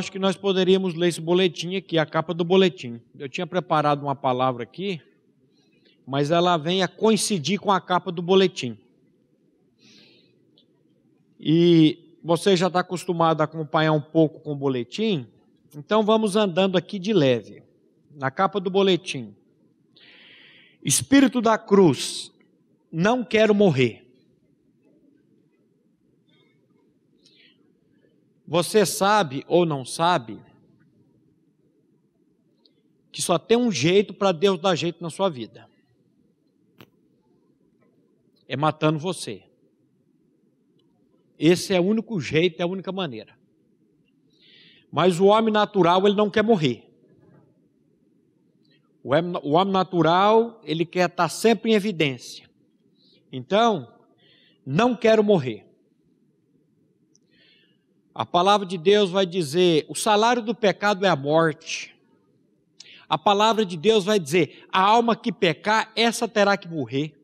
acho 0.00 0.10
que 0.10 0.18
nós 0.18 0.34
poderíamos 0.34 0.94
ler 0.94 1.08
esse 1.08 1.20
boletim 1.20 1.76
aqui, 1.76 1.98
a 1.98 2.06
capa 2.06 2.32
do 2.32 2.42
boletim. 2.42 3.00
Eu 3.18 3.28
tinha 3.28 3.46
preparado 3.46 4.02
uma 4.02 4.16
palavra 4.16 4.62
aqui, 4.62 5.00
mas 6.06 6.30
ela 6.30 6.56
vem 6.56 6.82
a 6.82 6.88
coincidir 6.88 7.60
com 7.60 7.70
a 7.70 7.80
capa 7.80 8.10
do 8.10 8.22
boletim. 8.22 8.78
E 11.38 12.16
você 12.24 12.56
já 12.56 12.66
está 12.66 12.80
acostumado 12.80 13.42
a 13.42 13.44
acompanhar 13.44 13.92
um 13.92 14.00
pouco 14.00 14.40
com 14.40 14.52
o 14.52 14.56
boletim, 14.56 15.26
então 15.76 16.02
vamos 16.02 16.34
andando 16.34 16.76
aqui 16.76 16.98
de 16.98 17.12
leve. 17.12 17.62
Na 18.16 18.30
capa 18.30 18.58
do 18.58 18.70
boletim. 18.70 19.34
Espírito 20.82 21.42
da 21.42 21.58
cruz, 21.58 22.32
não 22.90 23.22
quero 23.22 23.54
morrer. 23.54 24.09
Você 28.50 28.84
sabe 28.84 29.44
ou 29.46 29.64
não 29.64 29.84
sabe 29.84 30.42
que 33.12 33.22
só 33.22 33.38
tem 33.38 33.56
um 33.56 33.70
jeito 33.70 34.12
para 34.12 34.32
Deus 34.32 34.60
dar 34.60 34.74
jeito 34.74 35.00
na 35.00 35.08
sua 35.08 35.30
vida. 35.30 35.68
É 38.48 38.56
matando 38.56 38.98
você. 38.98 39.44
Esse 41.38 41.72
é 41.72 41.78
o 41.78 41.84
único 41.84 42.20
jeito, 42.20 42.58
é 42.58 42.64
a 42.64 42.66
única 42.66 42.90
maneira. 42.90 43.38
Mas 44.90 45.20
o 45.20 45.26
homem 45.26 45.54
natural, 45.54 46.04
ele 46.04 46.16
não 46.16 46.28
quer 46.28 46.42
morrer. 46.42 46.90
O 49.04 49.52
homem 49.52 49.72
natural, 49.72 50.60
ele 50.64 50.84
quer 50.84 51.08
estar 51.08 51.28
sempre 51.28 51.70
em 51.70 51.74
evidência. 51.74 52.50
Então, 53.30 53.94
não 54.66 54.96
quero 54.96 55.22
morrer. 55.22 55.69
A 58.14 58.26
palavra 58.26 58.66
de 58.66 58.76
Deus 58.76 59.10
vai 59.10 59.24
dizer: 59.24 59.86
o 59.88 59.94
salário 59.94 60.42
do 60.42 60.54
pecado 60.54 61.06
é 61.06 61.08
a 61.08 61.16
morte. 61.16 61.94
A 63.08 63.18
palavra 63.18 63.64
de 63.64 63.76
Deus 63.76 64.04
vai 64.04 64.18
dizer: 64.18 64.66
a 64.72 64.80
alma 64.80 65.16
que 65.16 65.32
pecar, 65.32 65.92
essa 65.94 66.26
terá 66.28 66.56
que 66.56 66.68
morrer. 66.68 67.14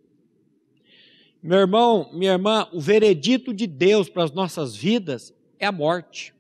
Meu 1.43 1.59
irmão, 1.59 2.11
minha 2.13 2.33
irmã, 2.33 2.67
o 2.73 2.81
veredito 2.81 3.55
de 3.55 3.67
Deus 3.67 4.09
para 4.09 4.25
as 4.25 4.33
nossas 4.33 4.75
vidas 4.75 5.33
é 5.59 5.67
a 5.67 5.73
morte. 5.73 6.35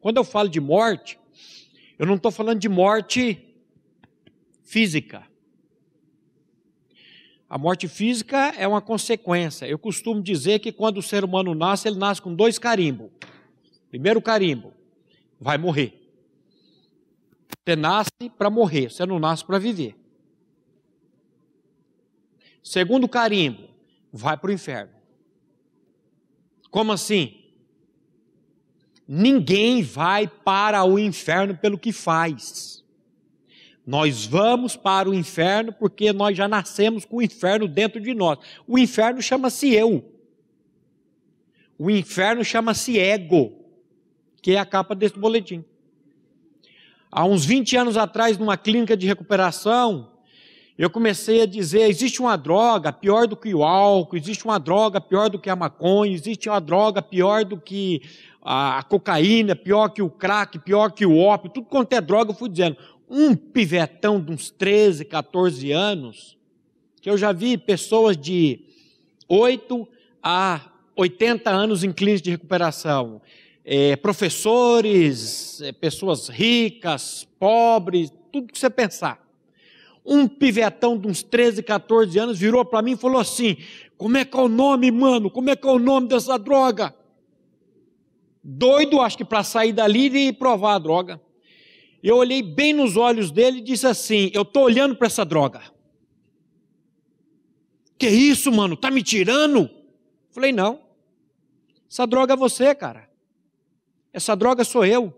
Quando 0.00 0.16
eu 0.16 0.24
falo 0.24 0.48
de 0.48 0.60
morte, 0.60 1.18
eu 1.98 2.06
não 2.06 2.14
estou 2.14 2.30
falando 2.30 2.58
de 2.58 2.68
morte 2.68 3.44
física. 4.62 5.26
A 7.48 7.58
morte 7.58 7.86
física 7.86 8.54
é 8.56 8.66
uma 8.66 8.80
consequência. 8.80 9.66
Eu 9.66 9.78
costumo 9.78 10.22
dizer 10.22 10.58
que 10.60 10.72
quando 10.72 10.98
o 10.98 11.02
ser 11.02 11.22
humano 11.24 11.54
nasce, 11.54 11.86
ele 11.86 11.98
nasce 11.98 12.22
com 12.22 12.34
dois 12.34 12.58
carimbos. 12.58 13.10
Primeiro 13.92 14.22
carimbo, 14.22 14.72
vai 15.38 15.58
morrer. 15.58 15.92
Você 17.50 17.76
nasce 17.76 18.30
para 18.38 18.48
morrer, 18.48 18.90
você 18.90 19.04
não 19.04 19.18
nasce 19.18 19.44
para 19.44 19.58
viver. 19.58 19.94
Segundo 22.64 23.06
carimbo, 23.06 23.68
vai 24.10 24.34
para 24.38 24.48
o 24.48 24.52
inferno. 24.52 24.94
Como 26.70 26.90
assim? 26.90 27.38
Ninguém 29.06 29.82
vai 29.82 30.26
para 30.26 30.82
o 30.84 30.98
inferno 30.98 31.54
pelo 31.54 31.78
que 31.78 31.92
faz. 31.92 32.82
Nós 33.86 34.24
vamos 34.24 34.74
para 34.74 35.10
o 35.10 35.12
inferno 35.12 35.70
porque 35.70 36.14
nós 36.14 36.34
já 36.34 36.48
nascemos 36.48 37.04
com 37.04 37.18
o 37.18 37.22
inferno 37.22 37.68
dentro 37.68 38.00
de 38.00 38.14
nós. 38.14 38.38
O 38.66 38.78
inferno 38.78 39.20
chama-se 39.20 39.70
eu. 39.70 40.10
O 41.76 41.90
inferno 41.90 42.42
chama-se 42.42 42.98
ego 42.98 43.61
que 44.42 44.52
é 44.52 44.58
a 44.58 44.66
capa 44.66 44.94
desse 44.94 45.16
boletim. 45.16 45.64
Há 47.10 47.24
uns 47.24 47.44
20 47.44 47.76
anos 47.76 47.96
atrás, 47.96 48.36
numa 48.36 48.56
clínica 48.56 48.96
de 48.96 49.06
recuperação, 49.06 50.10
eu 50.76 50.90
comecei 50.90 51.42
a 51.42 51.46
dizer: 51.46 51.82
existe 51.82 52.20
uma 52.20 52.36
droga 52.36 52.92
pior 52.92 53.28
do 53.28 53.36
que 53.36 53.54
o 53.54 53.62
álcool, 53.62 54.16
existe 54.16 54.44
uma 54.44 54.58
droga 54.58 55.00
pior 55.00 55.30
do 55.30 55.38
que 55.38 55.48
a 55.48 55.54
maconha, 55.54 56.12
existe 56.12 56.48
uma 56.48 56.60
droga 56.60 57.00
pior 57.00 57.44
do 57.44 57.56
que 57.56 58.02
a 58.42 58.82
cocaína, 58.82 59.54
pior 59.54 59.90
que 59.90 60.02
o 60.02 60.10
crack, 60.10 60.58
pior 60.58 60.90
que 60.90 61.06
o 61.06 61.16
ópio, 61.16 61.50
tudo 61.50 61.66
quanto 61.66 61.92
é 61.92 62.00
droga, 62.00 62.32
eu 62.32 62.34
fui 62.34 62.48
dizendo. 62.48 62.76
Um 63.08 63.36
pivetão 63.36 64.18
de 64.18 64.32
uns 64.32 64.50
13, 64.50 65.04
14 65.04 65.70
anos, 65.70 66.38
que 67.00 67.10
eu 67.10 67.18
já 67.18 67.30
vi 67.30 67.58
pessoas 67.58 68.16
de 68.16 68.64
8 69.28 69.86
a 70.22 70.62
80 70.96 71.50
anos 71.50 71.84
em 71.84 71.92
clínica 71.92 72.24
de 72.24 72.30
recuperação 72.30 73.20
é, 73.64 73.96
professores, 73.96 75.60
é, 75.60 75.72
pessoas 75.72 76.28
ricas, 76.28 77.26
pobres, 77.38 78.12
tudo 78.32 78.52
que 78.52 78.58
você 78.58 78.70
pensar. 78.70 79.20
Um 80.04 80.26
pivetão 80.26 80.98
de 80.98 81.06
uns 81.06 81.22
13, 81.22 81.62
14 81.62 82.18
anos 82.18 82.38
virou 82.38 82.64
para 82.64 82.82
mim 82.82 82.92
e 82.92 82.96
falou 82.96 83.20
assim: 83.20 83.56
Como 83.96 84.16
é 84.16 84.24
que 84.24 84.36
é 84.36 84.40
o 84.40 84.48
nome, 84.48 84.90
mano? 84.90 85.30
Como 85.30 85.48
é 85.48 85.54
que 85.54 85.66
é 85.66 85.70
o 85.70 85.78
nome 85.78 86.08
dessa 86.08 86.36
droga? 86.36 86.94
Doido, 88.42 89.00
acho 89.00 89.16
que 89.16 89.24
para 89.24 89.44
sair 89.44 89.72
dali 89.72 90.06
e 90.28 90.32
provar 90.32 90.74
a 90.74 90.78
droga. 90.78 91.20
Eu 92.02 92.16
olhei 92.16 92.42
bem 92.42 92.72
nos 92.72 92.96
olhos 92.96 93.30
dele 93.30 93.58
e 93.58 93.62
disse 93.62 93.86
assim: 93.86 94.28
Eu 94.34 94.42
estou 94.42 94.64
olhando 94.64 94.96
para 94.96 95.06
essa 95.06 95.24
droga. 95.24 95.62
Que 97.96 98.08
isso, 98.08 98.50
mano? 98.50 98.76
Tá 98.76 98.90
me 98.90 99.04
tirando? 99.04 99.70
Falei: 100.32 100.50
Não. 100.50 100.80
Essa 101.88 102.04
droga 102.06 102.32
é 102.32 102.36
você, 102.36 102.74
cara. 102.74 103.11
Essa 104.12 104.34
droga 104.34 104.64
sou 104.64 104.84
eu. 104.84 105.12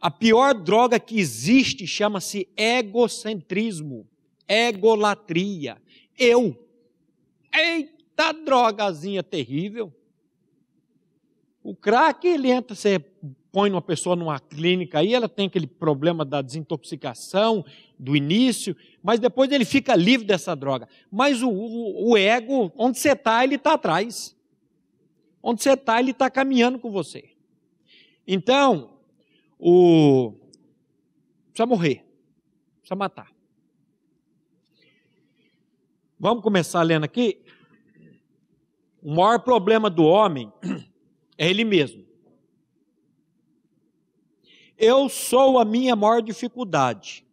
A 0.00 0.10
pior 0.10 0.54
droga 0.54 1.00
que 1.00 1.18
existe 1.18 1.86
chama-se 1.86 2.48
egocentrismo, 2.56 4.06
egolatria. 4.46 5.80
Eu. 6.16 6.56
Eita 7.52 8.32
drogazinha 8.32 9.22
terrível. 9.22 9.92
O 11.62 11.74
crack, 11.74 12.26
ele 12.26 12.50
entra, 12.50 12.76
você 12.76 12.98
põe 13.50 13.70
uma 13.70 13.82
pessoa 13.82 14.14
numa 14.14 14.38
clínica 14.38 15.00
aí, 15.00 15.14
ela 15.14 15.28
tem 15.28 15.46
aquele 15.46 15.66
problema 15.66 16.24
da 16.24 16.40
desintoxicação 16.40 17.64
do 17.98 18.14
início, 18.14 18.76
mas 19.02 19.18
depois 19.18 19.50
ele 19.50 19.64
fica 19.64 19.96
livre 19.96 20.26
dessa 20.26 20.54
droga. 20.54 20.88
Mas 21.10 21.42
o, 21.42 21.48
o, 21.50 22.10
o 22.10 22.16
ego, 22.16 22.72
onde 22.76 22.98
você 22.98 23.12
está, 23.12 23.42
ele 23.42 23.56
está 23.56 23.72
atrás. 23.72 24.36
Onde 25.42 25.62
você 25.62 25.72
está, 25.72 25.98
ele 25.98 26.12
está 26.12 26.30
caminhando 26.30 26.78
com 26.78 26.90
você. 26.90 27.30
Então, 28.30 29.00
o 29.58 30.34
precisa 31.46 31.64
morrer, 31.64 32.04
precisa 32.80 32.94
matar. 32.94 33.34
Vamos 36.20 36.42
começar 36.42 36.82
lendo 36.82 37.04
aqui. 37.04 37.42
O 39.02 39.14
maior 39.14 39.38
problema 39.38 39.88
do 39.88 40.04
homem 40.04 40.52
é 41.38 41.48
ele 41.48 41.64
mesmo. 41.64 42.06
Eu 44.76 45.08
sou 45.08 45.58
a 45.58 45.64
minha 45.64 45.96
maior 45.96 46.20
dificuldade 46.20 47.26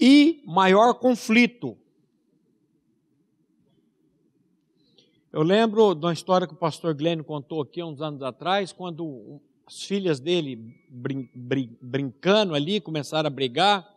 e 0.00 0.42
maior 0.44 0.94
conflito. 0.94 1.78
Eu 5.38 5.44
lembro 5.44 5.94
de 5.94 6.04
uma 6.04 6.12
história 6.12 6.48
que 6.48 6.52
o 6.52 6.56
pastor 6.56 6.92
Glenn 6.94 7.22
contou 7.22 7.62
aqui 7.62 7.80
uns 7.80 8.00
anos 8.00 8.22
atrás, 8.22 8.72
quando 8.72 9.40
as 9.64 9.84
filhas 9.84 10.18
dele 10.18 10.74
brin 10.90 11.30
brin 11.32 11.78
brincando 11.80 12.56
ali 12.56 12.80
começaram 12.80 13.28
a 13.28 13.30
brigar, 13.30 13.88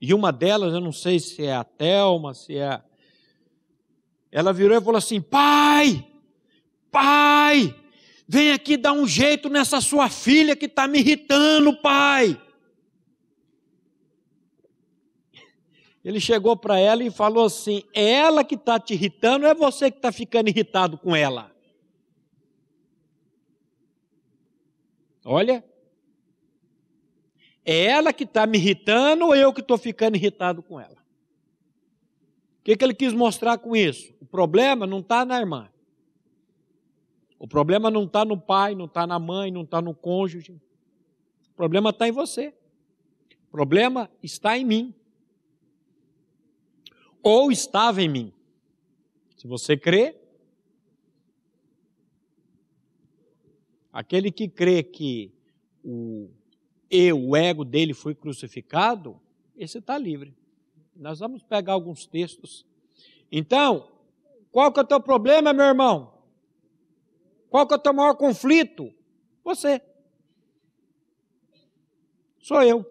e 0.00 0.14
uma 0.14 0.32
delas, 0.32 0.72
eu 0.72 0.80
não 0.80 0.90
sei 0.90 1.20
se 1.20 1.44
é 1.44 1.54
a 1.54 1.62
Thelma, 1.62 2.32
se 2.32 2.56
é. 2.56 2.80
Ela 4.32 4.50
virou 4.50 4.78
e 4.78 4.80
falou 4.80 4.96
assim: 4.96 5.20
Pai, 5.20 6.06
pai, 6.90 7.76
vem 8.26 8.52
aqui 8.52 8.78
dar 8.78 8.94
um 8.94 9.06
jeito 9.06 9.50
nessa 9.50 9.82
sua 9.82 10.08
filha 10.08 10.56
que 10.56 10.64
está 10.64 10.88
me 10.88 11.00
irritando, 11.00 11.76
pai. 11.82 12.40
Ele 16.04 16.20
chegou 16.20 16.56
para 16.56 16.78
ela 16.78 17.02
e 17.02 17.10
falou 17.10 17.44
assim: 17.44 17.82
é 17.92 18.12
ela 18.12 18.44
que 18.44 18.54
está 18.54 18.78
te 18.78 18.94
irritando 18.94 19.44
ou 19.44 19.50
é 19.50 19.54
você 19.54 19.90
que 19.90 19.98
está 19.98 20.12
ficando 20.12 20.48
irritado 20.48 20.96
com 20.96 21.14
ela? 21.14 21.50
Olha, 25.24 25.64
é 27.64 27.84
ela 27.84 28.12
que 28.12 28.24
está 28.24 28.46
me 28.46 28.56
irritando 28.56 29.26
ou 29.26 29.34
eu 29.34 29.52
que 29.52 29.60
estou 29.60 29.76
ficando 29.76 30.16
irritado 30.16 30.62
com 30.62 30.80
ela? 30.80 30.96
O 32.60 32.64
que, 32.64 32.76
que 32.76 32.84
ele 32.84 32.94
quis 32.94 33.12
mostrar 33.12 33.58
com 33.58 33.74
isso? 33.74 34.14
O 34.20 34.26
problema 34.26 34.86
não 34.86 35.00
está 35.00 35.24
na 35.24 35.38
irmã. 35.38 35.68
O 37.38 37.46
problema 37.46 37.90
não 37.90 38.04
está 38.04 38.24
no 38.24 38.38
pai, 38.38 38.74
não 38.74 38.86
está 38.86 39.06
na 39.06 39.18
mãe, 39.18 39.50
não 39.50 39.62
está 39.62 39.80
no 39.80 39.94
cônjuge. 39.94 40.52
O 41.52 41.54
problema 41.56 41.90
está 41.90 42.08
em 42.08 42.12
você. 42.12 42.54
O 43.48 43.50
problema 43.50 44.10
está 44.22 44.56
em 44.56 44.64
mim 44.64 44.94
ou 47.22 47.50
estava 47.52 48.02
em 48.02 48.08
mim. 48.08 48.32
Se 49.36 49.46
você 49.46 49.76
crê, 49.76 50.16
Aquele 53.98 54.30
que 54.30 54.48
crê 54.48 54.80
que 54.80 55.32
o 55.82 56.30
eu, 56.88 57.18
o 57.20 57.36
ego 57.36 57.64
dele 57.64 57.92
foi 57.92 58.14
crucificado, 58.14 59.20
esse 59.56 59.78
está 59.78 59.98
livre. 59.98 60.34
Nós 60.94 61.18
vamos 61.18 61.42
pegar 61.42 61.72
alguns 61.72 62.06
textos. 62.06 62.64
Então, 63.30 63.90
qual 64.52 64.72
que 64.72 64.78
é 64.78 64.84
o 64.84 64.86
teu 64.86 65.00
problema, 65.00 65.52
meu 65.52 65.66
irmão? 65.66 66.14
Qual 67.50 67.66
que 67.66 67.74
é 67.74 67.76
o 67.76 67.80
teu 67.80 67.92
maior 67.92 68.14
conflito? 68.14 68.94
Você. 69.42 69.82
Sou 72.38 72.62
eu. 72.62 72.86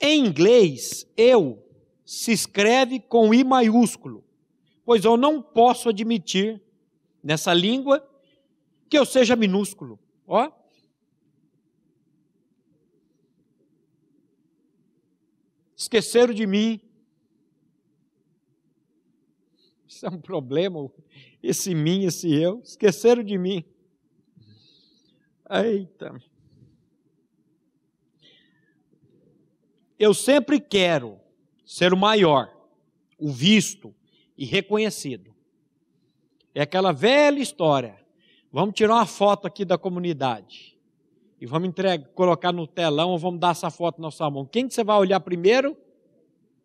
Em 0.00 0.26
inglês, 0.26 1.08
eu 1.16 1.65
se 2.06 2.30
escreve 2.30 3.00
com 3.00 3.34
I 3.34 3.42
maiúsculo, 3.42 4.24
pois 4.84 5.04
eu 5.04 5.16
não 5.16 5.42
posso 5.42 5.88
admitir 5.88 6.62
nessa 7.20 7.52
língua 7.52 8.08
que 8.88 8.96
eu 8.96 9.04
seja 9.04 9.34
minúsculo. 9.34 9.98
Ó. 10.24 10.48
Esqueceram 15.76 16.32
de 16.32 16.46
mim. 16.46 16.80
Isso 19.88 20.06
é 20.06 20.08
um 20.08 20.20
problema, 20.20 20.88
esse 21.42 21.74
mim, 21.74 22.04
esse 22.04 22.32
eu. 22.32 22.60
Esqueceram 22.60 23.24
de 23.24 23.36
mim. 23.36 23.64
Eita. 25.50 26.16
Eu 29.98 30.14
sempre 30.14 30.60
quero 30.60 31.25
ser 31.66 31.92
o 31.92 31.96
maior, 31.96 32.56
o 33.18 33.28
visto 33.28 33.92
e 34.38 34.44
reconhecido. 34.46 35.34
É 36.54 36.62
aquela 36.62 36.92
velha 36.92 37.40
história. 37.40 38.00
Vamos 38.52 38.74
tirar 38.74 38.94
uma 38.94 39.06
foto 39.06 39.46
aqui 39.46 39.64
da 39.64 39.76
comunidade 39.76 40.78
e 41.40 41.44
vamos 41.44 41.68
entregar, 41.68 42.08
colocar 42.10 42.52
no 42.52 42.66
telão 42.66 43.10
ou 43.10 43.18
vamos 43.18 43.40
dar 43.40 43.50
essa 43.50 43.70
foto 43.70 44.00
na 44.00 44.10
sua 44.10 44.30
mão. 44.30 44.46
Quem 44.46 44.66
que 44.66 44.72
você 44.72 44.84
vai 44.84 44.96
olhar 44.96 45.20
primeiro? 45.20 45.76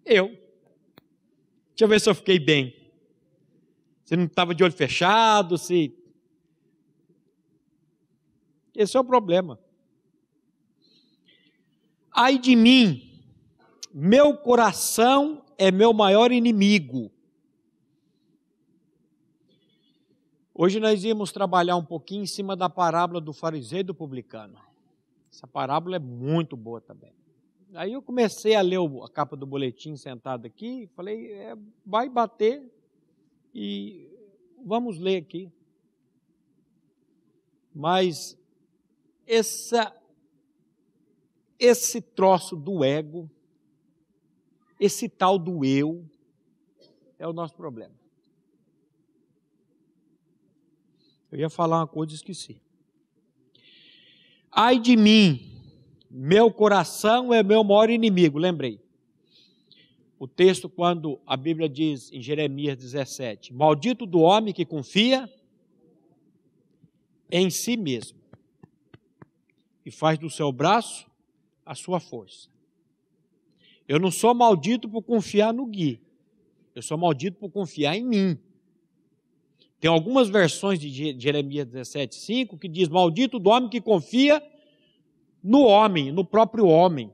Eu. 0.06 0.28
Deixa 0.28 1.84
eu 1.84 1.88
ver 1.88 2.00
se 2.00 2.10
eu 2.10 2.16
fiquei 2.16 2.40
bem. 2.40 2.74
Se 4.06 4.16
não 4.16 4.26
estava 4.26 4.54
de 4.54 4.64
olho 4.64 4.72
fechado, 4.72 5.58
se. 5.58 5.98
Esse 8.76 8.96
é 8.96 9.00
o 9.00 9.04
problema. 9.04 9.60
Ai 12.14 12.38
de 12.38 12.56
mim, 12.56 13.11
meu 13.94 14.36
coração 14.38 15.44
é 15.58 15.72
meu 15.72 15.94
maior 15.94 16.32
inimigo. 16.32 17.12
Hoje 20.54 20.80
nós 20.80 21.04
íamos 21.04 21.32
trabalhar 21.32 21.76
um 21.76 21.84
pouquinho 21.84 22.24
em 22.24 22.28
cima 22.28 22.56
da 22.56 22.70
parábola 22.70 23.20
do 23.20 23.34
fariseu 23.34 23.80
e 23.80 23.84
do 23.84 23.96
publicano. 23.96 24.60
Essa 25.32 25.48
parábola 25.48 25.96
é 25.96 26.00
muito 26.00 26.56
boa 26.56 26.80
também. 26.80 27.14
Aí 27.74 27.94
eu 27.94 28.02
comecei 28.02 28.54
a 28.54 28.62
ler 28.62 28.80
a 29.04 29.10
capa 29.10 29.36
do 29.36 29.46
boletim 29.46 29.96
sentado 29.96 30.46
aqui, 30.46 30.90
falei, 30.94 31.32
é, 31.32 31.56
vai 31.86 32.10
bater 32.10 32.62
e 33.56 34.10
vamos 34.64 35.00
ler 35.00 35.18
aqui. 35.18 35.50
Mas 37.74 38.38
essa, 39.26 39.96
esse 41.58 42.02
troço 42.02 42.56
do 42.58 42.84
ego 42.84 43.30
esse 44.82 45.08
tal 45.08 45.38
do 45.38 45.64
eu 45.64 46.04
é 47.20 47.28
o 47.28 47.32
nosso 47.32 47.56
problema. 47.56 47.94
Eu 51.32 51.38
ia 51.38 51.52
falar 51.52 51.82
uma 51.82 51.88
coisa 51.88 52.12
e 52.12 52.16
esqueci. 52.16 52.60
Ai 54.52 54.80
de 54.80 54.98
mim, 54.98 55.62
meu 56.10 56.52
coração 56.52 57.32
é 57.32 57.44
meu 57.44 57.64
maior 57.64 57.92
inimigo, 57.92 58.40
lembrei. 58.40 58.82
O 60.18 60.28
texto, 60.28 60.68
quando 60.68 61.22
a 61.28 61.38
Bíblia 61.38 61.70
diz 61.70 62.12
em 62.12 62.22
Jeremias 62.22 62.76
17: 62.76 63.54
Maldito 63.54 64.08
do 64.08 64.20
homem 64.20 64.52
que 64.52 64.66
confia 64.66 65.32
em 67.32 67.52
si 67.52 67.78
mesmo 67.78 68.20
e 69.86 69.92
faz 69.92 70.18
do 70.18 70.30
seu 70.30 70.52
braço 70.52 71.10
a 71.64 71.76
sua 71.76 72.00
força. 72.00 72.51
Eu 73.88 74.00
não 74.00 74.12
sou 74.12 74.34
maldito 74.34 74.88
por 74.88 75.02
confiar 75.02 75.54
no 75.54 75.66
Gui. 75.66 76.00
Eu 76.74 76.82
sou 76.82 76.98
maldito 76.98 77.38
por 77.38 77.50
confiar 77.50 77.98
em 77.98 78.06
mim. 78.06 78.38
Tem 79.80 79.90
algumas 79.90 80.30
versões 80.30 80.80
de 80.80 81.20
Jeremias 81.20 81.66
17, 81.66 82.16
5 82.16 82.58
que 82.58 82.68
diz: 82.68 82.88
Maldito 82.88 83.40
do 83.40 83.50
homem 83.50 83.70
que 83.70 83.82
confia 83.82 84.42
no 85.44 85.64
homem, 85.64 86.12
no 86.12 86.24
próprio 86.24 86.68
homem. 86.68 87.12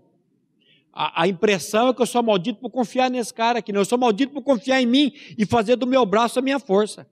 A, 0.91 1.23
a, 1.23 1.27
impressão 1.27 1.89
é 1.89 1.93
que 1.93 2.01
eu 2.01 2.05
sou 2.05 2.21
maldito 2.21 2.59
por 2.59 2.69
confiar 2.69 3.09
nesse 3.09 3.33
cara 3.33 3.59
aqui. 3.59 3.71
Não, 3.71 3.81
eu 3.81 3.85
sou 3.85 3.97
maldito 3.97 4.33
por 4.33 4.41
confiar 4.41 4.81
em 4.81 4.85
mim 4.85 5.13
e 5.37 5.45
fazer 5.45 5.75
do 5.75 5.87
meu 5.87 6.05
braço 6.05 6.39
a 6.39 6.41
minha 6.41 6.59
força. 6.59 7.07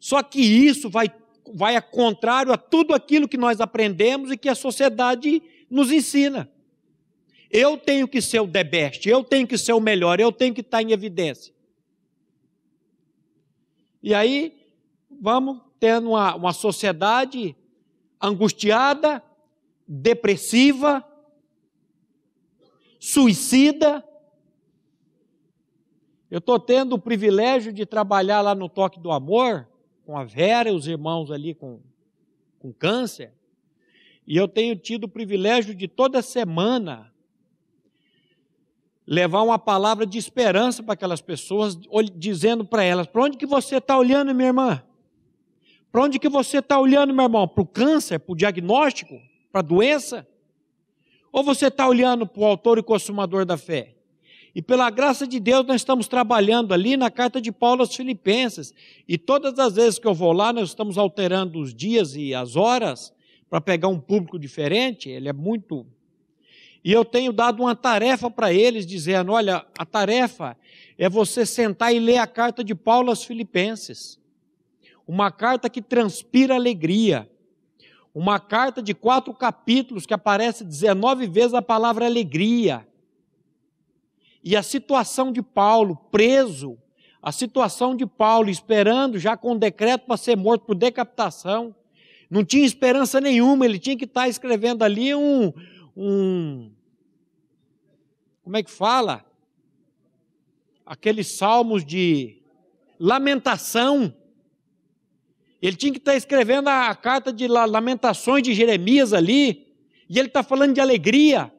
Só 0.00 0.22
que 0.22 0.40
isso 0.40 0.88
vai, 0.88 1.08
vai 1.52 1.76
a 1.76 1.82
contrário 1.82 2.52
a 2.52 2.56
tudo 2.56 2.94
aquilo 2.94 3.28
que 3.28 3.36
nós 3.36 3.60
aprendemos 3.60 4.30
e 4.30 4.36
que 4.36 4.48
a 4.48 4.54
sociedade 4.54 5.42
nos 5.68 5.90
ensina. 5.90 6.48
Eu 7.50 7.76
tenho 7.76 8.08
que 8.08 8.20
ser 8.20 8.40
o 8.40 8.48
the 8.48 8.64
best, 8.64 9.08
eu 9.08 9.22
tenho 9.22 9.46
que 9.46 9.56
ser 9.56 9.72
o 9.72 9.80
melhor, 9.80 10.18
eu 10.18 10.32
tenho 10.32 10.54
que 10.54 10.60
estar 10.60 10.82
em 10.82 10.92
evidência. 10.92 11.54
E 14.02 14.14
aí, 14.14 14.56
vamos 15.10 15.60
tendo 15.78 16.10
uma, 16.10 16.34
uma 16.34 16.52
sociedade 16.52 17.56
angustiada, 18.20 19.22
depressiva, 19.86 21.04
suicida. 22.98 24.04
Eu 26.30 26.38
estou 26.38 26.58
tendo 26.58 26.94
o 26.94 26.98
privilégio 26.98 27.72
de 27.72 27.86
trabalhar 27.86 28.40
lá 28.40 28.54
no 28.54 28.68
Toque 28.68 28.98
do 28.98 29.12
Amor, 29.12 29.68
com 30.04 30.16
a 30.16 30.24
Vera 30.24 30.70
e 30.70 30.74
os 30.74 30.86
irmãos 30.86 31.30
ali 31.30 31.54
com, 31.54 31.80
com 32.58 32.72
câncer. 32.72 33.32
E 34.26 34.36
eu 34.36 34.48
tenho 34.48 34.74
tido 34.76 35.04
o 35.04 35.08
privilégio 35.08 35.74
de 35.74 35.86
toda 35.86 36.20
semana 36.20 37.12
levar 39.06 39.42
uma 39.42 39.58
palavra 39.58 40.04
de 40.04 40.18
esperança 40.18 40.82
para 40.82 40.94
aquelas 40.94 41.20
pessoas, 41.20 41.78
dizendo 42.14 42.64
para 42.64 42.82
elas: 42.82 43.06
para 43.06 43.22
onde 43.22 43.36
que 43.36 43.46
você 43.46 43.76
está 43.76 43.96
olhando, 43.96 44.34
minha 44.34 44.48
irmã? 44.48 44.82
Para 45.92 46.02
onde 46.02 46.18
que 46.18 46.28
você 46.28 46.58
está 46.58 46.78
olhando, 46.78 47.14
meu 47.14 47.24
irmão? 47.24 47.46
Para 47.46 47.62
o 47.62 47.66
câncer, 47.66 48.18
para 48.18 48.32
o 48.32 48.36
diagnóstico, 48.36 49.18
para 49.52 49.60
a 49.60 49.62
doença? 49.62 50.26
Ou 51.32 51.42
você 51.42 51.68
está 51.68 51.88
olhando 51.88 52.26
para 52.26 52.40
o 52.42 52.44
autor 52.44 52.78
e 52.78 52.82
consumador 52.82 53.44
da 53.44 53.56
fé? 53.56 53.94
E 54.54 54.62
pela 54.62 54.88
graça 54.88 55.26
de 55.26 55.38
Deus, 55.38 55.66
nós 55.66 55.82
estamos 55.82 56.08
trabalhando 56.08 56.72
ali 56.72 56.96
na 56.96 57.10
carta 57.10 57.42
de 57.42 57.52
Paulo 57.52 57.82
aos 57.82 57.94
Filipenses. 57.94 58.74
E 59.06 59.18
todas 59.18 59.58
as 59.58 59.74
vezes 59.74 59.98
que 59.98 60.06
eu 60.06 60.14
vou 60.14 60.32
lá, 60.32 60.50
nós 60.50 60.70
estamos 60.70 60.96
alterando 60.96 61.60
os 61.60 61.74
dias 61.74 62.16
e 62.16 62.34
as 62.34 62.56
horas 62.56 63.12
para 63.50 63.60
pegar 63.60 63.88
um 63.88 64.00
público 64.00 64.38
diferente. 64.38 65.10
Ele 65.10 65.28
é 65.28 65.32
muito 65.32 65.86
e 66.86 66.92
eu 66.92 67.04
tenho 67.04 67.32
dado 67.32 67.64
uma 67.64 67.74
tarefa 67.74 68.30
para 68.30 68.52
eles, 68.52 68.86
dizendo: 68.86 69.32
olha, 69.32 69.66
a 69.76 69.84
tarefa 69.84 70.56
é 70.96 71.08
você 71.08 71.44
sentar 71.44 71.92
e 71.92 71.98
ler 71.98 72.18
a 72.18 72.28
carta 72.28 72.62
de 72.62 72.76
Paulo 72.76 73.10
aos 73.10 73.24
Filipenses. 73.24 74.20
Uma 75.04 75.32
carta 75.32 75.68
que 75.68 75.82
transpira 75.82 76.54
alegria. 76.54 77.28
Uma 78.14 78.38
carta 78.38 78.80
de 78.80 78.94
quatro 78.94 79.34
capítulos 79.34 80.06
que 80.06 80.14
aparece 80.14 80.62
19 80.62 81.26
vezes 81.26 81.54
a 81.54 81.60
palavra 81.60 82.06
alegria. 82.06 82.86
E 84.40 84.54
a 84.54 84.62
situação 84.62 85.32
de 85.32 85.42
Paulo 85.42 85.96
preso, 86.12 86.78
a 87.20 87.32
situação 87.32 87.96
de 87.96 88.06
Paulo 88.06 88.48
esperando 88.48 89.18
já 89.18 89.36
com 89.36 89.56
decreto 89.56 90.06
para 90.06 90.16
ser 90.16 90.36
morto 90.36 90.66
por 90.66 90.76
decapitação. 90.76 91.74
Não 92.30 92.44
tinha 92.44 92.64
esperança 92.64 93.20
nenhuma, 93.20 93.64
ele 93.64 93.80
tinha 93.80 93.96
que 93.96 94.04
estar 94.04 94.28
escrevendo 94.28 94.84
ali 94.84 95.12
um, 95.16 95.52
um 95.96 96.70
como 98.46 98.56
é 98.56 98.62
que 98.62 98.70
fala? 98.70 99.26
Aqueles 100.86 101.26
salmos 101.26 101.84
de 101.84 102.40
lamentação. 102.96 104.14
Ele 105.60 105.74
tinha 105.74 105.90
que 105.90 105.98
estar 105.98 106.14
escrevendo 106.14 106.68
a 106.68 106.94
carta 106.94 107.32
de 107.32 107.48
lamentações 107.48 108.44
de 108.44 108.54
Jeremias 108.54 109.12
ali, 109.12 109.66
e 110.08 110.16
ele 110.16 110.28
está 110.28 110.44
falando 110.44 110.74
de 110.74 110.80
alegria. 110.80 111.52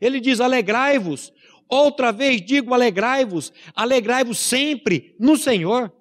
Ele 0.00 0.18
diz: 0.18 0.40
alegrai-vos. 0.40 1.34
Outra 1.68 2.10
vez 2.12 2.40
digo: 2.40 2.72
alegrai-vos. 2.72 3.52
Alegrai-vos 3.74 4.38
sempre 4.38 5.14
no 5.20 5.36
Senhor. 5.36 5.92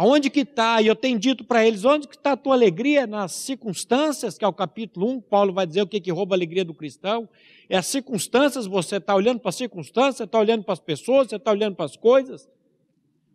Aonde 0.00 0.30
que 0.30 0.42
está? 0.42 0.80
E 0.80 0.86
eu 0.86 0.94
tenho 0.94 1.18
dito 1.18 1.42
para 1.42 1.66
eles, 1.66 1.84
onde 1.84 2.06
que 2.06 2.14
está 2.14 2.30
a 2.30 2.36
tua 2.36 2.54
alegria? 2.54 3.04
Nas 3.04 3.32
circunstâncias, 3.32 4.38
que 4.38 4.44
é 4.44 4.48
o 4.48 4.52
capítulo 4.52 5.08
1, 5.08 5.20
Paulo 5.22 5.52
vai 5.52 5.66
dizer 5.66 5.82
o 5.82 5.88
que, 5.88 6.00
que 6.00 6.12
rouba 6.12 6.36
a 6.36 6.38
alegria 6.38 6.64
do 6.64 6.72
cristão. 6.72 7.28
É 7.68 7.76
as 7.76 7.88
circunstâncias, 7.88 8.64
você 8.64 8.98
está 8.98 9.12
olhando 9.16 9.40
para 9.40 9.48
as 9.48 9.56
circunstâncias, 9.56 10.18
você 10.18 10.22
está 10.22 10.38
olhando 10.38 10.62
para 10.62 10.74
as 10.74 10.78
pessoas, 10.78 11.26
você 11.26 11.34
está 11.34 11.50
olhando 11.50 11.74
para 11.74 11.84
as 11.84 11.96
coisas. 11.96 12.48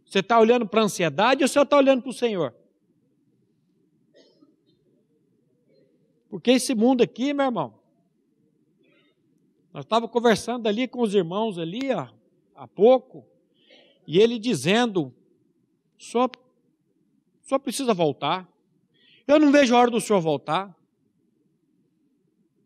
Você 0.06 0.20
está 0.20 0.40
olhando 0.40 0.66
para 0.66 0.80
a 0.80 0.84
ansiedade 0.86 1.44
ou 1.44 1.50
você 1.50 1.60
está 1.60 1.76
olhando 1.76 2.02
para 2.02 2.12
o 2.12 2.14
Senhor? 2.14 2.56
Porque 6.30 6.52
esse 6.52 6.74
mundo 6.74 7.04
aqui, 7.04 7.34
meu 7.34 7.48
irmão, 7.48 7.74
nós 9.74 9.84
estávamos 9.84 10.14
conversando 10.14 10.66
ali 10.66 10.88
com 10.88 11.02
os 11.02 11.14
irmãos 11.14 11.58
ali, 11.58 11.92
ó, 11.92 12.08
há 12.56 12.66
pouco, 12.66 13.26
e 14.08 14.18
ele 14.18 14.40
dizendo, 14.40 15.14
só, 15.98 16.30
só 17.44 17.60
precisa 17.60 17.94
voltar. 17.94 18.50
Eu 19.28 19.40
não 19.40 19.52
vejo 19.52 19.76
a 19.76 19.80
hora 19.80 19.92
do 19.92 20.02
senhor 20.02 20.22
voltar. 20.22 20.76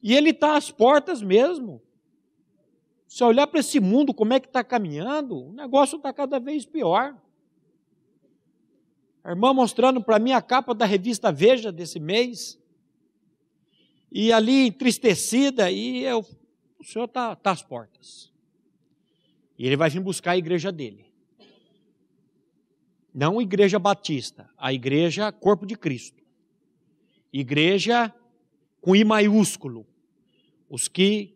E 0.01 0.13
ele 0.13 0.29
está 0.29 0.55
às 0.55 0.71
portas 0.71 1.21
mesmo. 1.21 1.81
Se 3.07 3.23
olhar 3.23 3.47
para 3.47 3.59
esse 3.59 3.79
mundo, 3.79 4.13
como 4.13 4.33
é 4.33 4.39
que 4.39 4.47
está 4.47 4.63
caminhando, 4.63 5.47
o 5.47 5.53
negócio 5.53 5.97
está 5.97 6.13
cada 6.13 6.39
vez 6.39 6.65
pior. 6.65 7.15
A 9.23 9.31
irmã 9.31 9.53
mostrando 9.53 10.01
para 10.01 10.19
mim 10.19 10.31
a 10.31 10.41
capa 10.41 10.73
da 10.73 10.85
revista 10.85 11.31
Veja 11.31 11.71
desse 11.71 11.99
mês. 11.99 12.59
E 14.11 14.31
ali 14.31 14.67
entristecida, 14.67 15.69
e 15.69 16.03
eu, 16.03 16.25
o 16.79 16.83
senhor 16.83 17.05
está 17.05 17.35
tá 17.35 17.51
às 17.51 17.61
portas. 17.61 18.31
E 19.57 19.65
ele 19.65 19.75
vai 19.75 19.89
vir 19.89 19.99
buscar 19.99 20.31
a 20.31 20.37
igreja 20.37 20.71
dele. 20.71 21.06
Não 23.19 23.41
igreja 23.41 23.79
batista, 23.79 24.47
a 24.55 24.71
igreja 24.71 25.31
corpo 25.31 25.65
de 25.65 25.75
Cristo. 25.75 26.23
Igreja 27.33 28.13
com 28.79 28.95
I 28.95 29.03
maiúsculo. 29.03 29.87
Os 30.69 30.87
que 30.87 31.35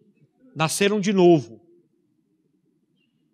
nasceram 0.56 1.00
de 1.00 1.12
novo. 1.12 1.60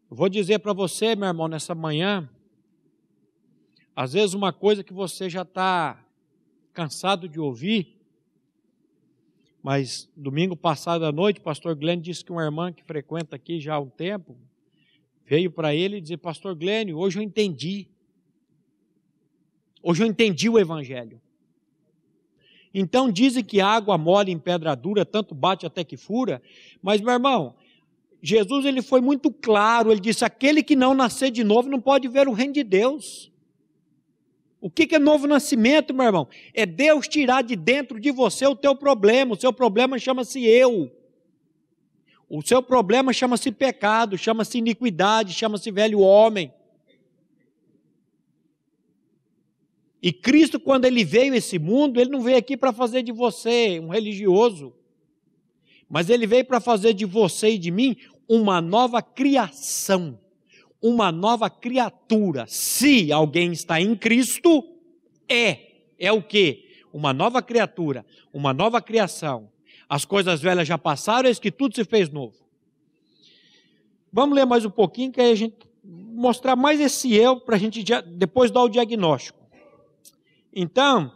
Vou 0.10 0.30
dizer 0.30 0.60
para 0.60 0.72
você, 0.72 1.14
meu 1.14 1.28
irmão, 1.28 1.50
nessa 1.50 1.76
manhã, 1.76 2.30
às 3.94 4.14
vezes 4.14 4.34
uma 4.34 4.54
coisa 4.54 4.82
que 4.82 4.94
você 4.94 5.30
já 5.30 5.42
está 5.42 6.02
cansado 6.72 7.28
de 7.28 7.42
ouvir, 7.42 8.00
mas 9.62 10.10
domingo 10.16 10.56
passado 10.56 11.04
à 11.04 11.12
noite, 11.12 11.42
o 11.42 11.44
pastor 11.44 11.76
Glenn 11.76 12.00
disse 12.00 12.24
que 12.24 12.32
uma 12.32 12.46
irmã 12.46 12.72
que 12.72 12.86
frequenta 12.86 13.36
aqui 13.36 13.60
já 13.60 13.76
há 13.76 13.80
um 13.82 13.90
tempo, 13.90 14.38
veio 15.26 15.52
para 15.52 15.76
ele 15.76 15.98
e 15.98 16.02
dizer, 16.02 16.16
pastor 16.16 16.56
Glenn, 16.56 16.94
hoje 16.94 17.20
eu 17.20 17.22
entendi. 17.22 17.90
Hoje 19.90 20.04
eu 20.04 20.08
entendi 20.08 20.50
o 20.50 20.60
evangelho. 20.60 21.22
Então 22.74 23.10
dizem 23.10 23.42
que 23.42 23.62
água 23.62 23.98
mole 23.98 24.34
em 24.34 24.38
pedra 24.38 24.76
dura, 24.76 25.06
tanto 25.06 25.34
bate 25.34 25.66
até 25.66 25.82
que 25.82 25.96
fura, 25.96 26.42
mas 26.82 27.00
meu 27.00 27.14
irmão, 27.14 27.56
Jesus 28.22 28.66
ele 28.66 28.82
foi 28.82 29.00
muito 29.00 29.32
claro, 29.32 29.90
ele 29.90 30.02
disse: 30.02 30.26
aquele 30.26 30.62
que 30.62 30.76
não 30.76 30.94
nascer 30.94 31.32
de 31.32 31.42
novo 31.42 31.70
não 31.70 31.80
pode 31.80 32.06
ver 32.10 32.28
o 32.28 32.34
reino 32.34 32.52
de 32.52 32.66
Deus. 32.66 33.32
O 34.60 34.70
que 34.70 34.94
é 34.94 35.00
novo 35.00 35.26
nascimento, 35.26 35.94
meu 35.94 36.08
irmão? 36.08 36.28
É 36.54 36.66
Deus 36.66 37.08
tirar 37.08 37.42
de 37.42 37.56
dentro 37.56 37.98
de 37.98 38.12
você 38.12 38.46
o 38.46 38.58
teu 38.58 38.76
problema. 38.76 39.36
O 39.36 39.40
seu 39.40 39.54
problema 39.54 39.98
chama-se 39.98 40.46
eu. 40.46 40.92
O 42.28 42.42
seu 42.42 42.62
problema 42.62 43.14
chama-se 43.14 43.54
pecado, 43.54 44.18
chama-se 44.18 44.58
iniquidade, 44.58 45.34
chama-se 45.34 45.72
velho 45.72 46.02
homem. 46.02 46.52
E 50.08 50.14
Cristo, 50.14 50.58
quando 50.58 50.86
ele 50.86 51.04
veio 51.04 51.34
a 51.34 51.36
esse 51.36 51.60
mundo, 51.60 52.00
ele 52.00 52.10
não 52.10 52.22
veio 52.22 52.38
aqui 52.38 52.56
para 52.56 52.72
fazer 52.72 53.04
de 53.04 53.12
você 53.12 53.78
um 53.78 53.90
religioso, 53.90 54.74
mas 55.90 56.10
ele 56.10 56.26
veio 56.26 56.46
para 56.46 56.62
fazer 56.62 56.94
de 56.94 57.04
você 57.04 57.50
e 57.50 57.58
de 57.58 57.70
mim 57.70 57.98
uma 58.26 58.62
nova 58.62 59.02
criação, 59.02 60.18
uma 60.82 61.12
nova 61.12 61.50
criatura. 61.50 62.46
Se 62.48 63.12
alguém 63.12 63.52
está 63.52 63.82
em 63.82 63.98
Cristo, 63.98 64.64
é, 65.28 65.72
é 66.00 66.10
o 66.10 66.24
que? 66.24 66.70
Uma 66.94 67.12
nova 67.12 67.42
criatura, 67.42 68.06
uma 68.32 68.54
nova 68.54 68.82
criação. 68.82 69.50
As 69.90 70.06
coisas 70.06 70.40
velhas 70.40 70.66
já 70.66 70.78
passaram, 70.78 71.28
eis 71.28 71.38
que 71.38 71.52
tudo 71.52 71.76
se 71.76 71.84
fez 71.84 72.10
novo. 72.10 72.38
Vamos 74.10 74.38
ler 74.38 74.46
mais 74.46 74.64
um 74.64 74.72
pouquinho, 74.72 75.12
que 75.12 75.20
aí 75.20 75.34
a 75.34 75.36
gente 75.36 75.58
mostrar 75.84 76.56
mais 76.56 76.80
esse 76.80 77.14
eu 77.14 77.42
para 77.42 77.58
a 77.58 77.60
gente 77.60 77.84
depois 78.06 78.50
dar 78.52 78.64
o 78.64 78.70
diagnóstico. 78.70 79.37
Então, 80.60 81.16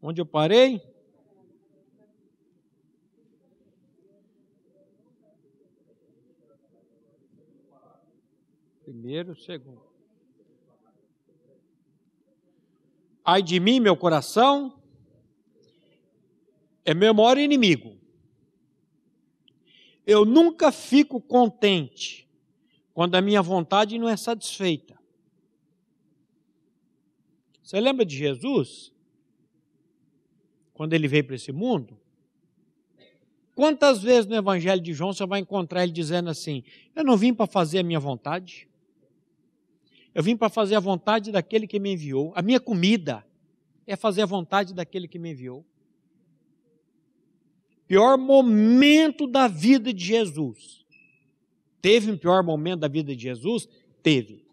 onde 0.00 0.18
eu 0.18 0.24
parei? 0.24 0.80
Primeiro, 8.82 9.36
segundo. 9.36 9.82
Ai 13.22 13.42
de 13.42 13.60
mim, 13.60 13.80
meu 13.80 13.94
coração, 13.94 14.82
é 16.82 16.94
meu 16.94 17.12
maior 17.12 17.36
inimigo. 17.36 17.94
Eu 20.06 20.24
nunca 20.24 20.72
fico 20.72 21.20
contente 21.20 22.27
quando 22.98 23.14
a 23.14 23.20
minha 23.20 23.40
vontade 23.40 23.96
não 23.96 24.08
é 24.08 24.16
satisfeita. 24.16 24.98
Você 27.62 27.78
lembra 27.78 28.04
de 28.04 28.16
Jesus? 28.16 28.92
Quando 30.74 30.94
ele 30.94 31.06
veio 31.06 31.22
para 31.22 31.36
esse 31.36 31.52
mundo? 31.52 31.96
Quantas 33.54 34.02
vezes 34.02 34.26
no 34.26 34.34
Evangelho 34.34 34.82
de 34.82 34.92
João 34.92 35.12
você 35.12 35.24
vai 35.24 35.38
encontrar 35.38 35.84
ele 35.84 35.92
dizendo 35.92 36.28
assim: 36.28 36.64
Eu 36.92 37.04
não 37.04 37.16
vim 37.16 37.32
para 37.32 37.46
fazer 37.46 37.78
a 37.78 37.82
minha 37.84 38.00
vontade, 38.00 38.68
eu 40.12 40.20
vim 40.20 40.36
para 40.36 40.48
fazer 40.48 40.74
a 40.74 40.80
vontade 40.80 41.30
daquele 41.30 41.68
que 41.68 41.78
me 41.78 41.92
enviou. 41.92 42.32
A 42.34 42.42
minha 42.42 42.58
comida 42.58 43.24
é 43.86 43.94
fazer 43.94 44.22
a 44.22 44.26
vontade 44.26 44.74
daquele 44.74 45.06
que 45.06 45.20
me 45.20 45.30
enviou. 45.30 45.64
Pior 47.86 48.18
momento 48.18 49.28
da 49.28 49.46
vida 49.46 49.94
de 49.94 50.04
Jesus 50.04 50.77
Teve 51.80 52.10
um 52.10 52.16
pior 52.16 52.42
momento 52.42 52.80
da 52.80 52.88
vida 52.88 53.14
de 53.14 53.22
Jesus? 53.22 53.68
Teve. 54.02 54.44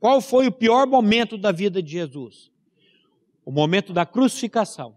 Qual 0.00 0.20
foi 0.20 0.46
o 0.48 0.52
pior 0.52 0.86
momento 0.86 1.38
da 1.38 1.52
vida 1.52 1.82
de 1.82 1.92
Jesus? 1.92 2.50
O 3.44 3.50
momento 3.50 3.92
da 3.92 4.04
crucificação. 4.04 4.96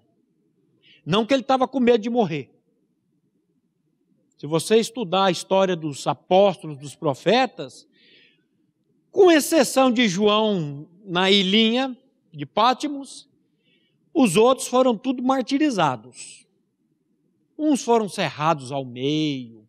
Não 1.06 1.26
que 1.26 1.34
ele 1.34 1.42
estava 1.42 1.68
com 1.68 1.80
medo 1.80 2.00
de 2.00 2.10
morrer. 2.10 2.52
Se 4.38 4.46
você 4.46 4.78
estudar 4.78 5.26
a 5.26 5.32
história 5.32 5.76
dos 5.76 6.06
apóstolos, 6.06 6.78
dos 6.78 6.96
profetas, 6.96 7.88
com 9.12 9.32
exceção 9.32 9.92
de 9.92 10.08
João 10.08 10.88
na 11.04 11.32
ilhinha 11.32 11.98
de 12.32 12.46
Pátimos, 12.46 13.28
os 14.14 14.36
outros 14.36 14.68
foram 14.68 14.98
tudo 14.98 15.24
martirizados. 15.24 16.46
Uns 17.58 17.84
foram 17.84 18.08
cerrados 18.08 18.72
ao 18.72 18.86
meio, 18.86 19.67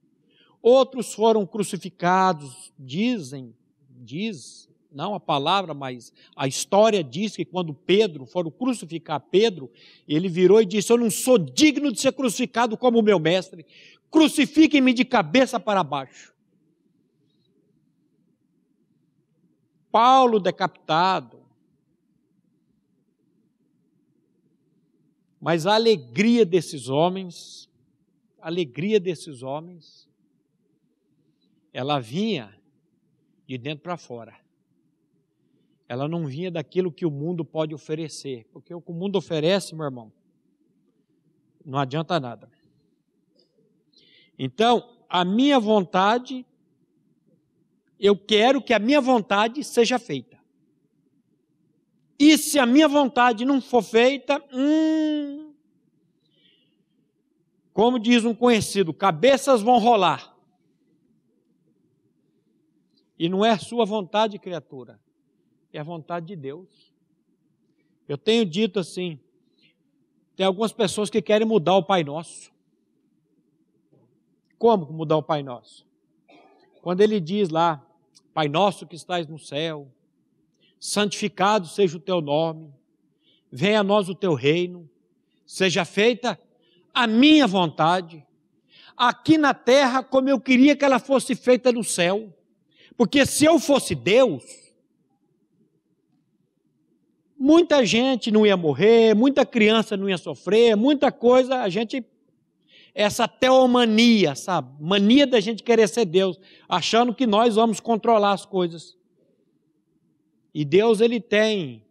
outros 0.68 1.14
foram 1.14 1.46
crucificados, 1.46 2.72
dizem, 2.78 3.54
diz, 3.90 4.68
não 4.92 5.14
a 5.14 5.20
palavra, 5.20 5.72
mas 5.72 6.12
a 6.36 6.46
história 6.46 7.02
diz 7.02 7.36
que 7.36 7.44
quando 7.44 7.74
Pedro 7.74 8.26
foram 8.26 8.50
crucificar 8.50 9.20
Pedro, 9.20 9.70
ele 10.06 10.28
virou 10.28 10.60
e 10.60 10.66
disse: 10.66 10.92
Eu 10.92 10.98
não 10.98 11.10
sou 11.10 11.38
digno 11.38 11.92
de 11.92 12.00
ser 12.00 12.12
crucificado 12.12 12.76
como 12.76 12.98
o 12.98 13.02
meu 13.02 13.18
mestre, 13.18 13.66
crucifiquem-me 14.10 14.92
de 14.92 15.04
cabeça 15.04 15.60
para 15.60 15.82
baixo. 15.82 16.34
Paulo 19.90 20.38
decapitado. 20.38 21.38
Mas 25.40 25.66
a 25.66 25.74
alegria 25.74 26.44
desses 26.44 26.88
homens, 26.88 27.70
a 28.40 28.48
alegria 28.48 28.98
desses 28.98 29.42
homens, 29.42 30.07
ela 31.78 32.00
vinha 32.00 32.52
de 33.46 33.56
dentro 33.56 33.84
para 33.84 33.96
fora. 33.96 34.34
Ela 35.88 36.08
não 36.08 36.26
vinha 36.26 36.50
daquilo 36.50 36.90
que 36.90 37.06
o 37.06 37.10
mundo 37.10 37.44
pode 37.44 37.72
oferecer, 37.72 38.48
porque 38.52 38.74
o 38.74 38.80
que 38.80 38.90
o 38.90 38.92
mundo 38.92 39.14
oferece, 39.14 39.76
meu 39.76 39.84
irmão, 39.84 40.12
não 41.64 41.78
adianta 41.78 42.18
nada. 42.18 42.50
Então, 44.36 44.90
a 45.08 45.24
minha 45.24 45.60
vontade, 45.60 46.44
eu 47.96 48.18
quero 48.18 48.60
que 48.60 48.74
a 48.74 48.80
minha 48.80 49.00
vontade 49.00 49.62
seja 49.62 50.00
feita. 50.00 50.36
E 52.18 52.36
se 52.36 52.58
a 52.58 52.66
minha 52.66 52.88
vontade 52.88 53.44
não 53.44 53.60
for 53.60 53.84
feita, 53.84 54.44
hum, 54.52 55.54
como 57.72 58.00
diz 58.00 58.24
um 58.24 58.34
conhecido, 58.34 58.92
cabeças 58.92 59.62
vão 59.62 59.78
rolar. 59.78 60.36
E 63.18 63.28
não 63.28 63.44
é 63.44 63.58
sua 63.58 63.84
vontade, 63.84 64.38
criatura, 64.38 65.00
é 65.72 65.78
a 65.78 65.82
vontade 65.82 66.26
de 66.26 66.36
Deus. 66.36 66.92
Eu 68.08 68.16
tenho 68.16 68.46
dito 68.46 68.78
assim: 68.78 69.18
tem 70.36 70.46
algumas 70.46 70.72
pessoas 70.72 71.10
que 71.10 71.20
querem 71.20 71.46
mudar 71.46 71.74
o 71.74 71.82
Pai 71.82 72.04
Nosso. 72.04 72.52
Como 74.58 74.92
mudar 74.92 75.16
o 75.16 75.22
Pai 75.22 75.42
Nosso? 75.42 75.88
quando 76.88 77.02
ele 77.02 77.20
diz 77.20 77.50
lá, 77.50 77.84
Pai 78.32 78.48
nosso 78.48 78.86
que 78.86 78.96
estás 78.96 79.26
no 79.26 79.38
céu, 79.38 79.92
santificado 80.80 81.66
seja 81.66 81.98
o 81.98 82.00
teu 82.00 82.20
nome, 82.20 82.72
venha 83.52 83.80
a 83.80 83.84
nós 83.84 84.08
o 84.08 84.14
teu 84.14 84.32
reino, 84.32 84.88
seja 85.44 85.84
feita 85.84 86.40
a 86.94 87.06
minha 87.06 87.46
vontade, 87.46 88.24
aqui 88.96 89.36
na 89.36 89.52
terra 89.52 90.02
como 90.02 90.28
eu 90.28 90.40
queria 90.40 90.76
que 90.76 90.82
ela 90.82 90.98
fosse 90.98 91.34
feita 91.34 91.70
no 91.72 91.84
céu. 91.84 92.32
Porque 92.98 93.24
se 93.24 93.44
eu 93.44 93.60
fosse 93.60 93.94
Deus, 93.94 94.42
muita 97.38 97.86
gente 97.86 98.28
não 98.32 98.44
ia 98.44 98.56
morrer, 98.56 99.14
muita 99.14 99.46
criança 99.46 99.96
não 99.96 100.10
ia 100.10 100.18
sofrer, 100.18 100.76
muita 100.76 101.12
coisa, 101.12 101.62
a 101.62 101.68
gente 101.68 102.04
essa 102.92 103.28
teomania, 103.28 104.34
sabe? 104.34 104.74
Mania 104.82 105.24
da 105.24 105.38
gente 105.38 105.62
querer 105.62 105.88
ser 105.88 106.06
Deus, 106.06 106.40
achando 106.68 107.14
que 107.14 107.24
nós 107.24 107.54
vamos 107.54 107.78
controlar 107.78 108.32
as 108.32 108.44
coisas. 108.44 108.96
E 110.52 110.64
Deus 110.64 111.00
ele 111.00 111.20
tem 111.20 111.86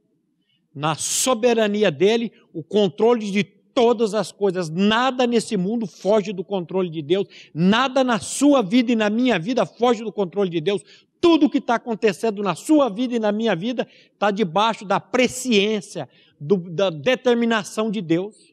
na 0.76 0.96
soberania 0.96 1.90
dele 1.90 2.34
o 2.52 2.62
controle 2.62 3.32
de 3.32 3.46
todas 3.78 4.16
as 4.16 4.32
coisas. 4.32 4.72
Nada 4.72 5.28
nesse 5.28 5.56
mundo 5.56 5.86
foge 5.86 6.34
do 6.34 6.44
controle 6.44 6.90
de 6.90 7.00
Deus. 7.04 7.28
Nada 7.54 8.04
na 8.04 8.20
sua 8.20 8.64
vida 8.64 8.92
e 8.92 8.96
na 8.96 9.08
minha 9.08 9.38
vida 9.38 9.68
foge 9.68 10.04
do 10.04 10.12
controle 10.12 10.50
de 10.50 10.60
Deus. 10.60 10.82
Tudo 11.22 11.48
que 11.48 11.60
está 11.60 11.76
acontecendo 11.76 12.42
na 12.42 12.56
sua 12.56 12.90
vida 12.90 13.16
e 13.16 13.20
na 13.20 13.32
minha 13.32 13.56
vida 13.56 13.88
está 14.12 14.32
debaixo 14.32 14.84
da 14.84 15.00
presciência, 15.00 16.10
do, 16.40 16.58
da 16.58 16.90
determinação 16.90 17.92
de 17.92 18.02
Deus. 18.02 18.52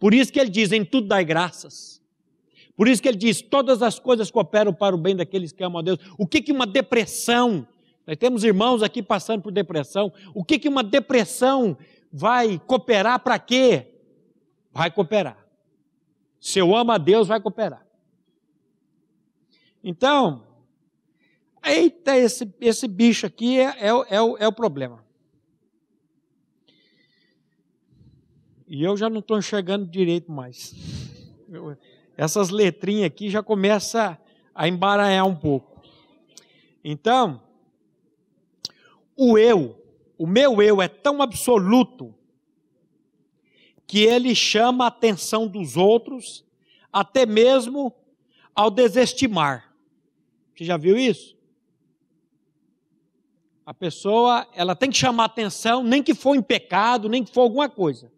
Por 0.00 0.12
isso 0.12 0.32
que 0.32 0.40
ele 0.40 0.50
diz: 0.50 0.72
em 0.72 0.84
tudo 0.84 1.06
dai 1.06 1.24
graças. 1.24 2.02
Por 2.76 2.88
isso 2.88 3.00
que 3.00 3.06
ele 3.06 3.16
diz: 3.16 3.40
todas 3.42 3.80
as 3.80 4.00
coisas 4.00 4.28
cooperam 4.28 4.74
para 4.74 4.96
o 4.96 4.98
bem 4.98 5.14
daqueles 5.14 5.52
que 5.52 5.62
amam 5.62 5.78
a 5.78 5.82
Deus. 5.82 6.00
O 6.18 6.26
que 6.26 6.42
que 6.42 6.50
uma 6.50 6.66
depressão? 6.66 7.64
Nós 8.04 8.16
temos 8.16 8.42
irmãos 8.42 8.82
aqui 8.82 9.04
passando 9.04 9.40
por 9.40 9.52
depressão. 9.52 10.12
O 10.34 10.44
que 10.44 10.58
que 10.58 10.68
uma 10.68 10.82
depressão 10.82 11.76
vai 12.16 12.60
cooperar 12.60 13.18
para 13.18 13.40
quê? 13.40 13.92
Vai 14.70 14.88
cooperar. 14.88 15.44
Se 16.40 16.60
eu 16.60 16.76
amo 16.76 16.92
a 16.92 16.98
Deus, 16.98 17.26
vai 17.26 17.40
cooperar. 17.40 17.84
Então, 19.82 20.46
eita, 21.64 22.16
esse, 22.16 22.54
esse 22.60 22.86
bicho 22.86 23.26
aqui 23.26 23.58
é, 23.58 23.64
é, 23.64 23.88
é, 23.88 24.22
o, 24.22 24.36
é 24.38 24.46
o 24.46 24.52
problema. 24.52 25.04
E 28.68 28.84
eu 28.84 28.96
já 28.96 29.10
não 29.10 29.18
estou 29.18 29.36
enxergando 29.36 29.84
direito 29.84 30.30
mais. 30.30 30.72
Eu, 31.48 31.76
essas 32.16 32.50
letrinhas 32.50 33.06
aqui 33.06 33.28
já 33.28 33.42
começam 33.42 34.16
a 34.54 34.68
embaralhar 34.68 35.26
um 35.26 35.34
pouco. 35.34 35.82
Então, 36.84 37.42
o 39.16 39.36
eu 39.36 39.83
o 40.24 40.26
meu 40.26 40.62
eu 40.62 40.80
é 40.80 40.88
tão 40.88 41.20
absoluto 41.20 42.14
que 43.86 43.98
ele 43.98 44.34
chama 44.34 44.84
a 44.84 44.88
atenção 44.88 45.46
dos 45.46 45.76
outros, 45.76 46.46
até 46.90 47.26
mesmo 47.26 47.94
ao 48.54 48.70
desestimar. 48.70 49.70
Você 50.56 50.64
já 50.64 50.78
viu 50.78 50.96
isso? 50.96 51.36
A 53.66 53.74
pessoa, 53.74 54.48
ela 54.54 54.74
tem 54.74 54.88
que 54.88 54.96
chamar 54.96 55.26
atenção, 55.26 55.84
nem 55.84 56.02
que 56.02 56.14
for 56.14 56.34
em 56.34 56.42
pecado, 56.42 57.06
nem 57.06 57.22
que 57.22 57.30
for 57.30 57.42
alguma 57.42 57.68
coisa. 57.68 58.10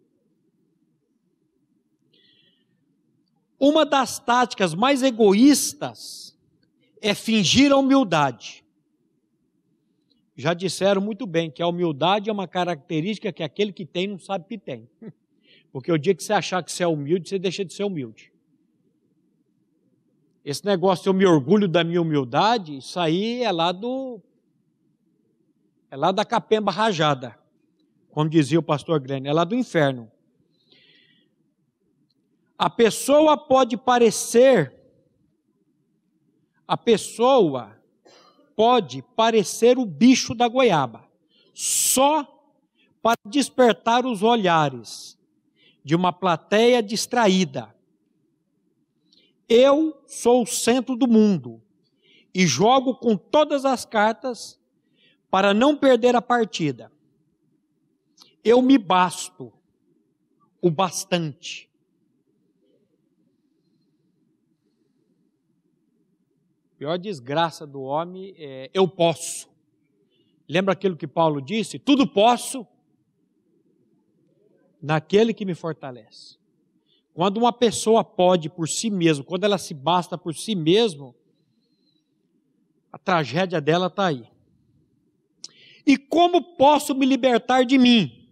Uma 3.59 3.85
das 3.85 4.17
táticas 4.17 4.73
mais 4.73 5.03
egoístas 5.03 6.33
é 7.01 7.13
fingir 7.13 7.73
a 7.73 7.75
humildade 7.75 8.63
já 10.37 10.53
disseram 10.53 11.01
muito 11.01 11.25
bem 11.25 11.49
que 11.49 11.63
a 11.63 11.67
humildade 11.67 12.29
é 12.29 12.33
uma 12.33 12.47
característica 12.47 13.33
que 13.33 13.41
aquele 13.41 13.73
que 13.73 13.85
tem 13.85 14.05
não 14.05 14.19
sabe 14.19 14.45
que 14.47 14.57
tem. 14.57 14.87
Porque 15.73 15.91
o 15.91 15.97
dia 15.97 16.13
que 16.13 16.23
você 16.23 16.31
achar 16.31 16.63
que 16.63 16.71
você 16.71 16.83
é 16.83 16.87
humilde, 16.87 17.27
você 17.27 17.39
deixa 17.39 17.65
de 17.65 17.73
ser 17.73 17.83
humilde. 17.83 18.31
Esse 20.45 20.63
negócio, 20.63 21.09
eu 21.09 21.13
me 21.13 21.25
orgulho 21.25 21.67
da 21.67 21.83
minha 21.83 22.01
humildade, 22.01 22.77
isso 22.77 22.99
aí 22.99 23.43
é 23.43 23.51
lá 23.51 23.71
do. 23.71 24.21
É 25.89 25.97
lá 25.97 26.11
da 26.11 26.23
capemba 26.23 26.71
rajada, 26.71 27.37
como 28.11 28.29
dizia 28.29 28.59
o 28.59 28.63
pastor 28.63 28.99
Glenn, 28.99 29.25
é 29.25 29.33
lá 29.33 29.43
do 29.43 29.55
inferno. 29.55 30.11
A 32.57 32.69
pessoa 32.69 33.37
pode 33.37 33.75
parecer, 33.75 34.73
a 36.67 36.77
pessoa 36.77 37.77
pode 38.57 39.03
parecer 39.15 39.77
o 39.77 39.85
bicho 39.85 40.33
da 40.33 40.47
goiaba, 40.47 41.07
só 41.53 42.25
para 43.03 43.19
despertar 43.27 44.03
os 44.03 44.23
olhares 44.23 45.15
de 45.83 45.95
uma 45.95 46.11
plateia 46.11 46.81
distraída. 46.81 47.73
Eu 49.47 50.01
sou 50.07 50.41
o 50.41 50.47
centro 50.47 50.95
do 50.95 51.07
mundo 51.07 51.61
e 52.33 52.47
jogo 52.47 52.95
com 52.95 53.15
todas 53.15 53.63
as 53.63 53.85
cartas 53.85 54.59
para 55.29 55.53
não 55.53 55.77
perder 55.77 56.15
a 56.15 56.21
partida. 56.21 56.91
Eu 58.43 58.59
me 58.63 58.79
basto 58.79 59.53
o 60.59 60.71
bastante. 60.71 61.66
Pior 66.77 66.97
desgraça 66.99 67.65
do 67.65 67.81
homem 67.81 68.35
é 68.37 68.69
eu 68.73 68.87
posso. 68.87 69.49
Lembra 70.47 70.73
aquilo 70.73 70.95
que 70.95 71.07
Paulo 71.07 71.41
disse? 71.41 71.79
Tudo 71.79 72.07
posso 72.07 72.65
naquele 74.81 75.33
que 75.33 75.43
me 75.43 75.55
fortalece. 75.55 76.37
Quando 77.13 77.37
uma 77.37 77.51
pessoa 77.51 78.03
pode 78.03 78.47
por 78.47 78.69
si 78.69 78.91
mesmo, 78.91 79.25
quando 79.25 79.43
ela 79.43 79.57
se 79.57 79.73
basta 79.73 80.17
por 80.17 80.35
si 80.35 80.53
mesmo, 80.55 81.15
a 82.91 82.97
tragédia 82.99 83.59
dela 83.59 83.87
está 83.87 84.05
aí. 84.05 84.29
E 85.85 85.97
como 85.97 86.55
posso 86.55 86.93
me 86.93 87.05
libertar 87.05 87.65
de 87.65 87.77
mim? 87.77 88.29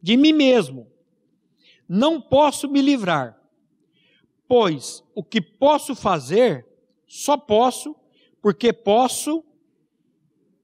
De 0.00 0.16
mim 0.16 0.32
mesmo. 0.32 0.86
Não 1.88 2.20
posso 2.20 2.68
me 2.68 2.82
livrar, 2.82 3.40
pois 4.46 5.02
o 5.14 5.24
que 5.24 5.40
posso 5.40 5.94
fazer 5.94 6.66
só 7.14 7.36
posso 7.36 7.94
porque 8.40 8.72
posso 8.72 9.44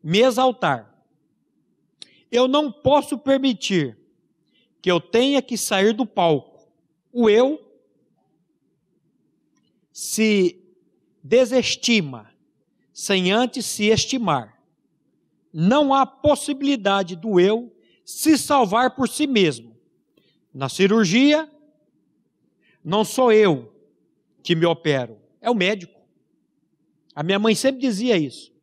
me 0.02 0.20
exaltar. 0.20 1.04
Eu 2.32 2.48
não 2.48 2.72
posso 2.72 3.18
permitir 3.18 3.98
que 4.80 4.90
eu 4.90 4.98
tenha 4.98 5.42
que 5.42 5.58
sair 5.58 5.92
do 5.92 6.06
palco. 6.06 6.66
O 7.12 7.28
eu 7.28 7.70
se 9.92 10.58
desestima 11.22 12.32
sem 12.94 13.30
antes 13.30 13.66
se 13.66 13.84
estimar. 13.88 14.58
Não 15.52 15.92
há 15.92 16.06
possibilidade 16.06 17.14
do 17.14 17.38
eu 17.38 17.70
se 18.06 18.38
salvar 18.38 18.96
por 18.96 19.06
si 19.06 19.26
mesmo. 19.26 19.76
Na 20.54 20.70
cirurgia, 20.70 21.46
não 22.82 23.04
sou 23.04 23.30
eu 23.30 23.70
que 24.42 24.54
me 24.54 24.64
opero, 24.64 25.18
é 25.42 25.50
o 25.50 25.54
médico. 25.54 25.97
A 27.18 27.22
minha 27.24 27.38
mãe 27.40 27.52
sempre 27.52 27.80
dizia 27.80 28.16
isso. 28.16 28.54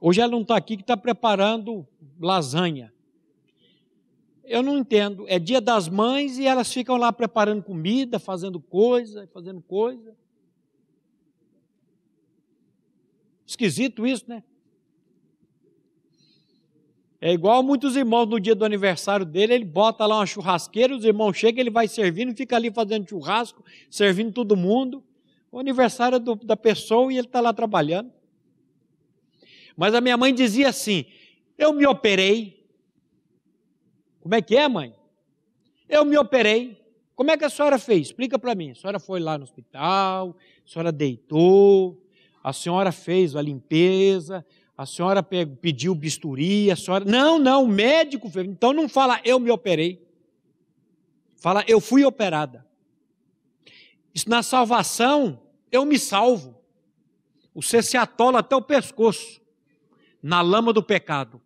Hoje 0.00 0.18
ela 0.18 0.32
não 0.32 0.40
está 0.40 0.56
aqui 0.56 0.74
que 0.74 0.82
está 0.82 0.96
preparando 0.96 1.86
lasanha. 2.18 2.90
Eu 4.42 4.62
não 4.62 4.78
entendo. 4.78 5.26
É 5.28 5.38
dia 5.38 5.60
das 5.60 5.86
mães 5.86 6.38
e 6.38 6.46
elas 6.46 6.72
ficam 6.72 6.96
lá 6.96 7.12
preparando 7.12 7.62
comida, 7.62 8.18
fazendo 8.18 8.58
coisa, 8.58 9.28
fazendo 9.34 9.60
coisa. 9.60 10.16
Esquisito 13.46 14.06
isso, 14.06 14.24
né? 14.28 14.42
É 17.20 17.34
igual 17.34 17.62
muitos 17.62 17.96
irmãos 17.96 18.24
no 18.24 18.40
dia 18.40 18.54
do 18.54 18.64
aniversário 18.64 19.26
dele, 19.26 19.52
ele 19.52 19.64
bota 19.66 20.06
lá 20.06 20.20
uma 20.20 20.26
churrasqueira, 20.26 20.96
os 20.96 21.04
irmãos 21.04 21.36
chegam, 21.36 21.60
ele 21.60 21.68
vai 21.68 21.86
servindo, 21.86 22.34
fica 22.34 22.56
ali 22.56 22.70
fazendo 22.70 23.06
churrasco, 23.06 23.62
servindo 23.90 24.32
todo 24.32 24.56
mundo 24.56 25.04
o 25.54 25.60
aniversário 25.60 26.18
do, 26.18 26.34
da 26.34 26.56
pessoa 26.56 27.12
e 27.12 27.16
ele 27.16 27.28
está 27.28 27.40
lá 27.40 27.52
trabalhando. 27.52 28.10
Mas 29.76 29.94
a 29.94 30.00
minha 30.00 30.16
mãe 30.16 30.34
dizia 30.34 30.68
assim: 30.68 31.04
Eu 31.56 31.72
me 31.72 31.86
operei. 31.86 32.66
Como 34.18 34.34
é 34.34 34.42
que 34.42 34.56
é, 34.56 34.68
mãe? 34.68 34.92
Eu 35.88 36.04
me 36.04 36.18
operei. 36.18 36.82
Como 37.14 37.30
é 37.30 37.36
que 37.36 37.44
a 37.44 37.48
senhora 37.48 37.78
fez? 37.78 38.08
Explica 38.08 38.36
para 38.36 38.52
mim. 38.56 38.72
A 38.72 38.74
senhora 38.74 38.98
foi 38.98 39.20
lá 39.20 39.38
no 39.38 39.44
hospital, 39.44 40.36
a 40.66 40.68
senhora 40.68 40.90
deitou, 40.90 42.02
a 42.42 42.52
senhora 42.52 42.90
fez 42.90 43.36
a 43.36 43.42
limpeza, 43.42 44.44
a 44.76 44.84
senhora 44.84 45.22
pediu 45.22 45.94
bisturi, 45.94 46.68
a 46.72 46.74
senhora. 46.74 47.04
Não, 47.04 47.38
não, 47.38 47.62
o 47.62 47.68
médico 47.68 48.28
fez. 48.28 48.44
Então 48.44 48.72
não 48.72 48.88
fala 48.88 49.20
eu 49.24 49.38
me 49.38 49.52
operei. 49.52 50.04
Fala 51.36 51.64
eu 51.68 51.80
fui 51.80 52.04
operada. 52.04 52.66
Isso 54.12 54.28
na 54.28 54.42
salvação 54.42 55.43
eu 55.74 55.84
me 55.84 55.98
salvo. 55.98 56.62
você 57.54 57.82
se 57.82 57.96
atola 57.96 58.38
até 58.38 58.54
o 58.54 58.62
pescoço 58.62 59.40
na 60.22 60.40
lama 60.40 60.72
do 60.72 60.82
pecado 60.82 61.40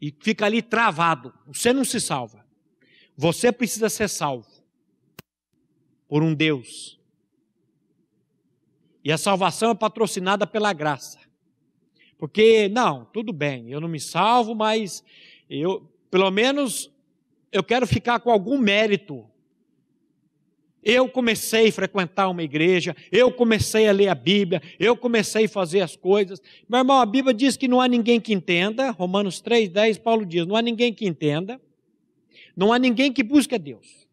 e 0.00 0.14
fica 0.20 0.46
ali 0.46 0.62
travado. 0.62 1.32
Você 1.46 1.72
não 1.72 1.84
se 1.84 2.00
salva. 2.00 2.44
Você 3.16 3.50
precisa 3.50 3.88
ser 3.88 4.08
salvo 4.08 4.48
por 6.08 6.22
um 6.22 6.34
Deus. 6.34 6.98
E 9.04 9.12
a 9.12 9.18
salvação 9.18 9.70
é 9.70 9.74
patrocinada 9.74 10.46
pela 10.46 10.72
graça. 10.72 11.18
Porque, 12.18 12.68
não, 12.68 13.04
tudo 13.04 13.32
bem, 13.32 13.70
eu 13.70 13.80
não 13.80 13.88
me 13.88 14.00
salvo, 14.00 14.54
mas 14.54 15.04
eu, 15.48 15.88
pelo 16.10 16.30
menos, 16.30 16.90
eu 17.52 17.62
quero 17.62 17.86
ficar 17.86 18.20
com 18.20 18.30
algum 18.30 18.58
mérito. 18.58 19.28
Eu 20.88 21.08
comecei 21.08 21.66
a 21.66 21.72
frequentar 21.72 22.28
uma 22.28 22.44
igreja, 22.44 22.94
eu 23.10 23.32
comecei 23.32 23.88
a 23.88 23.92
ler 23.92 24.06
a 24.06 24.14
Bíblia, 24.14 24.62
eu 24.78 24.96
comecei 24.96 25.46
a 25.46 25.48
fazer 25.48 25.80
as 25.80 25.96
coisas. 25.96 26.40
Meu 26.68 26.78
irmão, 26.78 27.00
a 27.00 27.04
Bíblia 27.04 27.34
diz 27.34 27.56
que 27.56 27.66
não 27.66 27.80
há 27.80 27.88
ninguém 27.88 28.20
que 28.20 28.32
entenda, 28.32 28.92
Romanos 28.92 29.40
3, 29.40 29.68
10, 29.68 29.98
Paulo 29.98 30.24
diz: 30.24 30.46
não 30.46 30.54
há 30.54 30.62
ninguém 30.62 30.94
que 30.94 31.04
entenda, 31.04 31.60
não 32.56 32.72
há 32.72 32.78
ninguém 32.78 33.12
que 33.12 33.24
busque 33.24 33.56
a 33.56 33.58
Deus. 33.58 34.06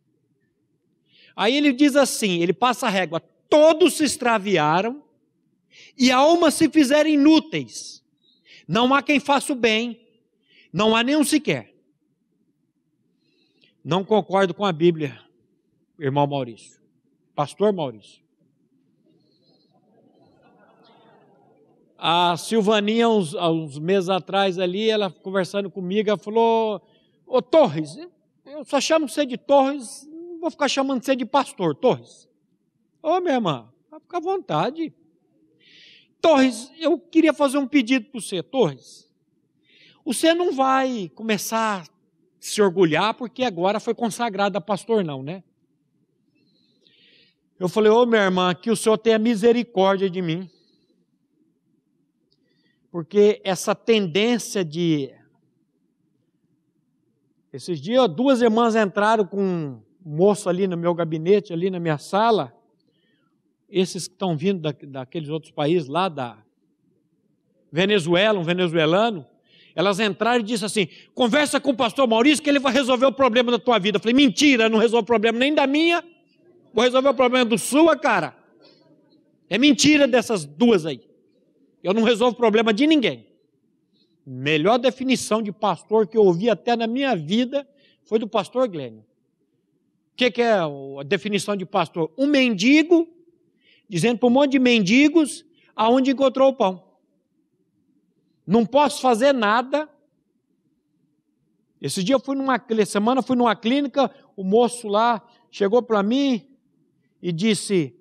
Aí 1.35 1.55
ele 1.55 1.73
diz 1.73 1.95
assim: 1.95 2.41
ele 2.41 2.53
passa 2.53 2.87
a 2.87 2.89
régua, 2.89 3.19
todos 3.47 3.93
se 3.93 4.03
extraviaram 4.03 5.03
e 5.95 6.09
almas 6.09 6.55
se 6.55 6.67
fizeram 6.71 7.07
inúteis. 7.07 8.03
Não 8.67 8.95
há 8.95 9.03
quem 9.03 9.19
faça 9.19 9.53
o 9.53 9.55
bem, 9.55 10.07
não 10.73 10.95
há 10.95 11.03
nenhum 11.03 11.23
sequer. 11.23 11.71
Não 13.85 14.03
concordo 14.03 14.55
com 14.55 14.65
a 14.65 14.71
Bíblia, 14.71 15.21
irmão 15.99 16.27
Maurício, 16.27 16.81
pastor 17.35 17.71
Maurício. 17.71 18.23
A 21.97 22.35
Silvaninha, 22.35 23.07
uns, 23.07 23.33
uns 23.33 23.79
meses 23.79 24.09
atrás 24.09 24.59
ali, 24.59 24.89
ela 24.89 25.09
conversando 25.09 25.71
comigo, 25.71 26.09
ela 26.09 26.17
falou: 26.17 26.81
Ô 27.25 27.41
Torres, 27.41 27.97
eu 28.45 28.65
só 28.65 28.81
chamo 28.81 29.07
você 29.07 29.25
de 29.25 29.37
Torres, 29.37 30.05
não 30.11 30.39
vou 30.39 30.51
ficar 30.51 30.67
chamando 30.67 31.03
você 31.03 31.15
de 31.15 31.25
pastor, 31.25 31.73
Torres. 31.75 32.27
Ô 33.01 33.19
minha 33.21 33.35
irmã, 33.35 33.69
fica 34.01 34.17
à 34.17 34.19
vontade. 34.19 34.93
Torres, 36.21 36.71
eu 36.77 36.97
queria 36.99 37.33
fazer 37.33 37.57
um 37.57 37.67
pedido 37.67 38.05
para 38.09 38.19
você, 38.19 38.43
Torres. 38.43 39.09
Você 40.05 40.33
não 40.33 40.51
vai 40.53 41.09
começar 41.15 41.81
a 41.81 41.85
se 42.39 42.61
orgulhar 42.61 43.13
porque 43.13 43.43
agora 43.43 43.79
foi 43.79 43.93
consagrado 43.93 44.57
a 44.57 44.61
pastor, 44.61 45.03
não, 45.03 45.23
né? 45.23 45.43
Eu 47.63 47.69
falei, 47.69 47.89
ô 47.89 48.05
minha 48.05 48.23
irmã, 48.23 48.53
que 48.53 48.69
o 48.69 48.75
Senhor 48.75 48.97
tenha 48.97 49.17
misericórdia 49.17 50.09
de 50.09 50.21
mim. 50.21 50.49
Porque 52.91 53.39
essa 53.41 53.73
tendência 53.73 54.65
de. 54.65 55.09
Esses 57.53 57.79
dias, 57.79 58.05
duas 58.09 58.41
irmãs 58.41 58.75
entraram 58.75 59.25
com 59.25 59.41
um 59.41 59.81
moço 60.05 60.49
ali 60.49 60.67
no 60.67 60.75
meu 60.75 60.93
gabinete, 60.93 61.53
ali 61.53 61.69
na 61.69 61.79
minha 61.79 61.97
sala 61.97 62.53
esses 63.69 64.09
que 64.09 64.13
estão 64.13 64.35
vindo 64.35 64.59
da, 64.59 64.75
daqueles 64.83 65.29
outros 65.29 65.53
países 65.53 65.87
lá 65.87 66.09
da 66.09 66.37
Venezuela, 67.71 68.37
um 68.37 68.43
venezuelano, 68.43 69.25
elas 69.73 70.01
entraram 70.01 70.41
e 70.41 70.43
disseram 70.43 70.65
assim: 70.65 70.89
conversa 71.15 71.61
com 71.61 71.71
o 71.71 71.77
pastor 71.77 72.05
Maurício 72.09 72.43
que 72.43 72.49
ele 72.49 72.59
vai 72.59 72.73
resolver 72.73 73.05
o 73.05 73.13
problema 73.13 73.53
da 73.53 73.57
tua 73.57 73.79
vida. 73.79 73.95
Eu 73.95 74.01
falei: 74.01 74.13
mentira, 74.13 74.67
não 74.67 74.79
resolve 74.79 75.03
o 75.03 75.07
problema 75.07 75.39
nem 75.39 75.55
da 75.55 75.65
minha, 75.65 76.03
vou 76.73 76.83
resolver 76.83 77.09
o 77.09 77.13
problema 77.13 77.45
do 77.45 77.57
sua, 77.57 77.97
cara. 77.97 78.35
É 79.49 79.57
mentira 79.57 80.07
dessas 80.07 80.45
duas 80.45 80.85
aí. 80.85 81.07
Eu 81.83 81.93
não 81.93 82.03
resolvo 82.03 82.35
problema 82.35 82.73
de 82.73 82.87
ninguém. 82.87 83.27
Melhor 84.25 84.79
definição 84.79 85.41
de 85.41 85.51
pastor 85.51 86.07
que 86.07 86.17
eu 86.17 86.23
ouvi 86.23 86.49
até 86.49 86.75
na 86.75 86.87
minha 86.87 87.15
vida 87.15 87.67
foi 88.03 88.17
do 88.17 88.27
pastor 88.27 88.67
Glênio. 88.67 89.01
O 89.01 90.15
que, 90.15 90.31
que 90.31 90.41
é 90.41 90.53
a 90.53 91.03
definição 91.05 91.55
de 91.55 91.65
pastor? 91.65 92.11
Um 92.17 92.27
mendigo 92.27 93.07
dizendo 93.89 94.17
para 94.17 94.27
um 94.27 94.31
monte 94.31 94.51
de 94.51 94.59
mendigos 94.59 95.45
aonde 95.75 96.11
encontrou 96.11 96.49
o 96.49 96.53
pão. 96.53 96.83
Não 98.45 98.65
posso 98.65 99.01
fazer 99.01 99.33
nada. 99.33 99.89
Esse 101.81 102.03
dia 102.03 102.15
eu 102.15 102.19
fui 102.19 102.35
numa 102.35 102.63
semana 102.85 103.21
fui 103.21 103.35
numa 103.35 103.55
clínica, 103.55 104.09
o 104.35 104.43
moço 104.43 104.87
lá 104.87 105.21
chegou 105.51 105.81
para 105.81 106.01
mim 106.01 106.52
e 107.23 107.31
disse: 107.31 107.95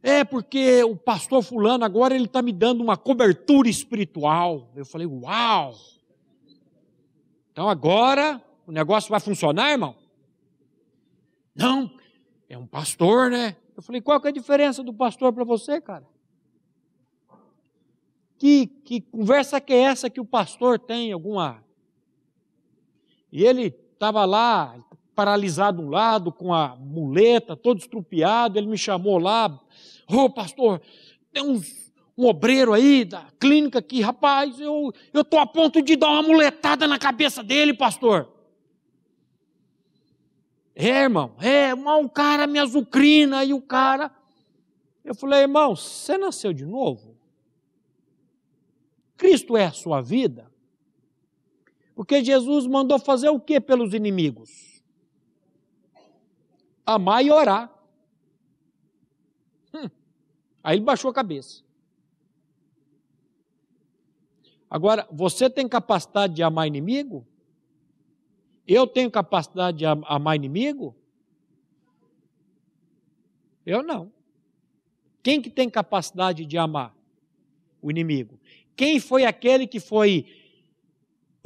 "É 0.00 0.24
porque 0.24 0.84
o 0.84 0.96
pastor 0.96 1.42
fulano 1.42 1.84
agora 1.84 2.14
ele 2.14 2.26
está 2.26 2.40
me 2.40 2.52
dando 2.52 2.80
uma 2.82 2.96
cobertura 2.96 3.68
espiritual". 3.68 4.70
Eu 4.76 4.86
falei: 4.86 5.06
"Uau! 5.06 5.74
Então 7.50 7.68
agora 7.68 8.40
o 8.66 8.70
negócio 8.70 9.10
vai 9.10 9.18
funcionar, 9.18 9.72
irmão?" 9.72 9.96
Não, 11.56 11.90
é 12.48 12.56
um 12.56 12.66
pastor, 12.66 13.30
né? 13.30 13.56
Eu 13.76 13.82
falei, 13.82 14.00
qual 14.00 14.20
que 14.20 14.26
é 14.26 14.30
a 14.30 14.32
diferença 14.32 14.82
do 14.82 14.92
pastor 14.92 15.32
para 15.32 15.44
você, 15.44 15.80
cara? 15.80 16.06
Que, 18.38 18.66
que 18.66 19.00
conversa 19.00 19.60
que 19.60 19.72
é 19.72 19.82
essa 19.82 20.10
que 20.10 20.20
o 20.20 20.24
pastor 20.24 20.78
tem 20.78 21.12
alguma? 21.12 21.64
E 23.32 23.44
ele 23.44 23.74
estava 23.92 24.24
lá, 24.26 24.78
paralisado 25.16 25.82
um 25.82 25.88
lado, 25.88 26.30
com 26.30 26.52
a 26.52 26.76
muleta, 26.76 27.56
todo 27.56 27.80
estrupiado, 27.80 28.58
ele 28.58 28.66
me 28.66 28.76
chamou 28.76 29.18
lá, 29.18 29.48
ô 30.06 30.24
oh, 30.24 30.30
pastor, 30.30 30.82
tem 31.32 31.42
uns, 31.42 31.90
um 32.16 32.26
obreiro 32.26 32.74
aí 32.74 33.02
da 33.04 33.26
clínica 33.40 33.78
aqui, 33.78 34.02
rapaz, 34.02 34.60
eu 34.60 34.92
estou 35.14 35.38
a 35.38 35.46
ponto 35.46 35.80
de 35.80 35.96
dar 35.96 36.10
uma 36.10 36.22
muletada 36.22 36.86
na 36.86 36.98
cabeça 36.98 37.42
dele, 37.42 37.72
pastor. 37.72 38.30
É, 40.74 41.04
irmão, 41.04 41.34
é, 41.40 41.74
um 41.74 42.06
cara 42.06 42.46
me 42.46 42.58
azucrina 42.58 43.42
e 43.42 43.54
o 43.54 43.62
cara. 43.62 44.14
Eu 45.02 45.14
falei, 45.14 45.40
irmão, 45.40 45.74
você 45.74 46.18
nasceu 46.18 46.52
de 46.52 46.66
novo? 46.66 47.16
Cristo 49.16 49.56
é 49.56 49.64
a 49.64 49.72
sua 49.72 50.02
vida? 50.02 50.52
Porque 51.94 52.22
Jesus 52.22 52.66
mandou 52.66 52.98
fazer 52.98 53.30
o 53.30 53.40
que 53.40 53.58
pelos 53.58 53.94
inimigos? 53.94 54.75
Amar 56.86 57.24
e 57.24 57.30
orar. 57.32 57.70
Hum. 59.74 59.90
Aí 60.62 60.76
ele 60.76 60.84
baixou 60.84 61.10
a 61.10 61.14
cabeça. 61.14 61.66
Agora, 64.70 65.06
você 65.10 65.50
tem 65.50 65.68
capacidade 65.68 66.34
de 66.34 66.42
amar 66.42 66.66
inimigo? 66.66 67.26
Eu 68.66 68.86
tenho 68.86 69.10
capacidade 69.10 69.78
de 69.78 69.84
amar 69.84 70.36
inimigo? 70.36 70.94
Eu 73.64 73.82
não. 73.82 74.12
Quem 75.22 75.42
que 75.42 75.50
tem 75.50 75.68
capacidade 75.68 76.44
de 76.44 76.56
amar 76.56 76.94
o 77.82 77.90
inimigo? 77.90 78.38
Quem 78.76 79.00
foi 79.00 79.24
aquele 79.24 79.66
que 79.66 79.80
foi 79.80 80.26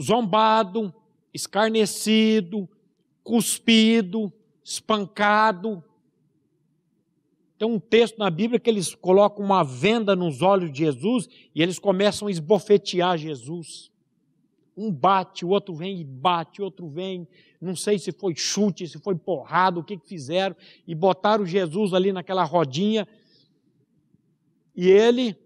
zombado, 0.00 0.92
escarnecido, 1.32 2.68
cuspido, 3.22 4.32
espancado? 4.70 5.82
Tem 7.58 7.66
um 7.66 7.80
texto 7.80 8.18
na 8.18 8.30
Bíblia 8.30 8.60
que 8.60 8.70
eles 8.70 8.94
colocam 8.94 9.44
uma 9.44 9.64
venda 9.64 10.14
nos 10.14 10.42
olhos 10.42 10.72
de 10.72 10.78
Jesus 10.78 11.28
e 11.54 11.60
eles 11.60 11.78
começam 11.78 12.28
a 12.28 12.30
esbofetear 12.30 13.18
Jesus. 13.18 13.90
Um 14.76 14.90
bate, 14.90 15.44
o 15.44 15.48
outro 15.48 15.74
vem 15.74 16.00
e 16.00 16.04
bate, 16.04 16.62
o 16.62 16.64
outro 16.64 16.88
vem. 16.88 17.26
Não 17.60 17.74
sei 17.74 17.98
se 17.98 18.12
foi 18.12 18.34
chute, 18.36 18.86
se 18.86 18.98
foi 19.00 19.16
porrada, 19.16 19.80
o 19.80 19.84
que, 19.84 19.98
que 19.98 20.08
fizeram. 20.08 20.56
E 20.86 20.94
botaram 20.94 21.44
Jesus 21.44 21.92
ali 21.92 22.12
naquela 22.12 22.44
rodinha. 22.44 23.06
E 24.74 24.88
ele, 24.88 25.36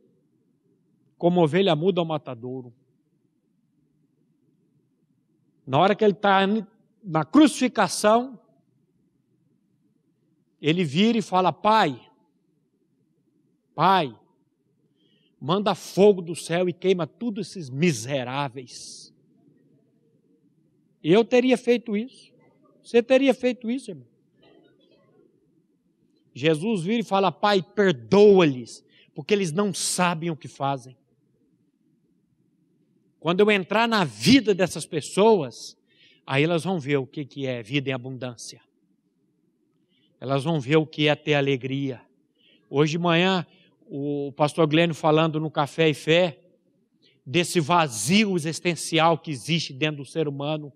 como 1.17 1.43
ovelha 1.43 1.75
muda 1.75 2.01
ao 2.01 2.07
matadouro. 2.07 2.73
Na 5.67 5.79
hora 5.79 5.95
que 5.95 6.05
ele 6.05 6.13
está 6.13 6.41
na 7.03 7.25
crucificação, 7.25 8.39
ele 10.67 10.83
vira 10.83 11.19
e 11.19 11.23
fala: 11.23 11.53
Pai, 11.53 12.01
Pai, 13.75 14.19
manda 15.39 15.75
fogo 15.75 16.23
do 16.23 16.35
céu 16.35 16.67
e 16.67 16.73
queima 16.73 17.07
todos 17.07 17.49
esses 17.49 17.69
miseráveis. 17.69 19.13
Eu 21.03 21.23
teria 21.23 21.59
feito 21.59 21.95
isso. 21.95 22.33
Você 22.83 23.03
teria 23.03 23.35
feito 23.35 23.71
isso, 23.71 23.91
irmão. 23.91 24.07
Jesus 26.33 26.83
vira 26.83 27.01
e 27.01 27.05
fala: 27.05 27.31
Pai, 27.31 27.63
perdoa-lhes, 27.63 28.83
porque 29.15 29.35
eles 29.35 29.53
não 29.53 29.75
sabem 29.75 30.31
o 30.31 30.37
que 30.37 30.49
fazem. 30.49 30.97
Quando 33.21 33.41
eu 33.41 33.51
entrar 33.51 33.87
na 33.87 34.03
vida 34.03 34.55
dessas 34.55 34.87
pessoas, 34.87 35.77
aí 36.27 36.43
elas 36.43 36.65
vão 36.65 36.81
ver 36.81 36.97
o 36.97 37.07
que 37.07 37.47
é 37.47 37.63
vida 37.63 37.91
em 37.91 37.93
abundância. 37.93 38.63
Elas 40.21 40.45
vão 40.45 40.61
ver 40.61 40.77
o 40.77 40.87
que 40.87 41.09
é 41.09 41.15
ter 41.15 41.35
alegria. 41.35 42.01
Hoje 42.71 42.93
de 42.93 42.99
manhã, 42.99 43.47
o 43.87 44.33
pastor 44.37 44.67
Glênio 44.67 44.95
falando 44.95 45.39
no 45.39 45.51
Café 45.51 45.89
e 45.89 45.95
Fé, 45.95 46.39
desse 47.25 47.61
vazio 47.61 48.37
existencial 48.37 49.19
que 49.19 49.31
existe 49.31 49.73
dentro 49.73 49.99
do 50.03 50.05
ser 50.05 50.29
humano, 50.29 50.73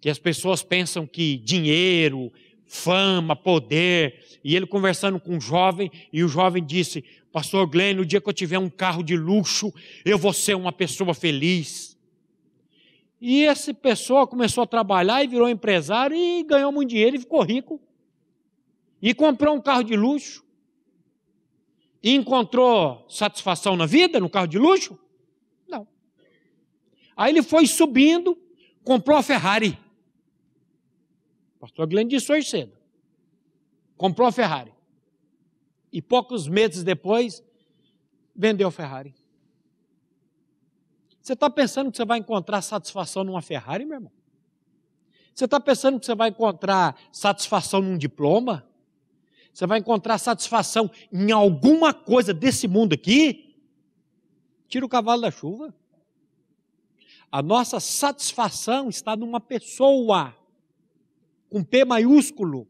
que 0.00 0.08
as 0.08 0.18
pessoas 0.18 0.62
pensam 0.62 1.06
que 1.06 1.36
dinheiro, 1.36 2.32
fama, 2.66 3.36
poder, 3.36 4.22
e 4.42 4.54
ele 4.54 4.66
conversando 4.66 5.20
com 5.20 5.36
um 5.36 5.40
jovem, 5.40 5.90
e 6.12 6.22
o 6.22 6.28
jovem 6.28 6.64
disse: 6.64 7.04
Pastor 7.32 7.66
Glenn, 7.66 7.96
no 7.96 8.06
dia 8.06 8.20
que 8.20 8.28
eu 8.28 8.32
tiver 8.32 8.58
um 8.58 8.70
carro 8.70 9.02
de 9.02 9.16
luxo, 9.16 9.72
eu 10.04 10.18
vou 10.18 10.32
ser 10.32 10.54
uma 10.54 10.72
pessoa 10.72 11.14
feliz. 11.14 11.98
E 13.20 13.44
essa 13.44 13.72
pessoa 13.72 14.26
começou 14.26 14.62
a 14.62 14.66
trabalhar 14.66 15.24
e 15.24 15.26
virou 15.26 15.48
empresário 15.48 16.16
e 16.16 16.42
ganhou 16.42 16.70
muito 16.70 16.90
dinheiro 16.90 17.16
e 17.16 17.20
ficou 17.20 17.42
rico. 17.42 17.80
E 19.04 19.12
comprou 19.12 19.54
um 19.54 19.60
carro 19.60 19.82
de 19.82 19.94
luxo. 19.94 20.42
E 22.02 22.14
encontrou 22.14 23.04
satisfação 23.06 23.76
na 23.76 23.84
vida, 23.84 24.18
no 24.18 24.30
carro 24.30 24.46
de 24.46 24.58
luxo? 24.58 24.98
Não. 25.68 25.86
Aí 27.14 27.30
ele 27.30 27.42
foi 27.42 27.66
subindo, 27.66 28.34
comprou 28.82 29.18
a 29.18 29.22
Ferrari. 29.22 29.78
Pastor 31.60 31.86
Glenn 31.86 32.08
disse 32.08 32.32
hoje 32.32 32.48
cedo. 32.48 32.72
Comprou 33.94 34.26
a 34.26 34.32
Ferrari. 34.32 34.72
E 35.92 36.00
poucos 36.00 36.48
meses 36.48 36.82
depois, 36.82 37.44
vendeu 38.34 38.68
a 38.68 38.72
Ferrari. 38.72 39.14
Você 41.20 41.34
está 41.34 41.50
pensando 41.50 41.90
que 41.90 41.98
você 41.98 42.06
vai 42.06 42.20
encontrar 42.20 42.62
satisfação 42.62 43.22
numa 43.22 43.42
Ferrari, 43.42 43.84
meu 43.84 43.96
irmão? 43.96 44.12
Você 45.34 45.44
está 45.44 45.60
pensando 45.60 46.00
que 46.00 46.06
você 46.06 46.14
vai 46.14 46.30
encontrar 46.30 46.98
satisfação 47.12 47.82
num 47.82 47.98
diploma? 47.98 48.66
Você 49.54 49.68
vai 49.68 49.78
encontrar 49.78 50.18
satisfação 50.18 50.90
em 51.12 51.30
alguma 51.30 51.94
coisa 51.94 52.34
desse 52.34 52.66
mundo 52.66 52.92
aqui? 52.92 53.54
Tira 54.66 54.84
o 54.84 54.88
cavalo 54.88 55.22
da 55.22 55.30
chuva. 55.30 55.72
A 57.30 57.40
nossa 57.40 57.78
satisfação 57.78 58.88
está 58.88 59.14
numa 59.14 59.40
pessoa 59.40 60.36
com 61.48 61.62
P 61.62 61.84
maiúsculo. 61.84 62.66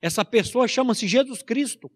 Essa 0.00 0.24
pessoa 0.24 0.66
chama-se 0.66 1.06
Jesus 1.06 1.40
Cristo. 1.40 1.88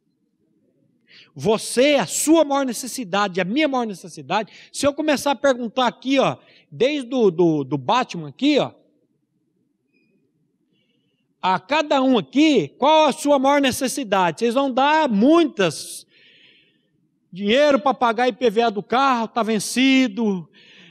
Você, 1.34 1.96
a 1.96 2.06
sua 2.06 2.44
maior 2.44 2.64
necessidade, 2.64 3.40
a 3.40 3.44
minha 3.44 3.66
maior 3.66 3.86
necessidade, 3.86 4.52
se 4.72 4.86
eu 4.86 4.94
começar 4.94 5.32
a 5.32 5.36
perguntar 5.36 5.88
aqui, 5.88 6.20
ó, 6.20 6.36
desde 6.70 7.08
do, 7.08 7.28
do, 7.30 7.64
do 7.64 7.76
Batman 7.76 8.28
aqui, 8.28 8.58
ó, 8.60 8.72
a 11.54 11.60
cada 11.60 12.02
um 12.02 12.18
aqui, 12.18 12.74
qual 12.76 13.06
a 13.06 13.12
sua 13.12 13.38
maior 13.38 13.60
necessidade? 13.60 14.40
Vocês 14.40 14.54
vão 14.54 14.68
dar 14.68 15.08
muitas. 15.08 16.04
Dinheiro 17.32 17.78
para 17.78 17.94
pagar 17.94 18.26
IPVA 18.26 18.68
do 18.68 18.82
carro 18.82 19.26
está 19.26 19.44
vencido, 19.44 20.48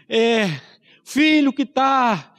é, 0.07 0.61
filho 1.03 1.51
que 1.51 1.63
está 1.63 2.33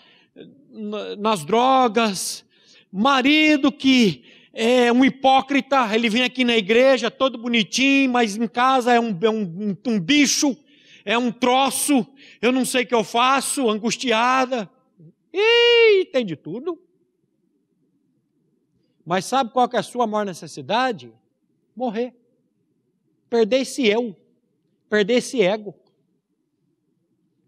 nas 1.18 1.44
drogas, 1.44 2.42
marido 2.90 3.70
que 3.70 4.24
é 4.54 4.90
um 4.90 5.04
hipócrita, 5.04 5.94
ele 5.94 6.08
vem 6.08 6.22
aqui 6.22 6.42
na 6.42 6.56
igreja 6.56 7.10
todo 7.10 7.36
bonitinho, 7.36 8.10
mas 8.12 8.34
em 8.34 8.48
casa 8.48 8.94
é 8.94 9.00
um, 9.00 9.14
é 9.20 9.28
um, 9.28 9.76
um 9.86 10.00
bicho, 10.00 10.56
é 11.04 11.18
um 11.18 11.30
troço, 11.30 12.06
eu 12.40 12.50
não 12.50 12.64
sei 12.64 12.84
o 12.84 12.86
que 12.86 12.94
eu 12.94 13.04
faço, 13.04 13.68
angustiada. 13.68 14.70
E 15.34 16.06
tem 16.06 16.24
de 16.24 16.34
tudo. 16.34 16.85
Mas 19.06 19.24
sabe 19.24 19.52
qual 19.52 19.70
é 19.72 19.78
a 19.78 19.82
sua 19.82 20.06
maior 20.06 20.26
necessidade? 20.26 21.14
Morrer. 21.74 22.12
Perder 23.30 23.60
esse 23.60 23.86
eu, 23.86 24.14
perder 24.90 25.14
esse 25.14 25.40
ego. 25.40 25.74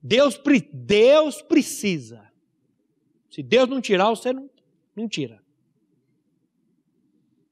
Deus, 0.00 0.40
Deus 0.72 1.42
precisa. 1.42 2.30
Se 3.28 3.42
Deus 3.42 3.68
não 3.68 3.80
tirar, 3.80 4.08
você 4.10 4.32
não 4.32 4.48
não 4.98 5.08
tira. 5.08 5.40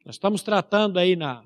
Nós 0.05 0.17
estamos 0.17 0.43
tratando 0.43 0.99
aí 0.99 1.17
na, 1.17 1.45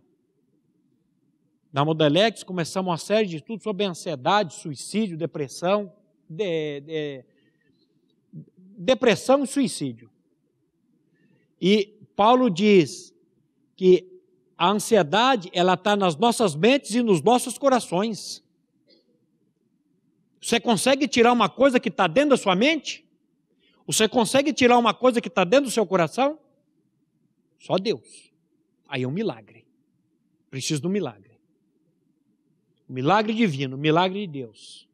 na 1.72 1.84
Modelex, 1.84 2.42
começamos 2.42 2.90
uma 2.90 2.98
série 2.98 3.26
de 3.26 3.36
estudos 3.36 3.62
sobre 3.62 3.84
ansiedade, 3.84 4.54
suicídio, 4.54 5.16
depressão, 5.16 5.92
de, 6.28 6.80
de, 6.80 7.24
depressão 8.56 9.44
e 9.44 9.46
suicídio. 9.46 10.10
E 11.60 11.99
Paulo 12.20 12.50
diz 12.50 13.14
que 13.74 14.06
a 14.54 14.70
ansiedade 14.70 15.48
ela 15.54 15.72
está 15.72 15.96
nas 15.96 16.16
nossas 16.16 16.54
mentes 16.54 16.94
e 16.94 17.02
nos 17.02 17.22
nossos 17.22 17.56
corações. 17.56 18.44
Você 20.38 20.60
consegue 20.60 21.08
tirar 21.08 21.32
uma 21.32 21.48
coisa 21.48 21.80
que 21.80 21.88
está 21.88 22.06
dentro 22.06 22.28
da 22.28 22.36
sua 22.36 22.54
mente? 22.54 23.08
Você 23.86 24.06
consegue 24.06 24.52
tirar 24.52 24.76
uma 24.76 24.92
coisa 24.92 25.18
que 25.18 25.28
está 25.28 25.44
dentro 25.44 25.70
do 25.70 25.70
seu 25.70 25.86
coração? 25.86 26.38
Só 27.58 27.76
Deus. 27.76 28.30
Aí 28.86 29.04
é 29.04 29.08
um 29.08 29.10
milagre. 29.10 29.66
Preciso 30.50 30.82
de 30.82 30.88
um 30.88 30.90
milagre. 30.90 31.40
Milagre 32.86 33.32
divino, 33.32 33.78
milagre 33.78 34.26
de 34.26 34.32
Deus. 34.40 34.86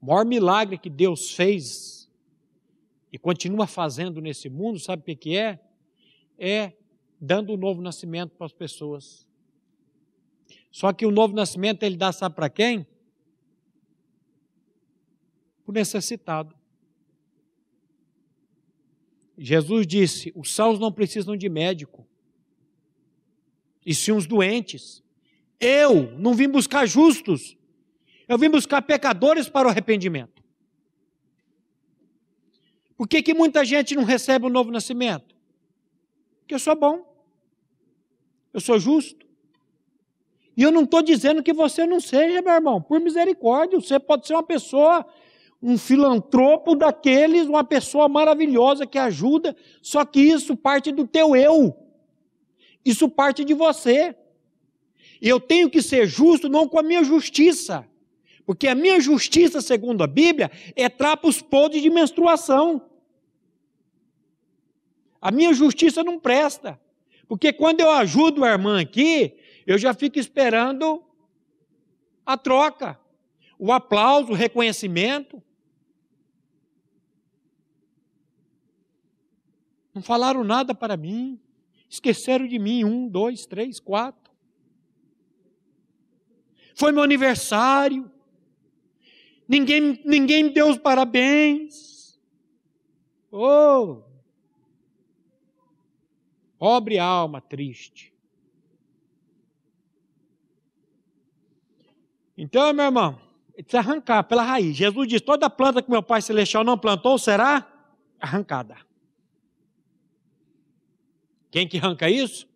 O 0.00 0.06
maior 0.06 0.24
milagre 0.24 0.78
que 0.78 0.88
Deus 0.88 1.32
fez 1.32 2.10
e 3.12 3.18
continua 3.18 3.66
fazendo 3.66 4.22
nesse 4.22 4.48
mundo, 4.48 4.78
sabe 4.78 5.12
o 5.12 5.14
que 5.14 5.36
é? 5.36 5.60
É 6.44 6.72
dando 7.20 7.52
um 7.52 7.56
novo 7.56 7.80
nascimento 7.80 8.34
para 8.34 8.46
as 8.46 8.52
pessoas. 8.52 9.24
Só 10.72 10.92
que 10.92 11.06
o 11.06 11.10
novo 11.12 11.36
nascimento 11.36 11.84
ele 11.84 11.96
dá, 11.96 12.10
sabe 12.10 12.34
para 12.34 12.50
quem? 12.50 12.84
Para 15.64 15.70
o 15.70 15.72
necessitado. 15.72 16.52
Jesus 19.38 19.86
disse: 19.86 20.32
os 20.34 20.52
sãos 20.52 20.80
não 20.80 20.90
precisam 20.90 21.36
de 21.36 21.48
médico, 21.48 22.04
e 23.86 23.94
sim 23.94 24.10
os 24.10 24.26
doentes. 24.26 25.00
Eu 25.60 26.10
não 26.18 26.34
vim 26.34 26.48
buscar 26.48 26.86
justos, 26.86 27.56
eu 28.26 28.36
vim 28.36 28.50
buscar 28.50 28.82
pecadores 28.82 29.48
para 29.48 29.68
o 29.68 29.70
arrependimento. 29.70 30.42
Por 32.96 33.06
que, 33.06 33.22
que 33.22 33.32
muita 33.32 33.64
gente 33.64 33.94
não 33.94 34.02
recebe 34.02 34.46
o 34.46 34.50
novo 34.50 34.72
nascimento? 34.72 35.32
Porque 36.42 36.54
eu 36.54 36.58
sou 36.58 36.76
bom, 36.76 37.04
eu 38.52 38.60
sou 38.60 38.78
justo. 38.78 39.26
E 40.56 40.62
eu 40.62 40.70
não 40.70 40.82
estou 40.82 41.02
dizendo 41.02 41.42
que 41.42 41.52
você 41.52 41.86
não 41.86 41.98
seja, 41.98 42.42
meu 42.42 42.52
irmão, 42.52 42.80
por 42.80 43.00
misericórdia, 43.00 43.80
você 43.80 43.98
pode 43.98 44.26
ser 44.26 44.34
uma 44.34 44.42
pessoa 44.42 45.06
um 45.62 45.78
filantropo 45.78 46.74
daqueles, 46.74 47.46
uma 47.46 47.62
pessoa 47.62 48.08
maravilhosa 48.08 48.84
que 48.84 48.98
ajuda, 48.98 49.56
só 49.80 50.04
que 50.04 50.20
isso 50.20 50.56
parte 50.56 50.90
do 50.90 51.06
teu 51.06 51.36
eu. 51.36 51.76
Isso 52.84 53.08
parte 53.08 53.44
de 53.44 53.54
você. 53.54 54.14
E 55.20 55.28
eu 55.28 55.38
tenho 55.38 55.70
que 55.70 55.80
ser 55.80 56.08
justo 56.08 56.48
não 56.48 56.66
com 56.66 56.80
a 56.80 56.82
minha 56.82 57.04
justiça, 57.04 57.86
porque 58.44 58.66
a 58.66 58.74
minha 58.74 58.98
justiça, 58.98 59.60
segundo 59.60 60.02
a 60.02 60.06
Bíblia, 60.08 60.50
é 60.74 60.88
trapos 60.88 61.40
podres 61.40 61.80
de 61.80 61.90
menstruação. 61.90 62.82
A 65.22 65.30
minha 65.30 65.54
justiça 65.54 66.02
não 66.02 66.18
presta. 66.18 66.80
Porque 67.28 67.52
quando 67.52 67.80
eu 67.80 67.90
ajudo 67.92 68.44
a 68.44 68.50
irmã 68.50 68.80
aqui, 68.80 69.38
eu 69.64 69.78
já 69.78 69.94
fico 69.94 70.18
esperando 70.18 71.02
a 72.26 72.36
troca, 72.36 72.98
o 73.56 73.72
aplauso, 73.72 74.32
o 74.32 74.34
reconhecimento. 74.34 75.40
Não 79.94 80.02
falaram 80.02 80.42
nada 80.42 80.74
para 80.74 80.96
mim. 80.96 81.40
Esqueceram 81.88 82.48
de 82.48 82.58
mim. 82.58 82.84
Um, 82.84 83.08
dois, 83.08 83.46
três, 83.46 83.78
quatro. 83.78 84.32
Foi 86.74 86.90
meu 86.90 87.02
aniversário. 87.02 88.10
Ninguém, 89.46 90.02
ninguém 90.04 90.44
me 90.44 90.50
deu 90.50 90.68
os 90.68 90.78
parabéns. 90.78 92.18
Oh! 93.30 94.11
Pobre 96.62 96.96
alma 96.96 97.40
triste. 97.40 98.14
Então, 102.38 102.72
meu 102.72 102.84
irmão, 102.84 103.20
precisa 103.52 103.78
arrancar 103.78 104.22
pela 104.22 104.44
raiz. 104.44 104.76
Jesus 104.76 105.08
diz: 105.08 105.20
toda 105.20 105.50
planta 105.50 105.82
que 105.82 105.90
meu 105.90 106.04
Pai 106.04 106.22
Celestial 106.22 106.62
não 106.62 106.78
plantou 106.78 107.18
será 107.18 107.68
arrancada. 108.20 108.76
Quem 111.50 111.66
que 111.66 111.78
arranca 111.78 112.08
isso? 112.08 112.46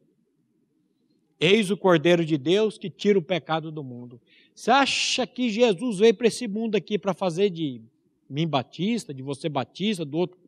Eis 1.40 1.72
o 1.72 1.76
Cordeiro 1.76 2.24
de 2.24 2.38
Deus 2.38 2.78
que 2.78 2.88
tira 2.88 3.18
o 3.18 3.22
pecado 3.22 3.72
do 3.72 3.82
mundo. 3.82 4.20
Você 4.54 4.70
acha 4.70 5.26
que 5.26 5.50
Jesus 5.50 5.98
veio 5.98 6.14
para 6.14 6.28
esse 6.28 6.46
mundo 6.46 6.76
aqui 6.76 6.96
para 6.96 7.12
fazer 7.12 7.50
de 7.50 7.82
mim 8.30 8.46
batista, 8.46 9.12
de 9.12 9.24
você 9.24 9.48
batista, 9.48 10.04
do 10.04 10.16
outro 10.16 10.38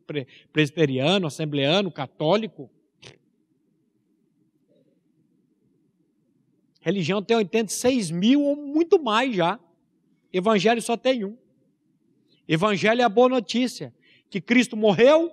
presbiteriano, 0.53 1.27
assembleano, 1.27 1.91
católico? 1.91 2.71
Religião 6.89 7.23
tem 7.23 7.37
86 7.37 8.11
mil 8.11 8.43
ou 8.43 8.57
muito 8.57 8.99
mais 8.99 9.37
já. 9.37 9.61
Evangelho 10.33 10.81
só 10.81 10.97
tem 10.97 11.23
um. 11.23 11.37
Evangelho 12.49 13.03
é 13.03 13.05
a 13.05 13.11
boa 13.11 13.29
notícia: 13.29 13.95
que 14.31 14.41
Cristo 14.41 14.75
morreu 14.75 15.31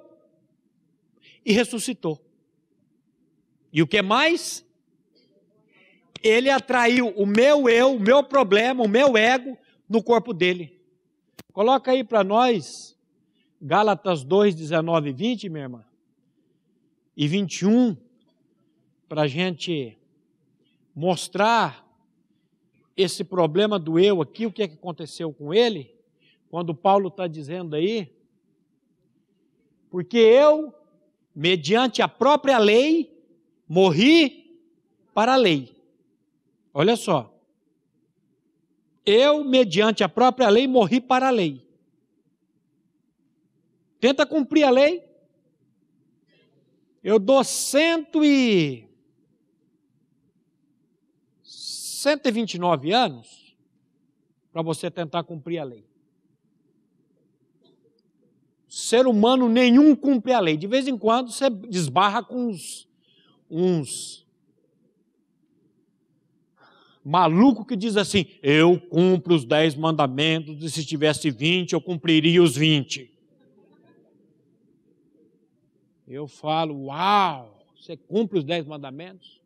e 1.46 1.54
ressuscitou. 1.54 2.22
E 3.72 3.82
o 3.82 3.88
que 3.88 4.02
mais? 4.02 4.66
Ele 6.22 6.50
atraiu 6.50 7.14
o 7.16 7.26
meu 7.26 7.70
eu, 7.70 7.96
o 7.96 8.00
meu 8.02 8.22
problema, 8.22 8.84
o 8.84 8.90
meu 8.90 9.16
ego 9.16 9.58
no 9.88 10.04
corpo 10.04 10.34
dele. 10.34 10.78
Coloca 11.54 11.92
aí 11.92 12.04
para 12.04 12.22
nós, 12.22 12.98
Gálatas 13.62 14.26
2, 14.26 14.56
19 14.56 15.10
e 15.10 15.14
20, 15.14 15.48
minha 15.48 15.64
irmã, 15.64 15.86
e 17.16 17.30
21, 17.30 17.96
para 19.08 19.22
a 19.22 19.28
gente 19.28 19.98
mostrar 20.96 21.86
esse 22.96 23.24
problema 23.24 23.78
do 23.78 24.00
eu 24.00 24.22
aqui, 24.22 24.46
o 24.46 24.52
que, 24.52 24.64
é 24.64 24.68
que 24.68 24.76
aconteceu 24.76 25.34
com 25.34 25.54
ele, 25.54 25.94
quando 26.50 26.74
Paulo 26.74 27.10
está 27.10 27.28
dizendo 27.28 27.76
aí, 27.76 28.10
porque 29.90 30.18
eu, 30.18 30.74
mediante 31.36 32.02
a 32.02 32.08
própria 32.08 32.58
lei, 32.58 33.14
morri 33.68 34.62
para 35.14 35.34
a 35.34 35.38
lei. 35.38 35.76
Olha 36.74 36.96
só. 36.96 37.34
Eu, 39.06 39.44
mediante 39.44 40.04
a 40.04 40.10
própria 40.10 40.50
lei, 40.50 40.68
morri 40.68 41.00
para 41.00 41.28
a 41.28 41.32
lei. 41.32 41.66
Tenta 44.00 44.26
cumprir 44.26 44.64
a 44.64 44.70
lei. 44.70 45.04
Eu 47.04 47.20
dou 47.20 47.44
cento 47.44 48.26
e 48.26 48.90
129 52.06 52.92
anos 52.92 53.56
para 54.54 54.62
você 54.62 54.92
tentar 54.92 55.24
cumprir 55.24 55.58
a 55.58 55.64
lei. 55.64 55.84
Ser 58.70 59.08
humano 59.08 59.50
nenhum 59.50 59.96
cumpre 59.96 60.32
a 60.32 60.40
lei. 60.40 60.56
De 60.56 60.68
vez 60.68 60.88
em 60.88 60.96
quando 60.98 61.32
você 61.32 61.50
desbarra 61.50 62.24
com 62.24 62.50
uns, 62.50 62.88
uns 63.50 64.24
maluco 67.04 67.66
que 67.66 67.76
diz 67.76 67.98
assim: 67.98 68.28
eu 68.44 68.80
cumpro 68.80 69.34
os 69.34 69.44
dez 69.44 69.74
mandamentos, 69.76 70.64
e 70.64 70.70
se 70.70 70.86
tivesse 70.86 71.32
20, 71.32 71.74
eu 71.74 71.82
cumpriria 71.82 72.44
os 72.44 72.56
20. 72.56 73.12
Eu 76.08 76.28
falo, 76.28 76.86
uau, 76.86 77.66
você 77.76 77.98
cumpre 77.98 78.38
os 78.38 78.44
dez 78.44 78.64
mandamentos? 78.64 79.42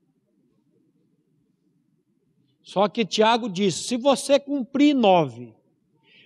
Só 2.70 2.88
que 2.88 3.04
Tiago 3.04 3.50
diz: 3.50 3.74
se 3.74 3.98
você 3.98 4.40
cumprir 4.40 4.94
nove, 4.94 5.56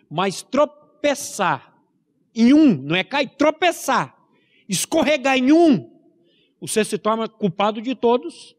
mas 0.09 0.41
tropeçar 0.41 1.73
em 2.35 2.53
um, 2.53 2.75
não 2.75 2.97
é 2.97 3.01
cair, 3.01 3.29
tropeçar, 3.37 4.13
escorregar 4.67 5.37
em 5.37 5.53
um, 5.53 5.89
você 6.59 6.83
se 6.83 6.97
torna 6.97 7.29
culpado 7.29 7.81
de 7.81 7.95
todos. 7.95 8.57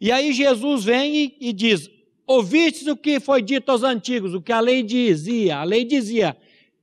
E 0.00 0.10
aí 0.10 0.32
Jesus 0.32 0.82
vem 0.82 1.16
e, 1.16 1.36
e 1.40 1.52
diz: 1.52 1.88
Ouvistes 2.26 2.88
o 2.88 2.96
que 2.96 3.20
foi 3.20 3.40
dito 3.40 3.70
aos 3.70 3.84
antigos, 3.84 4.34
o 4.34 4.42
que 4.42 4.52
a 4.52 4.58
lei 4.58 4.82
dizia? 4.82 5.58
A 5.58 5.62
lei 5.62 5.84
dizia: 5.84 6.36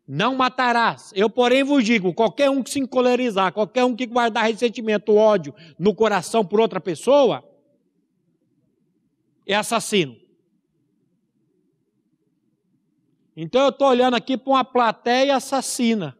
não 0.07 0.35
matarás. 0.35 1.11
Eu, 1.15 1.29
porém, 1.29 1.63
vos 1.63 1.83
digo: 1.83 2.13
qualquer 2.13 2.49
um 2.49 2.61
que 2.61 2.69
se 2.69 2.79
encolerizar, 2.79 3.53
qualquer 3.53 3.85
um 3.85 3.95
que 3.95 4.05
guardar 4.05 4.45
ressentimento, 4.45 5.15
ódio 5.15 5.53
no 5.79 5.95
coração 5.95 6.45
por 6.45 6.59
outra 6.59 6.79
pessoa, 6.79 7.43
é 9.45 9.55
assassino. 9.55 10.17
Então 13.35 13.61
eu 13.63 13.69
estou 13.69 13.87
olhando 13.87 14.15
aqui 14.15 14.37
para 14.37 14.51
uma 14.51 14.63
plateia 14.63 15.35
assassina. 15.35 16.15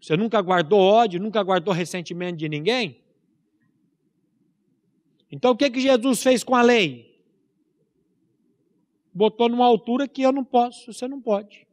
Você 0.00 0.16
nunca 0.16 0.40
guardou 0.40 0.80
ódio, 0.80 1.20
nunca 1.20 1.42
guardou 1.42 1.72
ressentimento 1.72 2.38
de 2.38 2.48
ninguém? 2.48 3.00
Então 5.30 5.52
o 5.52 5.56
que, 5.56 5.70
que 5.70 5.80
Jesus 5.80 6.22
fez 6.22 6.42
com 6.42 6.56
a 6.56 6.62
lei? 6.62 7.07
Botou 9.18 9.48
numa 9.48 9.66
altura 9.66 10.06
que 10.06 10.22
eu 10.22 10.30
não 10.30 10.44
posso, 10.44 10.92
você 10.92 11.08
não 11.08 11.20
pode. 11.20 11.66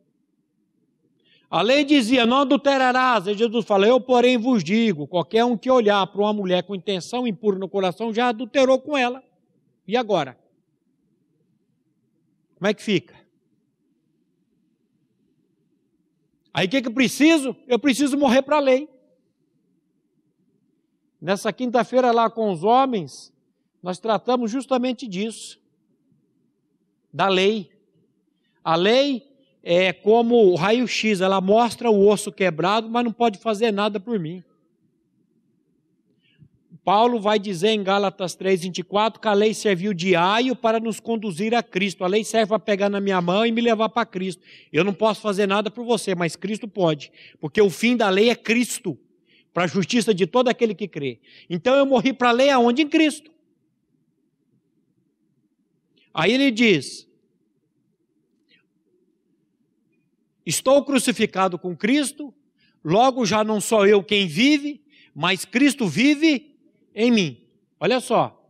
A 1.48 1.62
lei 1.62 1.86
dizia: 1.86 2.26
não 2.26 2.40
adulterarás. 2.40 3.28
E 3.28 3.36
Jesus 3.36 3.66
fala: 3.66 3.86
eu, 3.86 4.02
porém, 4.02 4.36
vos 4.36 4.64
digo: 4.64 5.08
qualquer 5.08 5.46
um 5.46 5.56
que 5.56 5.70
olhar 5.70 6.06
para 6.08 6.22
uma 6.22 6.34
mulher 6.34 6.64
com 6.64 6.74
intenção 6.74 7.28
impura 7.28 7.60
no 7.60 7.70
coração 7.70 8.12
já 8.12 8.30
adulterou 8.30 8.80
com 8.80 8.98
ela. 8.98 9.24
E 9.88 9.96
agora? 9.96 10.36
Como 12.56 12.68
é 12.68 12.74
que 12.74 12.82
fica? 12.82 13.14
Aí 16.52 16.66
o 16.66 16.70
que, 16.70 16.82
que 16.82 16.88
eu 16.88 16.94
preciso? 16.94 17.56
Eu 17.68 17.78
preciso 17.78 18.18
morrer 18.18 18.42
para 18.42 18.58
a 18.58 18.62
lei. 18.62 18.90
Nessa 21.22 21.54
quinta-feira 21.54 22.12
lá 22.12 22.28
com 22.30 22.52
os 22.52 22.64
homens, 22.64 23.32
nós 23.84 24.00
tratamos 24.00 24.50
justamente 24.50 25.08
disso 25.08 25.64
da 27.16 27.30
lei. 27.30 27.70
A 28.62 28.76
lei 28.76 29.24
é 29.64 29.94
como 29.94 30.36
o 30.36 30.56
raio-x, 30.56 31.22
ela 31.22 31.40
mostra 31.40 31.90
o 31.90 32.06
osso 32.10 32.30
quebrado, 32.30 32.90
mas 32.90 33.06
não 33.06 33.14
pode 33.14 33.40
fazer 33.40 33.72
nada 33.72 34.02
por 34.02 34.20
mim. 34.20 34.44
Paulo 36.84 37.20
vai 37.20 37.40
dizer 37.40 37.70
em 37.70 37.82
Gálatas 37.82 38.36
3:24 38.36 39.20
que 39.20 39.28
a 39.30 39.34
lei 39.34 39.54
serviu 39.54 39.94
de 39.94 40.14
aio 40.14 40.58
para 40.58 40.78
nos 40.78 41.00
conduzir 41.00 41.56
a 41.56 41.64
Cristo. 41.64 42.04
A 42.04 42.08
lei 42.08 42.24
serve 42.26 42.50
para 42.50 42.60
pegar 42.60 42.90
na 42.90 43.00
minha 43.00 43.22
mão 43.22 43.46
e 43.46 43.52
me 43.52 43.62
levar 43.62 43.88
para 43.88 44.06
Cristo. 44.06 44.44
Eu 44.74 44.84
não 44.84 44.94
posso 44.94 45.22
fazer 45.22 45.48
nada 45.48 45.72
por 45.72 45.86
você, 45.86 46.14
mas 46.14 46.36
Cristo 46.36 46.68
pode, 46.68 47.12
porque 47.40 47.62
o 47.62 47.70
fim 47.70 47.96
da 47.96 48.10
lei 48.10 48.30
é 48.30 48.36
Cristo, 48.36 49.00
para 49.54 49.64
a 49.64 49.68
justiça 49.68 50.14
de 50.14 50.28
todo 50.28 50.50
aquele 50.50 50.76
que 50.76 50.88
crê. 50.88 51.22
Então 51.50 51.76
eu 51.76 51.86
morri 51.86 52.12
para 52.12 52.30
a 52.30 52.34
lei 52.34 52.50
aonde? 52.50 52.82
Em 52.82 52.90
Cristo. 52.90 53.32
Aí 56.18 56.32
ele 56.32 56.50
diz: 56.50 57.06
Estou 60.46 60.86
crucificado 60.86 61.60
com 61.60 61.76
Cristo, 61.76 62.34
logo 62.82 63.26
já 63.26 63.44
não 63.44 63.60
sou 63.60 63.86
eu 63.86 64.02
quem 64.02 64.26
vive, 64.26 64.82
mas 65.14 65.44
Cristo 65.44 65.86
vive 65.86 66.58
em 66.96 67.12
mim. 67.12 67.46
Olha 67.78 68.00
só. 68.00 68.42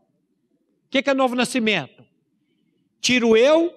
O 0.85 0.89
que 0.89 1.09
é 1.09 1.13
novo 1.15 1.33
nascimento? 1.33 2.05
Tiro 3.01 3.35
eu 3.35 3.73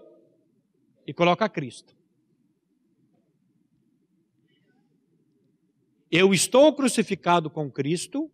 e 1.07 1.14
coloca 1.14 1.48
Cristo. 1.48 1.96
Eu 6.11 6.35
estou 6.35 6.74
crucificado 6.74 7.48
com 7.48 7.70
Cristo. 7.70 8.31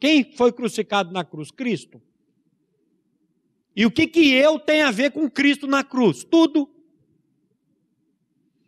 Quem 0.00 0.32
foi 0.32 0.50
crucificado 0.50 1.12
na 1.12 1.24
cruz? 1.24 1.50
Cristo. 1.50 2.00
E 3.78 3.86
o 3.86 3.92
que, 3.92 4.08
que 4.08 4.34
eu 4.34 4.58
tenho 4.58 4.88
a 4.88 4.90
ver 4.90 5.12
com 5.12 5.30
Cristo 5.30 5.64
na 5.68 5.84
cruz? 5.84 6.24
Tudo. 6.24 6.68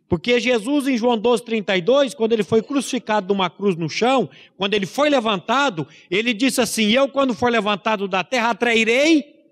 Porque 0.08 0.38
Jesus, 0.38 0.86
em 0.86 0.96
João 0.96 1.18
12, 1.18 1.44
32, 1.44 2.14
quando 2.14 2.32
ele 2.32 2.44
foi 2.44 2.62
crucificado 2.62 3.34
numa 3.34 3.50
cruz 3.50 3.74
no 3.74 3.88
chão, 3.88 4.30
quando 4.56 4.74
ele 4.74 4.86
foi 4.86 5.10
levantado, 5.10 5.84
ele 6.08 6.32
disse 6.32 6.60
assim: 6.60 6.92
Eu, 6.92 7.08
quando 7.08 7.34
for 7.34 7.50
levantado 7.50 8.06
da 8.06 8.22
terra, 8.22 8.50
atrairei 8.50 9.48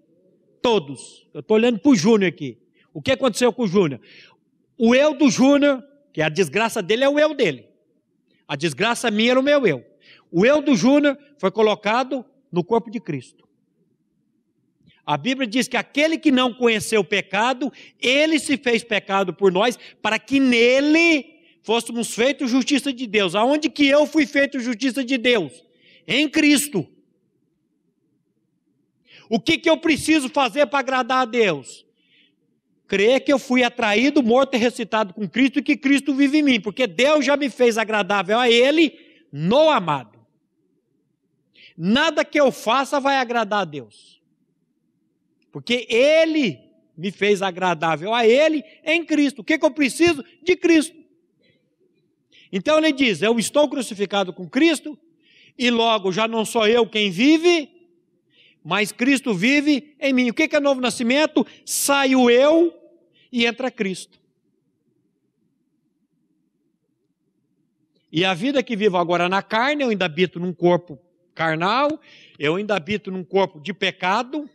todos. 0.63 1.27
Eu 1.35 1.41
estou 1.41 1.57
olhando 1.57 1.81
para 1.81 1.91
o 1.91 1.97
Júnior 1.97 2.29
aqui. 2.29 2.57
O 2.95 3.03
que 3.03 3.11
aconteceu 3.11 3.53
com 3.53 3.65
o 3.65 3.67
Júnior? 3.67 4.01
O 4.79 4.95
eu 4.95 5.13
do 5.13 5.29
Júnior, 5.29 5.83
que 6.13 6.23
a 6.23 6.29
desgraça 6.29 6.81
dele 6.81 7.03
é 7.03 7.09
o 7.09 7.19
eu 7.19 7.35
dele. 7.35 7.67
A 8.47 8.55
desgraça 8.55 9.11
minha 9.11 9.33
era 9.33 9.41
o 9.41 9.43
meu 9.43 9.67
eu. 9.67 9.85
O 10.31 10.47
eu 10.47 10.63
do 10.63 10.77
Júnior 10.77 11.19
foi 11.37 11.51
colocado 11.51 12.25
no 12.53 12.63
corpo 12.63 12.93
de 12.93 13.01
Cristo. 13.01 13.48
A 15.09 15.17
Bíblia 15.17 15.47
diz 15.47 15.67
que 15.67 15.77
aquele 15.79 16.19
que 16.19 16.31
não 16.31 16.53
conheceu 16.53 17.01
o 17.01 17.05
pecado, 17.05 17.73
ele 17.99 18.39
se 18.39 18.59
fez 18.59 18.85
pecado 18.85 19.33
por 19.33 19.51
nós, 19.51 19.79
para 20.03 20.19
que 20.19 20.39
nele 20.39 21.41
fôssemos 21.63 22.15
feitos 22.15 22.51
justiça 22.51 22.93
de 22.93 23.07
Deus. 23.07 23.35
Aonde 23.35 23.71
que 23.71 23.89
eu 23.89 24.07
fui 24.07 24.27
feito 24.27 24.61
justiça 24.61 25.03
de 25.03 25.17
Deus? 25.17 25.65
Em 26.07 26.29
Cristo. 26.29 26.87
O 29.31 29.41
que, 29.41 29.57
que 29.57 29.71
eu 29.71 29.79
preciso 29.79 30.29
fazer 30.29 30.67
para 30.67 30.81
agradar 30.81 31.23
a 31.23 31.25
Deus? 31.25 31.87
Crer 32.87 33.25
que 33.25 33.33
eu 33.33 33.39
fui 33.39 33.65
atraído, 33.65 34.23
morto 34.23 34.57
e 34.57 34.59
ressuscitado 34.59 35.15
com 35.15 35.27
Cristo 35.27 35.61
e 35.61 35.63
que 35.63 35.79
Cristo 35.79 36.15
vive 36.15 36.41
em 36.41 36.43
mim, 36.43 36.61
porque 36.61 36.87
Deus 36.87 37.25
já 37.25 37.35
me 37.35 37.49
fez 37.49 37.79
agradável 37.79 38.39
a 38.39 38.51
Ele 38.51 38.93
no 39.33 39.71
amado. 39.71 40.19
Nada 41.75 42.27
que 42.27 42.39
eu 42.39 42.53
faça 42.53 43.01
vai 43.01 43.17
agradar 43.17 43.63
a 43.63 43.65
Deus 43.65 44.18
porque 45.59 45.89
Ele 45.91 46.57
me 46.97 47.11
fez 47.11 47.43
agradável 47.43 48.15
a 48.15 48.25
Ele 48.25 48.63
em 48.85 49.05
Cristo. 49.05 49.41
O 49.41 49.45
que, 49.45 49.59
que 49.59 49.65
eu 49.65 49.73
preciso? 49.73 50.25
De 50.41 50.55
Cristo. 50.55 50.97
Então 52.53 52.79
ele 52.79 52.93
diz: 52.93 53.23
Eu 53.23 53.37
estou 53.41 53.69
crucificado 53.69 54.33
com 54.33 54.49
Cristo, 54.49 54.97
e 55.59 55.69
logo 55.69 56.13
já 56.13 56.29
não 56.29 56.45
sou 56.45 56.65
eu 56.69 56.87
quem 56.87 57.11
vive, 57.11 57.69
mas 58.63 58.93
Cristo 58.93 59.35
vive 59.35 59.97
em 59.99 60.13
mim. 60.13 60.31
O 60.31 60.33
que 60.33 60.49
é 60.55 60.61
novo 60.61 60.81
nascimento? 60.81 61.45
Sai 61.67 62.15
o 62.15 62.31
eu 62.31 62.73
e 63.33 63.45
entra 63.45 63.69
Cristo. 63.69 64.17
E 68.13 68.25
a 68.25 68.33
vida 68.33 68.63
que 68.63 68.77
vivo 68.77 68.97
agora 68.97 69.29
na 69.29 69.43
carne, 69.43 69.83
eu 69.83 69.89
ainda 69.89 70.05
habito 70.05 70.39
num 70.39 70.53
corpo 70.53 71.01
carnal, 71.35 72.01
eu 72.39 72.55
ainda 72.55 72.77
habito 72.77 73.11
num 73.11 73.25
corpo 73.25 73.59
de 73.59 73.75
pecado. 73.75 74.49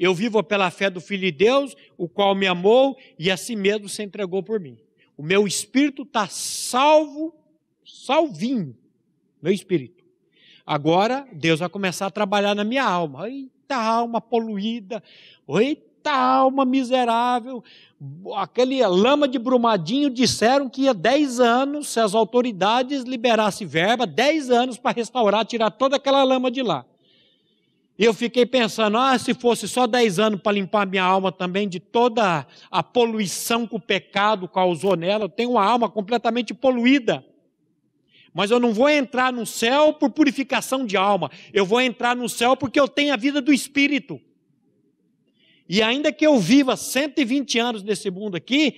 Eu 0.00 0.14
vivo 0.14 0.42
pela 0.42 0.70
fé 0.70 0.88
do 0.88 0.98
Filho 0.98 1.30
de 1.30 1.32
Deus, 1.32 1.76
o 1.98 2.08
qual 2.08 2.34
me 2.34 2.46
amou 2.46 2.96
e 3.18 3.30
a 3.30 3.36
si 3.36 3.54
mesmo 3.54 3.86
se 3.86 4.02
entregou 4.02 4.42
por 4.42 4.58
mim. 4.58 4.78
O 5.14 5.22
meu 5.22 5.46
espírito 5.46 6.04
está 6.04 6.26
salvo, 6.26 7.34
salvinho, 7.84 8.74
meu 9.42 9.52
espírito. 9.52 10.02
Agora, 10.64 11.28
Deus 11.34 11.60
vai 11.60 11.68
começar 11.68 12.06
a 12.06 12.10
trabalhar 12.10 12.54
na 12.54 12.64
minha 12.64 12.82
alma. 12.82 13.28
Eita 13.28 13.76
alma 13.76 14.22
poluída, 14.22 15.02
eita 15.46 16.12
alma 16.12 16.64
miserável. 16.64 17.62
Aquele 18.36 18.82
lama 18.86 19.28
de 19.28 19.38
Brumadinho 19.38 20.08
disseram 20.08 20.70
que 20.70 20.84
ia 20.84 20.94
10 20.94 21.40
anos, 21.40 21.88
se 21.88 22.00
as 22.00 22.14
autoridades 22.14 23.02
liberassem 23.02 23.66
verba, 23.66 24.06
10 24.06 24.50
anos 24.50 24.78
para 24.78 24.96
restaurar, 24.96 25.44
tirar 25.44 25.70
toda 25.70 25.96
aquela 25.96 26.24
lama 26.24 26.50
de 26.50 26.62
lá. 26.62 26.86
E 28.00 28.04
eu 28.06 28.14
fiquei 28.14 28.46
pensando, 28.46 28.96
ah, 28.96 29.18
se 29.18 29.34
fosse 29.34 29.68
só 29.68 29.86
10 29.86 30.18
anos 30.18 30.40
para 30.40 30.52
limpar 30.52 30.86
minha 30.86 31.04
alma 31.04 31.30
também 31.30 31.68
de 31.68 31.78
toda 31.78 32.46
a 32.70 32.82
poluição 32.82 33.66
que 33.66 33.76
o 33.76 33.78
pecado 33.78 34.48
causou 34.48 34.96
nela, 34.96 35.26
eu 35.26 35.28
tenho 35.28 35.50
uma 35.50 35.62
alma 35.62 35.86
completamente 35.86 36.54
poluída. 36.54 37.22
Mas 38.32 38.50
eu 38.50 38.58
não 38.58 38.72
vou 38.72 38.88
entrar 38.88 39.30
no 39.30 39.44
céu 39.44 39.92
por 39.92 40.08
purificação 40.08 40.86
de 40.86 40.96
alma, 40.96 41.30
eu 41.52 41.66
vou 41.66 41.78
entrar 41.78 42.16
no 42.16 42.26
céu 42.26 42.56
porque 42.56 42.80
eu 42.80 42.88
tenho 42.88 43.12
a 43.12 43.18
vida 43.18 43.38
do 43.38 43.52
Espírito. 43.52 44.18
E 45.68 45.82
ainda 45.82 46.10
que 46.10 46.26
eu 46.26 46.38
viva 46.38 46.78
120 46.78 47.58
anos 47.58 47.82
nesse 47.82 48.10
mundo 48.10 48.34
aqui, 48.34 48.76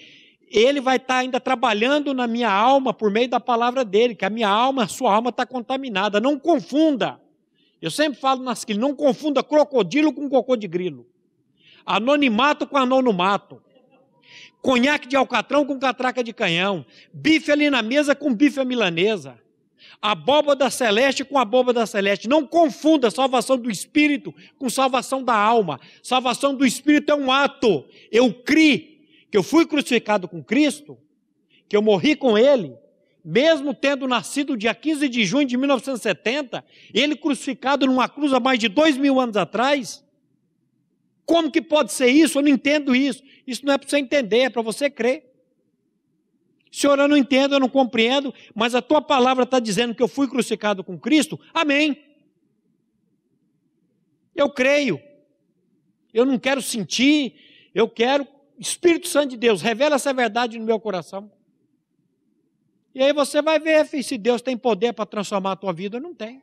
ele 0.50 0.80
vai 0.80 0.96
estar 0.96 1.18
ainda 1.18 1.38
trabalhando 1.38 2.12
na 2.12 2.26
minha 2.26 2.50
alma 2.50 2.92
por 2.92 3.08
meio 3.08 3.28
da 3.28 3.38
palavra 3.38 3.84
dele, 3.84 4.16
que 4.16 4.24
a 4.24 4.30
minha 4.30 4.48
alma, 4.48 4.82
a 4.82 4.88
sua 4.88 5.14
alma 5.14 5.30
está 5.30 5.46
contaminada. 5.46 6.18
Não 6.18 6.36
confunda. 6.40 7.21
Eu 7.82 7.90
sempre 7.90 8.20
falo 8.20 8.44
nas 8.44 8.64
que 8.64 8.74
não 8.74 8.94
confunda 8.94 9.42
crocodilo 9.42 10.12
com 10.12 10.30
cocô 10.30 10.54
de 10.54 10.68
grilo. 10.68 11.04
Anonimato 11.84 12.64
com 12.64 12.76
anonimato. 12.76 13.60
Conhaque 14.60 15.08
de 15.08 15.16
alcatrão 15.16 15.66
com 15.66 15.76
catraca 15.80 16.22
de 16.22 16.32
canhão. 16.32 16.86
Bife 17.12 17.50
ali 17.50 17.68
na 17.68 17.82
mesa 17.82 18.14
com 18.14 18.32
bife 18.32 18.64
milanesa. 18.64 19.36
Abóbada 20.00 20.70
celeste 20.70 21.24
com 21.24 21.36
abóbada 21.36 21.84
celeste. 21.84 22.28
Não 22.28 22.46
confunda 22.46 23.10
salvação 23.10 23.58
do 23.58 23.68
espírito 23.68 24.32
com 24.56 24.70
salvação 24.70 25.24
da 25.24 25.34
alma. 25.34 25.80
Salvação 26.04 26.54
do 26.54 26.64
espírito 26.64 27.10
é 27.10 27.16
um 27.16 27.32
ato. 27.32 27.84
Eu 28.12 28.32
criei 28.32 29.04
que 29.28 29.36
eu 29.36 29.42
fui 29.42 29.66
crucificado 29.66 30.28
com 30.28 30.44
Cristo, 30.44 30.96
que 31.68 31.76
eu 31.76 31.82
morri 31.82 32.14
com 32.14 32.38
Ele, 32.38 32.76
mesmo 33.24 33.72
tendo 33.72 34.08
nascido 34.08 34.56
dia 34.56 34.74
15 34.74 35.08
de 35.08 35.24
junho 35.24 35.46
de 35.46 35.56
1970, 35.56 36.64
ele 36.92 37.14
crucificado 37.16 37.86
numa 37.86 38.08
cruz 38.08 38.32
há 38.32 38.40
mais 38.40 38.58
de 38.58 38.68
dois 38.68 38.96
mil 38.96 39.20
anos 39.20 39.36
atrás. 39.36 40.04
Como 41.24 41.50
que 41.50 41.62
pode 41.62 41.92
ser 41.92 42.08
isso? 42.08 42.38
Eu 42.38 42.42
não 42.42 42.48
entendo 42.48 42.94
isso. 42.94 43.22
Isso 43.46 43.64
não 43.64 43.72
é 43.72 43.78
para 43.78 43.88
você 43.88 43.98
entender, 43.98 44.40
é 44.40 44.50
para 44.50 44.62
você 44.62 44.90
crer. 44.90 45.30
Senhor, 46.70 46.98
eu 46.98 47.06
não 47.06 47.16
entendo, 47.16 47.54
eu 47.54 47.60
não 47.60 47.68
compreendo, 47.68 48.34
mas 48.54 48.74
a 48.74 48.80
tua 48.80 49.02
palavra 49.02 49.44
está 49.44 49.60
dizendo 49.60 49.94
que 49.94 50.02
eu 50.02 50.08
fui 50.08 50.26
crucificado 50.26 50.82
com 50.82 50.98
Cristo. 50.98 51.38
Amém. 51.52 52.02
Eu 54.34 54.48
creio. 54.50 55.00
Eu 56.12 56.24
não 56.24 56.38
quero 56.38 56.62
sentir, 56.62 57.34
eu 57.74 57.88
quero. 57.88 58.26
Espírito 58.58 59.08
Santo 59.08 59.30
de 59.30 59.36
Deus, 59.36 59.60
revela 59.60 59.96
essa 59.96 60.12
verdade 60.12 60.58
no 60.58 60.64
meu 60.64 60.80
coração. 60.80 61.30
E 62.94 63.02
aí 63.02 63.12
você 63.12 63.40
vai 63.40 63.58
ver 63.58 63.86
se 63.86 64.18
Deus 64.18 64.42
tem 64.42 64.56
poder 64.56 64.92
para 64.92 65.06
transformar 65.06 65.52
a 65.52 65.56
tua 65.56 65.72
vida 65.72 65.98
não 65.98 66.14
tem. 66.14 66.42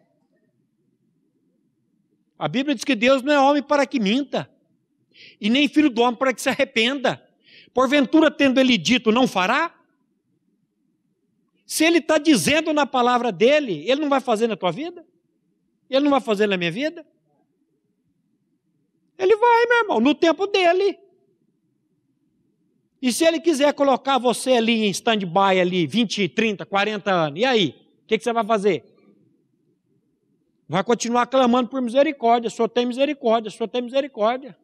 A 2.37 2.47
Bíblia 2.47 2.73
diz 2.73 2.83
que 2.83 2.95
Deus 2.95 3.21
não 3.21 3.33
é 3.33 3.39
homem 3.39 3.61
para 3.61 3.85
que 3.85 3.99
minta, 3.99 4.49
e 5.39 5.49
nem 5.49 5.67
filho 5.67 5.89
do 5.89 6.01
homem 6.01 6.15
para 6.15 6.33
que 6.33 6.41
se 6.41 6.49
arrependa. 6.49 7.21
Porventura, 7.73 8.31
tendo 8.31 8.59
ele 8.59 8.77
dito, 8.77 9.11
não 9.11 9.27
fará? 9.27 9.75
Se 11.65 11.83
ele 11.83 11.99
está 11.99 12.17
dizendo 12.17 12.73
na 12.73 12.85
palavra 12.85 13.31
dele, 13.31 13.83
ele 13.89 14.01
não 14.01 14.09
vai 14.09 14.21
fazer 14.21 14.47
na 14.47 14.55
tua 14.55 14.71
vida? 14.71 15.05
Ele 15.89 16.05
não 16.05 16.11
vai 16.11 16.21
fazer 16.21 16.47
na 16.47 16.57
minha 16.57 16.71
vida? 16.71 17.05
Ele 19.17 19.35
vai, 19.35 19.65
meu 19.65 19.77
irmão, 19.79 19.99
no 19.99 20.15
tempo 20.15 20.47
dele. 20.47 20.97
E 23.01 23.13
se 23.13 23.23
ele 23.23 23.39
quiser 23.39 23.73
colocar 23.73 24.17
você 24.17 24.53
ali 24.53 24.85
em 24.85 24.89
stand-by 24.89 25.59
ali, 25.59 25.87
20, 25.87 26.27
30, 26.29 26.65
40 26.65 27.11
anos, 27.11 27.39
e 27.39 27.45
aí? 27.45 27.75
O 28.03 28.07
que, 28.07 28.17
que, 28.17 28.23
você 28.23 28.33
vai 28.33 28.43
fazer? 28.43 28.83
Vai 30.67 30.83
continuar 30.83 31.25
clamando 31.27 31.69
por 31.69 31.81
misericórdia. 31.81 32.49
Senhor 32.49 32.67
tem 32.67 32.85
misericórdia, 32.85 33.49
Senhor 33.49 33.67
tem 33.67 33.81
misericórdia. 33.81 34.57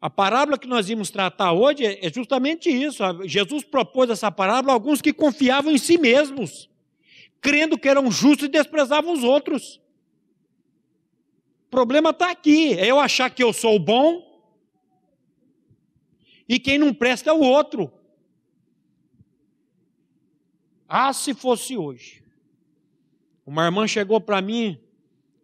A 0.00 0.08
parábola 0.08 0.56
que 0.56 0.66
nós 0.66 0.88
vimos 0.88 1.10
tratar 1.10 1.52
hoje 1.52 1.84
é 1.84 2.10
justamente 2.10 2.70
isso. 2.70 3.02
Jesus 3.26 3.62
propôs 3.62 4.08
essa 4.08 4.30
parábola 4.30 4.72
a 4.72 4.74
alguns 4.74 5.02
que 5.02 5.12
confiavam 5.12 5.70
em 5.70 5.78
si 5.78 5.98
mesmos, 5.98 6.70
crendo 7.40 7.76
que 7.76 7.88
eram 7.88 8.10
justos 8.10 8.46
e 8.46 8.50
desprezavam 8.50 9.12
os 9.12 9.22
outros. 9.22 9.78
O 11.66 11.70
problema 11.70 12.10
está 12.10 12.30
aqui, 12.30 12.72
é 12.78 12.86
eu 12.86 12.98
achar 12.98 13.28
que 13.28 13.44
eu 13.44 13.52
sou 13.52 13.78
bom 13.78 14.29
e 16.50 16.58
quem 16.58 16.78
não 16.78 16.92
presta 16.92 17.30
é 17.30 17.32
o 17.32 17.38
outro. 17.38 17.92
Ah, 20.88 21.12
se 21.12 21.32
fosse 21.32 21.76
hoje. 21.76 22.24
Uma 23.46 23.66
irmã 23.66 23.86
chegou 23.86 24.20
para 24.20 24.42
mim, 24.42 24.76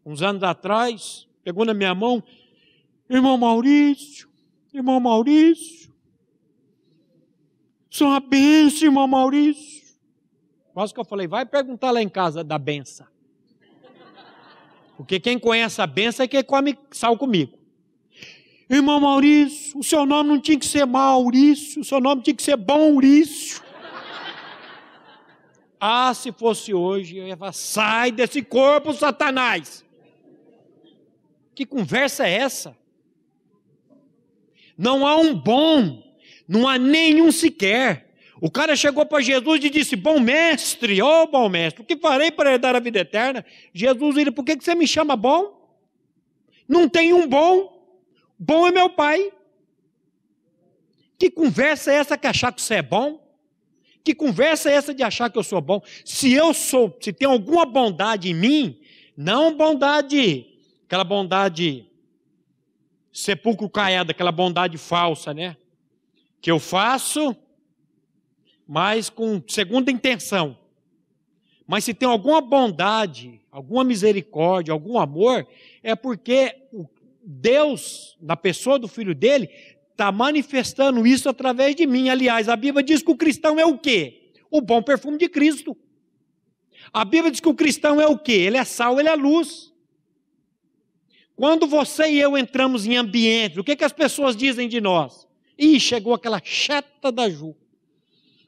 uns 0.05 0.21
anos 0.21 0.43
atrás, 0.43 1.29
pegou 1.45 1.65
na 1.65 1.73
minha 1.73 1.95
mão, 1.95 2.21
irmão 3.09 3.39
Maurício, 3.39 4.29
irmão 4.75 4.99
Maurício, 4.99 5.95
sou 7.89 8.09
uma 8.09 8.19
benção, 8.19 8.89
irmão 8.89 9.07
Maurício. 9.07 9.87
Quase 10.75 10.93
que 10.93 10.99
eu 10.99 11.05
falei, 11.05 11.29
vai 11.29 11.47
perguntar 11.47 11.93
lá 11.93 12.03
em 12.03 12.09
casa 12.09 12.43
da 12.43 12.59
benção. 12.59 13.07
Porque 14.97 15.21
quem 15.21 15.39
conhece 15.39 15.81
a 15.81 15.87
benção 15.87 16.25
é 16.25 16.29
quem 16.29 16.43
come 16.43 16.77
sal 16.91 17.17
comigo. 17.17 17.57
Irmão 18.69 19.01
Maurício, 19.01 19.79
o 19.79 19.85
seu 19.85 20.05
nome 20.05 20.31
não 20.31 20.41
tinha 20.41 20.59
que 20.59 20.67
ser 20.67 20.85
Maurício, 20.85 21.81
o 21.83 21.85
seu 21.85 22.01
nome 22.01 22.23
tinha 22.23 22.35
que 22.35 22.43
ser 22.43 22.57
Maurício. 22.57 23.63
ah, 25.81 26.13
se 26.13 26.33
fosse 26.33 26.75
hoje, 26.75 27.17
eu 27.17 27.29
ia 27.29 27.37
falar, 27.37 27.53
sai 27.53 28.11
desse 28.11 28.43
corpo, 28.43 28.93
Satanás. 28.93 29.85
Que 31.55 31.65
conversa 31.65 32.27
é 32.27 32.33
essa? 32.33 32.77
Não 34.77 35.07
há 35.07 35.17
um 35.17 35.33
bom, 35.33 36.03
não 36.47 36.69
há 36.69 36.77
nenhum 36.77 37.31
sequer. 37.31 38.07
O 38.41 38.51
cara 38.51 38.77
chegou 38.77 39.07
para 39.07 39.23
Jesus 39.23 39.65
e 39.65 39.71
disse: 39.71 39.97
Bom 39.97 40.21
mestre, 40.21 41.01
ó 41.01 41.23
oh, 41.23 41.27
bom 41.27 41.49
mestre, 41.49 41.83
o 41.83 41.85
que 41.85 41.97
farei 41.97 42.31
para 42.31 42.53
herdar 42.53 42.77
a 42.77 42.81
vida 42.81 42.99
eterna? 42.99 43.45
Jesus 43.73 44.15
disse: 44.17 44.31
Por 44.31 44.45
que 44.45 44.57
você 44.57 44.75
me 44.75 44.87
chama 44.87 45.17
bom? 45.17 45.57
Não 46.69 46.89
tem 46.89 47.15
um 47.15 47.27
bom. 47.27 47.76
Bom 48.39 48.67
é 48.67 48.71
meu 48.71 48.91
pai. 48.91 49.33
Que 51.19 51.31
conversa 51.31 51.91
é 51.91 51.97
essa 51.97 52.19
que 52.19 52.27
achar 52.27 52.53
que 52.53 52.61
você 52.61 52.75
é 52.75 52.83
bom? 52.83 53.25
Que 54.05 54.15
conversa 54.15 54.71
é 54.71 54.75
essa 54.75 54.95
de 54.95 55.03
achar 55.03 55.31
que 55.31 55.39
eu 55.39 55.43
sou 55.43 55.61
bom? 55.61 55.83
Se 56.05 56.33
eu 56.33 56.53
sou, 56.55 56.97
se 57.01 57.13
tem 57.13 57.27
alguma 57.27 57.65
bondade 57.65 58.31
em 58.31 58.35
mim, 58.35 58.81
não 59.17 59.57
bondade, 59.57 60.47
aquela 60.85 61.05
bondade 61.05 61.91
sepulcro 63.13 63.69
caiado, 63.69 64.11
aquela 64.11 64.31
bondade 64.31 64.77
falsa, 64.77 65.33
né? 65.33 65.57
Que 66.41 66.51
eu 66.51 66.61
faço, 66.61 67.35
mas 68.69 69.09
com 69.09 69.43
segunda 69.49 69.91
intenção. 69.91 70.57
Mas 71.67 71.85
se 71.85 71.95
tem 71.95 72.09
alguma 72.09 72.41
bondade, 72.41 73.41
alguma 73.51 73.83
misericórdia, 73.83 74.73
algum 74.73 74.99
amor, 74.99 75.49
é 75.83 75.97
porque 75.97 76.69
o 76.71 76.87
Deus, 77.29 78.17
na 78.21 78.37
pessoa 78.37 78.79
do 78.79 78.87
filho 78.87 79.13
dele, 79.13 79.51
está 79.91 80.13
manifestando 80.13 81.05
isso 81.05 81.29
através 81.29 81.75
de 81.75 81.85
mim. 81.85 82.09
Aliás, 82.09 82.49
a 82.49 82.55
Bíblia 82.55 82.85
diz 82.85 83.03
que 83.03 83.11
o 83.11 83.17
cristão 83.17 83.59
é 83.59 83.67
o 83.67 83.77
quê? 83.77 84.33
O 84.49 84.61
bom 84.61 84.81
perfume 84.81 85.19
de 85.19 85.29
Cristo. 85.29 85.77
A 86.93 87.05
Bíblia 87.05 87.33
diz 87.33 87.41
que 87.41 87.49
o 87.49 87.55
cristão 87.55 88.01
é 88.01 88.07
o 88.07 88.17
quê? 88.17 88.33
Ele 88.33 88.57
é 88.57 88.65
sal, 88.65 89.01
ele 89.01 89.09
é 89.09 89.15
luz. 89.17 89.73
Quando 91.35 91.67
você 91.67 92.09
e 92.11 92.21
eu 92.21 92.39
entramos 92.39 92.87
em 92.87 92.97
ambientes, 92.97 93.59
o 93.59 93.65
que, 93.65 93.75
que 93.75 93.85
as 93.85 93.93
pessoas 93.93 94.37
dizem 94.37 94.69
de 94.69 94.81
nós? 94.81 95.27
Ih, 95.59 95.81
chegou 95.81 96.15
aquela 96.15 96.41
chata 96.43 97.11
da 97.11 97.29
Ju. 97.29 97.57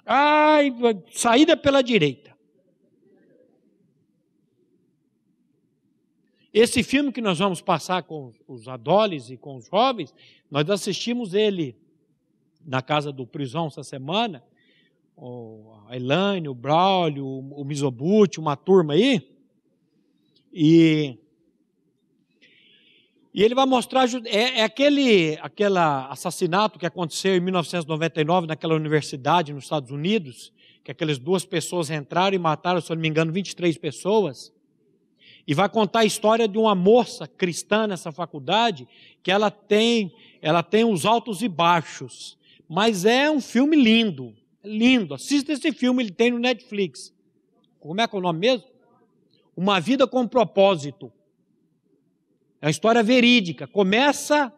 Ai, 0.07 0.73
saída 1.13 1.57
pela 1.57 1.83
direita. 1.83 2.38
Esse 6.61 6.83
filme 6.83 7.13
que 7.13 7.21
nós 7.21 7.39
vamos 7.39 7.61
passar 7.61 8.03
com 8.03 8.33
os 8.49 8.67
adolescentes 8.67 9.31
e 9.31 9.37
com 9.37 9.59
os 9.59 9.67
jovens, 9.67 10.13
nós 10.51 10.69
assistimos 10.69 11.33
ele 11.33 11.77
na 12.67 12.83
casa 12.83 13.13
do 13.13 13.25
Prisão 13.25 13.69
essa 13.69 13.85
semana, 13.85 14.43
o 15.17 15.73
Elaine, 15.89 16.49
o 16.49 16.55
Braulio, 16.55 17.25
o 17.25 17.65
Mizobuti, 17.65 18.41
uma 18.41 18.57
turma 18.57 18.95
aí, 18.95 19.31
e, 20.53 21.17
e 23.33 23.41
ele 23.41 23.55
vai 23.55 23.65
mostrar, 23.65 24.09
é, 24.27 24.59
é 24.59 24.65
aquele, 24.65 25.39
aquele 25.41 25.79
assassinato 25.79 26.77
que 26.77 26.87
aconteceu 26.87 27.37
em 27.37 27.41
1999 27.41 28.49
naquela 28.49 28.75
universidade 28.75 29.53
nos 29.53 29.63
Estados 29.63 29.93
Unidos, 29.93 30.53
que 30.83 30.91
aquelas 30.91 31.21
duas 31.21 31.45
pessoas 31.45 31.89
entraram 31.89 32.35
e 32.35 32.39
mataram, 32.39 32.81
se 32.81 32.91
eu 32.91 32.97
não 32.97 33.03
me 33.03 33.09
engano, 33.09 33.31
23 33.31 33.79
pessoas, 33.79 34.53
e 35.49 35.55
vai 35.55 35.67
contar 35.67 36.01
a 36.01 36.05
história 36.05 36.47
de 36.47 36.59
uma 36.59 36.75
moça 36.75 37.27
cristã 37.27 37.87
nessa 37.87 38.13
faculdade, 38.13 38.87
que 39.23 39.31
ela 39.31 39.51
tem, 39.51 40.15
ela 40.43 40.63
tem 40.63 40.85
os 40.85 41.07
altos 41.07 41.41
e 41.41 41.49
baixos, 41.49 42.37
mas 42.69 43.07
é 43.07 43.31
um 43.31 43.41
filme 43.41 43.75
lindo, 43.75 44.37
lindo. 44.63 45.15
Assista 45.15 45.51
esse 45.51 45.73
filme, 45.73 46.03
ele 46.03 46.11
tem 46.11 46.33
no 46.33 46.39
Netflix. 46.39 47.15
Como 47.81 47.99
é 47.99 48.07
que 48.07 48.15
é 48.15 48.19
o 48.19 48.21
nome 48.21 48.41
mesmo? 48.41 48.67
Uma 49.57 49.81
vida 49.81 50.07
com 50.07 50.29
propósito. 50.29 51.11
É 52.61 52.67
uma 52.67 52.71
história 52.71 53.03
verídica. 53.03 53.67
Começa 53.67 54.53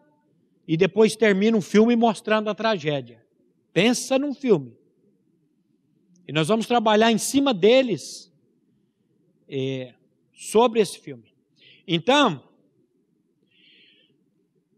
e 0.67 0.75
depois 0.75 1.15
termina 1.15 1.55
um 1.55 1.61
filme 1.61 1.95
mostrando 1.95 2.49
a 2.49 2.53
tragédia. 2.53 3.23
Pensa 3.71 4.19
num 4.19 4.33
filme. 4.33 4.75
E 6.27 6.33
nós 6.33 6.49
vamos 6.49 6.65
trabalhar 6.65 7.13
em 7.13 7.17
cima 7.17 7.53
deles 7.53 8.29
é, 9.47 9.93
sobre 10.41 10.79
esse 10.79 10.97
filme. 10.97 11.31
Então, 11.87 12.43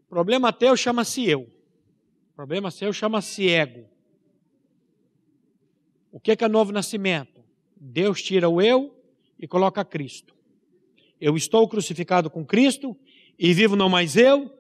problema 0.09 0.51
teu 0.51 0.75
chama-se 0.75 1.23
eu. 1.23 1.49
Problema 2.35 2.69
seu 2.69 2.91
chama-se 2.91 3.47
ego. 3.47 3.85
O 6.11 6.19
que 6.19 6.31
é 6.31 6.47
novo 6.49 6.73
nascimento? 6.73 7.41
Deus 7.77 8.21
tira 8.21 8.49
o 8.49 8.61
eu 8.61 8.93
e 9.39 9.47
coloca 9.47 9.85
Cristo. 9.85 10.35
Eu 11.19 11.37
estou 11.37 11.65
crucificado 11.69 12.29
com 12.29 12.45
Cristo 12.45 12.93
e 13.39 13.53
vivo 13.53 13.77
não 13.77 13.87
mais 13.87 14.17
eu, 14.17 14.51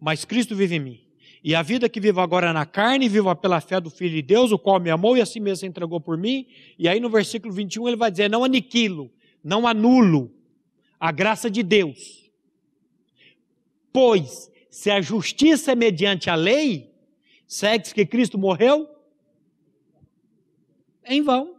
mas 0.00 0.24
Cristo 0.24 0.56
vive 0.56 0.74
em 0.74 0.80
mim. 0.80 1.00
E 1.44 1.54
a 1.54 1.62
vida 1.62 1.88
que 1.88 2.00
vivo 2.00 2.20
agora 2.20 2.52
na 2.52 2.66
carne, 2.66 3.08
vivo 3.08 3.32
pela 3.36 3.60
fé 3.60 3.80
do 3.80 3.88
Filho 3.88 4.16
de 4.16 4.22
Deus, 4.22 4.50
o 4.50 4.58
qual 4.58 4.80
me 4.80 4.90
amou 4.90 5.16
e 5.16 5.20
assim 5.20 5.38
mesmo 5.38 5.58
se 5.58 5.66
entregou 5.66 6.00
por 6.00 6.18
mim. 6.18 6.44
E 6.76 6.88
aí 6.88 6.98
no 6.98 7.08
versículo 7.08 7.54
21 7.54 7.86
ele 7.86 7.96
vai 7.96 8.10
dizer: 8.10 8.28
Não 8.28 8.42
aniquilo, 8.42 9.12
não 9.44 9.64
anulo 9.64 10.39
a 11.00 11.10
graça 11.10 11.50
de 11.50 11.62
Deus. 11.62 12.30
Pois, 13.90 14.52
se 14.68 14.90
a 14.90 15.00
justiça 15.00 15.72
é 15.72 15.74
mediante 15.74 16.28
a 16.28 16.34
lei, 16.34 16.94
segue 17.48 17.94
que 17.94 18.04
Cristo 18.04 18.36
morreu? 18.36 18.88
Em 21.04 21.22
vão. 21.22 21.56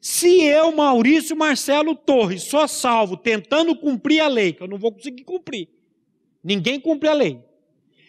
Se 0.00 0.42
eu, 0.42 0.72
Maurício 0.72 1.36
Marcelo 1.36 1.94
Torres, 1.94 2.44
sou 2.44 2.66
salvo 2.66 3.16
tentando 3.16 3.76
cumprir 3.76 4.20
a 4.20 4.28
lei, 4.28 4.52
que 4.52 4.62
eu 4.62 4.68
não 4.68 4.78
vou 4.78 4.92
conseguir 4.92 5.24
cumprir, 5.24 5.68
ninguém 6.42 6.80
cumpre 6.80 7.08
a 7.08 7.12
lei. 7.12 7.40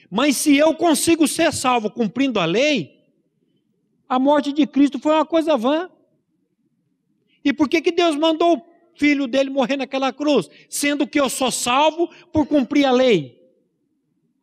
Mas 0.10 0.38
se 0.38 0.56
eu 0.56 0.76
consigo 0.76 1.28
ser 1.28 1.52
salvo 1.52 1.90
cumprindo 1.90 2.40
a 2.40 2.46
lei, 2.46 3.04
a 4.08 4.20
morte 4.20 4.54
de 4.54 4.66
Cristo 4.68 5.00
foi 5.00 5.14
uma 5.14 5.26
coisa 5.26 5.58
vã. 5.58 5.90
E 7.44 7.52
por 7.52 7.68
que, 7.68 7.82
que 7.82 7.92
Deus 7.92 8.16
mandou 8.16 8.58
o 8.58 8.62
filho 8.96 9.28
dele 9.28 9.50
morrer 9.50 9.78
naquela 9.78 10.12
cruz? 10.12 10.50
Sendo 10.70 11.08
que 11.08 11.20
eu 11.20 11.30
sou 11.30 11.52
salvo 11.52 12.10
por 12.32 12.48
cumprir 12.48 12.86
a 12.86 12.92
lei. 12.92 13.42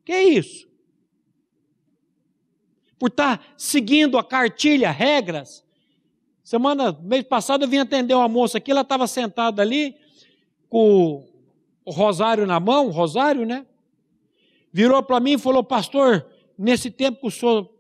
Que 0.04 0.12
é 0.12 0.24
isso? 0.24 0.70
por 3.00 3.08
estar 3.08 3.42
seguindo 3.56 4.18
a 4.18 4.22
cartilha, 4.22 4.90
regras. 4.90 5.64
Semana, 6.44 6.92
mês 7.00 7.24
passado, 7.24 7.64
eu 7.64 7.68
vim 7.68 7.78
atender 7.78 8.12
uma 8.12 8.28
moça 8.28 8.58
aqui, 8.58 8.70
ela 8.70 8.82
estava 8.82 9.06
sentada 9.06 9.62
ali, 9.62 9.96
com 10.68 11.26
o 11.82 11.90
rosário 11.90 12.46
na 12.46 12.60
mão, 12.60 12.90
rosário, 12.90 13.46
né? 13.46 13.64
Virou 14.70 15.02
para 15.02 15.18
mim 15.18 15.32
e 15.32 15.38
falou, 15.38 15.64
pastor, 15.64 16.26
nesse 16.58 16.90
tempo 16.90 17.20
que 17.22 17.26
o 17.26 17.30
senhor 17.30 17.72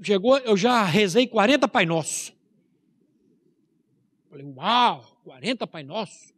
chegou, 0.00 0.38
eu 0.38 0.56
já 0.56 0.82
rezei 0.84 1.26
40 1.26 1.68
Pai 1.68 1.84
Nosso. 1.84 2.32
Falei, 4.30 4.46
uau, 4.56 5.04
40 5.24 5.66
Pai 5.66 5.82
Nosso. 5.82 6.32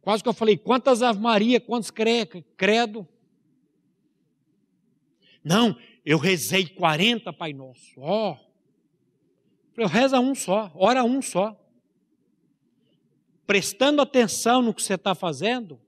Quase 0.00 0.22
que 0.22 0.28
eu 0.28 0.34
falei, 0.34 0.56
quantas 0.56 1.02
Ave 1.02 1.20
Maria, 1.20 1.60
quantos 1.60 1.90
credo? 1.90 3.06
Não, 5.44 5.76
eu 6.04 6.18
rezei 6.18 6.66
40 6.66 7.32
Pai 7.32 7.52
Nosso. 7.52 8.00
Ó. 8.00 8.36
Oh. 9.76 9.86
reza 9.86 10.20
um 10.20 10.34
só, 10.34 10.70
ora 10.74 11.04
um 11.04 11.22
só. 11.22 11.58
Prestando 13.46 14.02
atenção 14.02 14.62
no 14.62 14.74
que 14.74 14.82
você 14.82 14.94
está 14.94 15.14
fazendo 15.14 15.80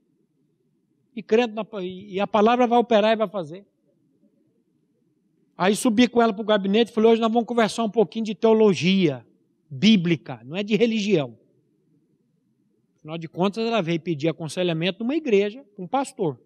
e 1.15 1.23
crendo 1.23 1.55
na, 1.55 1.83
e 1.83 2.21
a 2.21 2.27
palavra 2.27 2.67
vai 2.67 2.79
operar 2.79 3.13
e 3.13 3.17
vai 3.17 3.29
fazer. 3.29 3.67
Aí 5.57 5.77
subi 5.77 6.09
com 6.09 6.21
ela 6.21 6.33
para 6.33 6.43
o 6.43 6.47
gabinete 6.47 6.91
e 6.91 6.95
falei: 6.95 7.13
hoje 7.13 7.21
nós 7.21 7.33
vamos 7.33 7.47
conversar 7.47 7.85
um 7.85 7.91
pouquinho 7.91 8.25
de 8.25 8.35
teologia 8.35 9.25
bíblica, 9.69 10.41
não 10.45 10.57
é 10.57 10.63
de 10.63 10.77
religião. 10.77 11.39
Afinal 12.99 13.19
de 13.19 13.29
contas, 13.29 13.67
ela 13.67 13.83
veio 13.83 14.01
pedir 14.01 14.29
aconselhamento 14.29 15.01
numa 15.01 15.15
igreja, 15.15 15.65
um 15.79 15.87
pastor. 15.87 16.41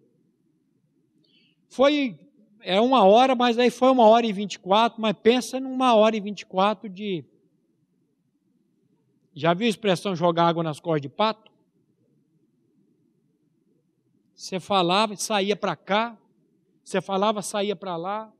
Foi 1.69 2.19
é 2.61 2.79
uma 2.79 3.03
hora, 3.03 3.35
mas 3.35 3.57
aí 3.57 3.69
foi 3.69 3.89
uma 3.89 4.05
hora 4.05 4.25
e 4.25 4.33
vinte 4.33 4.55
e 4.55 4.59
quatro, 4.59 5.01
mas 5.01 5.15
pensa 5.21 5.59
numa 5.59 5.95
hora 5.95 6.15
e 6.15 6.19
vinte 6.19 6.41
e 6.41 6.45
quatro 6.45 6.89
de. 6.89 7.23
Já 9.33 9.53
viu 9.53 9.67
a 9.67 9.69
expressão 9.69 10.15
jogar 10.15 10.47
água 10.47 10.63
nas 10.63 10.79
costas 10.79 11.01
de 11.01 11.09
pato? 11.09 11.49
Você 14.35 14.59
falava, 14.59 15.15
saía 15.15 15.55
para 15.55 15.75
cá, 15.75 16.17
você 16.83 17.01
falava, 17.01 17.41
saía 17.41 17.75
para 17.75 17.95
lá, 17.95 18.31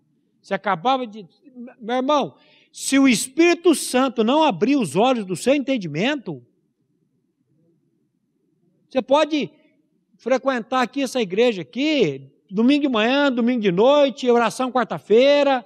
você 0.42 0.54
acabava 0.54 1.06
de. 1.08 1.26
Meu 1.80 1.98
irmão, 1.98 2.36
se 2.72 2.99
o 2.99 3.07
Espírito 3.07 3.74
Santo 3.74 4.24
não 4.24 4.43
abrir 4.43 4.76
os 4.76 4.95
olhos 4.95 5.26
do 5.26 5.36
seu 5.36 5.55
entendimento, 5.55 6.43
você 8.89 9.01
pode 9.01 9.51
frequentar 10.17 10.82
aqui 10.82 11.03
essa 11.03 11.22
igreja 11.22 11.61
aqui, 11.61 12.30
domingo 12.49 12.82
de 12.82 12.89
manhã, 12.89 13.32
domingo 13.32 13.61
de 13.61 13.72
noite, 13.72 14.30
oração 14.30 14.72
quarta-feira, 14.72 15.65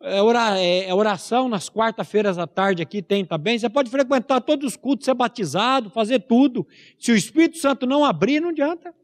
é, 0.00 0.18
é, 0.58 0.88
é 0.88 0.94
oração 0.94 1.48
nas 1.48 1.70
quarta-feiras 1.70 2.38
à 2.38 2.46
tarde 2.46 2.82
aqui 2.82 3.00
tem 3.00 3.24
também. 3.24 3.58
Você 3.58 3.70
pode 3.70 3.90
frequentar 3.90 4.40
todos 4.40 4.72
os 4.72 4.76
cultos, 4.76 5.06
ser 5.06 5.14
batizado, 5.14 5.88
fazer 5.88 6.20
tudo. 6.20 6.66
Se 6.98 7.10
o 7.10 7.16
Espírito 7.16 7.56
Santo 7.58 7.86
não 7.86 8.04
abrir, 8.04 8.40
não 8.40 8.50
adianta. 8.50 8.94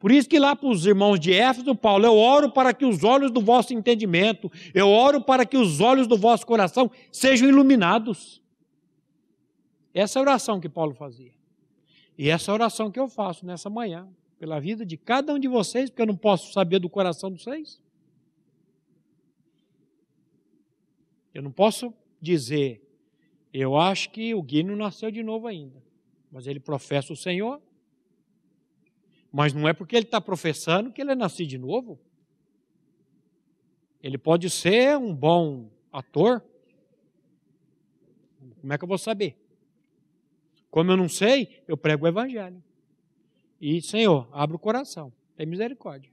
Por 0.00 0.10
isso 0.10 0.26
que 0.26 0.38
lá 0.38 0.56
para 0.56 0.68
os 0.70 0.86
irmãos 0.86 1.20
de 1.20 1.30
Éfeso, 1.30 1.74
Paulo, 1.74 2.06
eu 2.06 2.16
oro 2.16 2.50
para 2.50 2.72
que 2.72 2.86
os 2.86 3.04
olhos 3.04 3.30
do 3.30 3.40
vosso 3.42 3.74
entendimento, 3.74 4.50
eu 4.74 4.88
oro 4.88 5.20
para 5.20 5.44
que 5.44 5.58
os 5.58 5.78
olhos 5.78 6.06
do 6.06 6.16
vosso 6.16 6.46
coração 6.46 6.90
sejam 7.12 7.46
iluminados. 7.46 8.40
Essa 9.92 10.18
é 10.18 10.20
a 10.20 10.22
oração 10.22 10.58
que 10.58 10.70
Paulo 10.70 10.94
fazia. 10.94 11.32
E 12.16 12.30
essa 12.30 12.50
é 12.50 12.52
a 12.52 12.54
oração 12.54 12.90
que 12.90 12.98
eu 12.98 13.08
faço 13.08 13.44
nessa 13.44 13.68
manhã 13.68 14.08
pela 14.38 14.58
vida 14.58 14.86
de 14.86 14.96
cada 14.96 15.34
um 15.34 15.38
de 15.38 15.46
vocês, 15.46 15.90
porque 15.90 16.00
eu 16.00 16.06
não 16.06 16.16
posso 16.16 16.50
saber 16.54 16.78
do 16.78 16.88
coração 16.88 17.30
de 17.30 17.42
vocês. 17.42 17.78
Eu 21.34 21.42
não 21.42 21.52
posso 21.52 21.92
dizer, 22.18 22.82
eu 23.52 23.76
acho 23.76 24.10
que 24.10 24.34
o 24.34 24.42
Gui 24.42 24.62
não 24.62 24.76
nasceu 24.76 25.10
de 25.10 25.22
novo 25.22 25.46
ainda, 25.46 25.82
mas 26.32 26.46
ele 26.46 26.58
professa 26.58 27.12
o 27.12 27.16
Senhor. 27.16 27.60
Mas 29.32 29.52
não 29.52 29.68
é 29.68 29.72
porque 29.72 29.96
ele 29.96 30.06
está 30.06 30.20
professando 30.20 30.92
que 30.92 31.00
ele 31.00 31.12
é 31.12 31.14
nascido 31.14 31.48
de 31.48 31.58
novo. 31.58 31.98
Ele 34.02 34.18
pode 34.18 34.48
ser 34.50 34.96
um 34.96 35.14
bom 35.14 35.70
ator. 35.92 36.42
Como 38.60 38.72
é 38.72 38.78
que 38.78 38.84
eu 38.84 38.88
vou 38.88 38.98
saber? 38.98 39.36
Como 40.70 40.90
eu 40.90 40.96
não 40.96 41.08
sei, 41.08 41.62
eu 41.66 41.76
prego 41.76 42.04
o 42.04 42.08
Evangelho. 42.08 42.62
E, 43.60 43.82
Senhor, 43.82 44.28
abre 44.32 44.56
o 44.56 44.58
coração, 44.58 45.12
tem 45.36 45.46
misericórdia. 45.46 46.10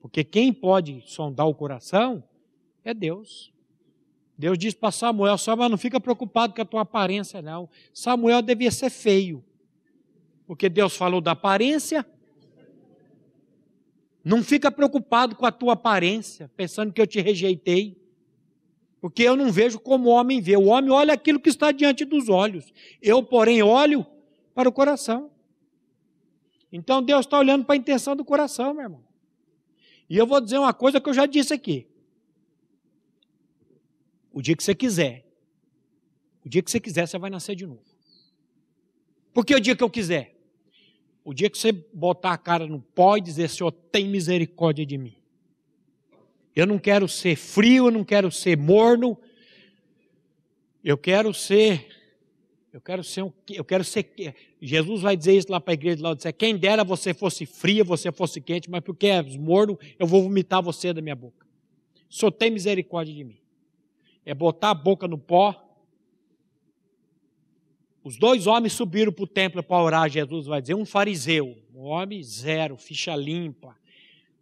Porque 0.00 0.24
quem 0.24 0.52
pode 0.52 1.02
sondar 1.06 1.46
o 1.46 1.54
coração 1.54 2.22
é 2.84 2.92
Deus. 2.92 3.52
Deus 4.36 4.58
diz 4.58 4.74
para 4.74 4.90
Samuel: 4.90 5.36
Samuel, 5.38 5.68
não 5.68 5.78
fica 5.78 6.00
preocupado 6.00 6.54
com 6.54 6.62
a 6.62 6.64
tua 6.64 6.80
aparência, 6.82 7.42
não. 7.42 7.68
Samuel 7.92 8.42
devia 8.42 8.70
ser 8.70 8.90
feio. 8.90 9.44
Porque 10.46 10.68
Deus 10.68 10.96
falou 10.96 11.20
da 11.20 11.32
aparência. 11.32 12.04
Não 14.24 14.42
fica 14.42 14.70
preocupado 14.70 15.34
com 15.34 15.46
a 15.46 15.52
tua 15.52 15.72
aparência, 15.72 16.50
pensando 16.56 16.92
que 16.92 17.00
eu 17.00 17.06
te 17.06 17.20
rejeitei. 17.20 17.96
Porque 19.00 19.22
eu 19.22 19.34
não 19.34 19.50
vejo 19.50 19.78
como 19.78 20.10
o 20.10 20.12
homem 20.12 20.40
vê. 20.40 20.56
O 20.56 20.66
homem 20.66 20.90
olha 20.90 21.14
aquilo 21.14 21.40
que 21.40 21.48
está 21.48 21.72
diante 21.72 22.04
dos 22.04 22.28
olhos. 22.28 22.72
Eu, 23.00 23.22
porém, 23.22 23.62
olho 23.62 24.06
para 24.54 24.68
o 24.68 24.72
coração. 24.72 25.30
Então 26.70 27.02
Deus 27.02 27.26
está 27.26 27.38
olhando 27.38 27.64
para 27.64 27.74
a 27.74 27.78
intenção 27.78 28.14
do 28.14 28.24
coração, 28.24 28.74
meu 28.74 28.82
irmão. 28.82 29.04
E 30.08 30.16
eu 30.16 30.26
vou 30.26 30.40
dizer 30.40 30.58
uma 30.58 30.74
coisa 30.74 31.00
que 31.00 31.08
eu 31.08 31.14
já 31.14 31.24
disse 31.24 31.54
aqui. 31.54 31.86
O 34.32 34.42
dia 34.42 34.54
que 34.54 34.62
você 34.62 34.74
quiser, 34.74 35.26
o 36.44 36.48
dia 36.48 36.62
que 36.62 36.70
você 36.70 36.78
quiser, 36.78 37.06
você 37.06 37.18
vai 37.18 37.30
nascer 37.30 37.56
de 37.56 37.66
novo. 37.66 37.82
Por 39.32 39.44
que 39.44 39.54
o 39.54 39.60
dia 39.60 39.74
que 39.74 39.82
eu 39.82 39.90
quiser? 39.90 40.36
O 41.24 41.34
dia 41.34 41.50
que 41.50 41.58
você 41.58 41.72
botar 41.72 42.32
a 42.32 42.38
cara 42.38 42.66
no 42.66 42.80
pó 42.80 43.16
e 43.16 43.20
dizer, 43.20 43.48
Senhor, 43.48 43.70
tem 43.70 44.08
misericórdia 44.08 44.84
de 44.86 44.96
mim. 44.96 45.14
Eu 46.54 46.66
não 46.66 46.78
quero 46.78 47.06
ser 47.08 47.36
frio, 47.36 47.86
eu 47.86 47.90
não 47.90 48.04
quero 48.04 48.30
ser 48.30 48.56
morno. 48.56 49.18
Eu 50.82 50.96
quero 50.96 51.32
ser 51.34 51.86
eu 52.72 52.80
quero 52.80 53.02
ser 53.02 53.22
um, 53.22 53.32
eu 53.48 53.64
quero 53.64 53.82
ser 53.82 54.34
Jesus 54.62 55.02
vai 55.02 55.16
dizer 55.16 55.36
isso 55.36 55.50
lá 55.50 55.60
para 55.60 55.72
a 55.72 55.74
igreja 55.74 55.96
de 55.96 56.02
lá, 56.02 56.14
dizer, 56.14 56.32
quem 56.32 56.56
dera 56.56 56.84
você 56.84 57.12
fosse 57.12 57.44
fria, 57.44 57.82
você 57.82 58.12
fosse 58.12 58.40
quente, 58.40 58.70
mas 58.70 58.80
porque 58.80 59.08
és 59.08 59.36
morno, 59.36 59.76
eu 59.98 60.06
vou 60.06 60.22
vomitar 60.22 60.62
você 60.62 60.92
da 60.92 61.02
minha 61.02 61.16
boca. 61.16 61.46
Senhor 62.08 62.32
tem 62.32 62.50
misericórdia 62.50 63.14
de 63.14 63.24
mim. 63.24 63.38
É 64.24 64.34
botar 64.34 64.70
a 64.70 64.74
boca 64.74 65.06
no 65.06 65.16
pó. 65.16 65.69
Os 68.02 68.16
dois 68.16 68.46
homens 68.46 68.72
subiram 68.72 69.12
para 69.12 69.24
o 69.24 69.26
templo 69.26 69.62
para 69.62 69.82
orar, 69.82 70.08
Jesus 70.08 70.46
vai 70.46 70.60
dizer, 70.60 70.74
um 70.74 70.86
fariseu, 70.86 71.56
um 71.74 71.82
homem 71.82 72.22
zero, 72.22 72.76
ficha 72.76 73.14
limpa, 73.14 73.76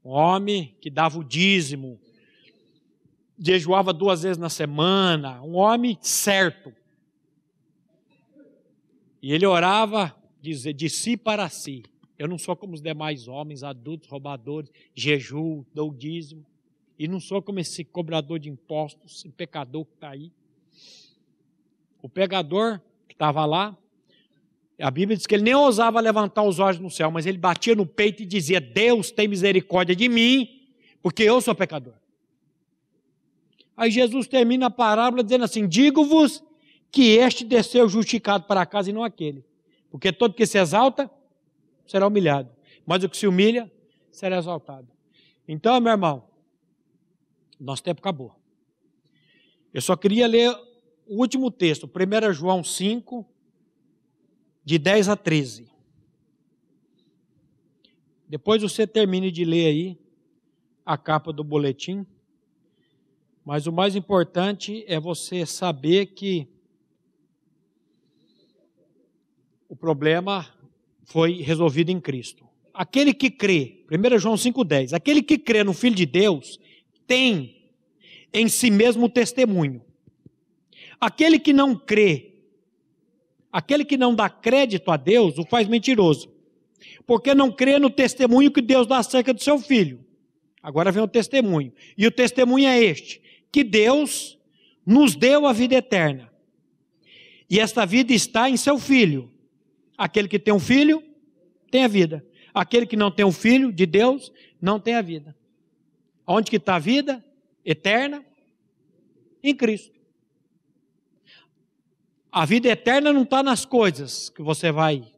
um 0.05 0.11
homem 0.11 0.77
que 0.81 0.89
dava 0.89 1.19
o 1.19 1.25
dízimo, 1.25 1.99
jejuava 3.39 3.93
duas 3.93 4.23
vezes 4.23 4.39
na 4.39 4.49
semana, 4.49 5.43
um 5.43 5.57
homem 5.57 5.99
certo. 6.01 6.73
E 9.21 9.33
ele 9.33 9.47
orava 9.47 10.15
de, 10.41 10.73
de 10.73 10.89
si 10.89 11.17
para 11.17 11.49
si. 11.49 11.83
Eu 12.17 12.29
não 12.29 12.39
sou 12.39 12.57
como 12.57 12.75
os 12.75 12.81
demais 12.81 13.29
homens, 13.29 13.63
adultos, 13.63 14.09
roubadores, 14.09 14.71
jejum, 14.95 15.65
dou 15.75 15.93
dízimo. 15.93 16.45
E 16.99 17.07
não 17.07 17.21
sou 17.21 17.41
como 17.41 17.61
esse 17.61 17.85
cobrador 17.85 18.39
de 18.39 18.49
impostos, 18.49 19.19
esse 19.19 19.29
pecador 19.29 19.85
que 19.85 19.95
está 19.95 20.11
aí. 20.11 20.33
O 22.03 22.09
pecador 22.09 22.81
estava 23.19 23.45
lá, 23.45 23.77
a 24.81 24.91
Bíblia 24.93 25.17
diz 25.17 25.27
que 25.27 25.35
ele 25.35 25.43
nem 25.43 25.55
ousava 25.57 25.99
levantar 25.99 26.45
os 26.45 26.61
olhos 26.61 26.79
no 26.79 26.89
céu, 26.89 27.11
mas 27.11 27.27
ele 27.27 27.37
batia 27.37 27.75
no 27.75 27.85
peito 27.85 28.23
e 28.23 28.27
dizia: 28.27 28.61
Deus 28.61 29.11
tem 29.11 29.27
misericórdia 29.27 29.95
de 29.95 30.09
mim, 30.09 30.69
porque 31.03 31.25
eu 31.25 31.41
sou 31.41 31.53
pecador. 31.53 31.95
Aí 33.77 33.91
Jesus 33.91 34.29
termina 34.29 34.67
a 34.67 34.71
parábola 34.71 35.25
dizendo 35.25 35.45
assim: 35.45 35.67
Digo-vos 35.67 36.45
que 36.93 37.17
este 37.17 37.45
desceu 37.45 37.89
justificado 37.89 38.45
para 38.45 38.65
casa 38.65 38.91
e 38.91 38.93
não 38.93 39.03
aquele. 39.03 39.45
Porque 39.91 40.13
todo 40.13 40.35
que 40.35 40.47
se 40.47 40.59
exalta 40.59 41.11
será 41.85 42.07
humilhado, 42.07 42.51
mas 42.87 43.03
o 43.03 43.09
que 43.09 43.17
se 43.17 43.27
humilha 43.27 43.71
será 44.13 44.39
exaltado. 44.39 44.87
Então, 45.47 45.81
meu 45.81 45.91
irmão, 45.91 46.25
nosso 47.59 47.83
tempo 47.83 48.01
acabou. 48.01 48.37
Eu 49.75 49.81
só 49.81 49.97
queria 49.97 50.27
ler 50.29 50.55
o 51.09 51.17
último 51.17 51.51
texto, 51.51 51.89
1 51.89 52.33
João 52.33 52.63
5, 52.63 53.27
de 54.65 54.79
10 54.79 55.09
a 55.09 55.17
13. 55.17 55.67
Depois 58.29 58.61
você 58.61 58.87
termine 58.87 59.33
de 59.33 59.43
ler 59.45 59.67
aí 59.67 59.99
a 60.85 60.99
capa 60.99 61.33
do 61.33 61.43
boletim. 61.43 62.07
Mas 63.43 63.67
o 63.67 63.73
mais 63.73 63.97
importante 63.97 64.85
é 64.87 65.01
você 65.01 65.47
saber 65.47 66.07
que 66.07 66.47
o 69.67 69.75
problema 69.75 70.47
foi 71.05 71.41
resolvido 71.41 71.91
em 71.91 71.99
Cristo. 71.99 72.47
Aquele 72.75 73.15
que 73.15 73.31
crê, 73.31 73.87
1 73.91 74.19
João 74.19 74.35
5,10, 74.35 74.93
aquele 74.93 75.23
que 75.23 75.39
crê 75.39 75.65
no 75.65 75.73
Filho 75.73 75.97
de 75.97 76.05
Deus 76.05 76.61
tem 77.07 77.73
em 78.33 78.49
si 78.49 78.71
mesmo 78.71 79.09
testemunho. 79.09 79.83
Aquele 81.01 81.39
que 81.39 81.53
não 81.53 81.77
crê, 81.77 82.33
aquele 83.53 83.85
que 83.85 83.97
não 83.97 84.15
dá 84.15 84.29
crédito 84.29 84.91
a 84.91 84.97
Deus, 84.97 85.39
o 85.39 85.45
faz 85.45 85.69
mentiroso. 85.69 86.31
Porque 87.07 87.35
não 87.35 87.51
crê 87.51 87.79
no 87.79 87.91
testemunho 87.91 88.51
que 88.51 88.61
Deus 88.61 88.87
dá 88.87 88.99
acerca 88.99 89.33
do 89.33 89.43
seu 89.43 89.59
filho. 89.59 90.05
Agora 90.63 90.93
vem 90.93 91.03
o 91.03 91.09
testemunho. 91.09 91.73
E 91.97 92.07
o 92.07 92.11
testemunho 92.11 92.67
é 92.67 92.79
este: 92.83 93.23
que 93.51 93.65
Deus 93.65 94.39
nos 94.85 95.15
deu 95.15 95.47
a 95.47 95.53
vida 95.53 95.77
eterna. 95.77 96.31
E 97.49 97.59
esta 97.59 97.87
vida 97.87 98.13
está 98.13 98.51
em 98.51 98.57
seu 98.57 98.79
filho. 98.79 99.31
Aquele 99.97 100.29
que 100.29 100.39
tem 100.39 100.53
um 100.53 100.61
filho, 100.61 101.03
tem 101.71 101.85
a 101.85 101.89
vida. 101.89 102.25
Aquele 102.53 102.87
que 102.87 102.97
não 102.97 103.11
tem 103.11 103.25
um 103.25 103.33
filho 103.33 103.73
de 103.73 103.87
Deus, 103.87 104.33
não 104.61 104.79
tem 104.79 104.95
a 104.95 105.03
vida. 105.03 105.37
Onde 106.27 106.51
que 106.51 106.57
está 106.57 106.77
a 106.77 106.79
vida 106.79 107.25
eterna? 107.65 108.25
Em 109.43 109.55
Cristo. 109.55 109.98
A 112.31 112.45
vida 112.45 112.69
eterna 112.69 113.13
não 113.13 113.23
está 113.23 113.43
nas 113.43 113.65
coisas 113.65 114.29
que 114.29 114.43
você 114.43 114.71
vai. 114.71 115.13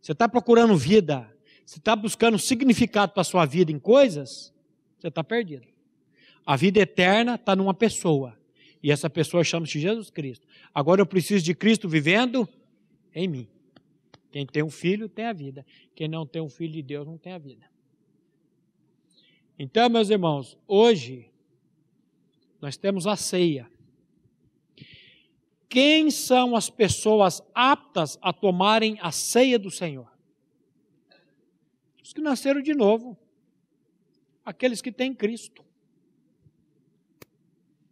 Você 0.00 0.12
está 0.12 0.28
procurando 0.28 0.76
vida, 0.76 1.28
você 1.64 1.78
está 1.78 1.96
buscando 1.96 2.38
significado 2.38 3.12
para 3.12 3.22
a 3.22 3.24
sua 3.24 3.44
vida 3.44 3.72
em 3.72 3.78
coisas, 3.78 4.54
você 4.98 5.08
está 5.08 5.24
perdido. 5.24 5.66
A 6.44 6.54
vida 6.56 6.78
eterna 6.78 7.34
está 7.34 7.56
numa 7.56 7.74
pessoa. 7.74 8.38
E 8.82 8.92
essa 8.92 9.10
pessoa 9.10 9.42
chama-se 9.42 9.80
Jesus 9.80 10.10
Cristo. 10.10 10.46
Agora 10.72 11.00
eu 11.00 11.06
preciso 11.06 11.44
de 11.44 11.54
Cristo 11.54 11.88
vivendo 11.88 12.48
em 13.12 13.26
mim. 13.26 13.48
Quem 14.30 14.46
tem 14.46 14.62
um 14.62 14.70
filho 14.70 15.08
tem 15.08 15.24
a 15.24 15.32
vida. 15.32 15.66
Quem 15.94 16.06
não 16.06 16.24
tem 16.24 16.40
um 16.40 16.48
filho 16.48 16.74
de 16.74 16.82
Deus 16.82 17.06
não 17.06 17.18
tem 17.18 17.32
a 17.32 17.38
vida. 17.38 17.64
Então, 19.58 19.88
meus 19.88 20.10
irmãos, 20.10 20.56
hoje 20.68 21.30
nós 22.60 22.76
temos 22.76 23.06
a 23.06 23.16
ceia. 23.16 23.68
Quem 25.68 26.10
são 26.10 26.54
as 26.54 26.70
pessoas 26.70 27.42
aptas 27.54 28.18
a 28.22 28.32
tomarem 28.32 28.98
a 29.00 29.10
ceia 29.10 29.58
do 29.58 29.70
Senhor? 29.70 30.10
Os 32.02 32.12
que 32.12 32.20
nasceram 32.20 32.62
de 32.62 32.74
novo. 32.74 33.16
Aqueles 34.44 34.80
que 34.80 34.92
têm 34.92 35.12
Cristo. 35.12 35.64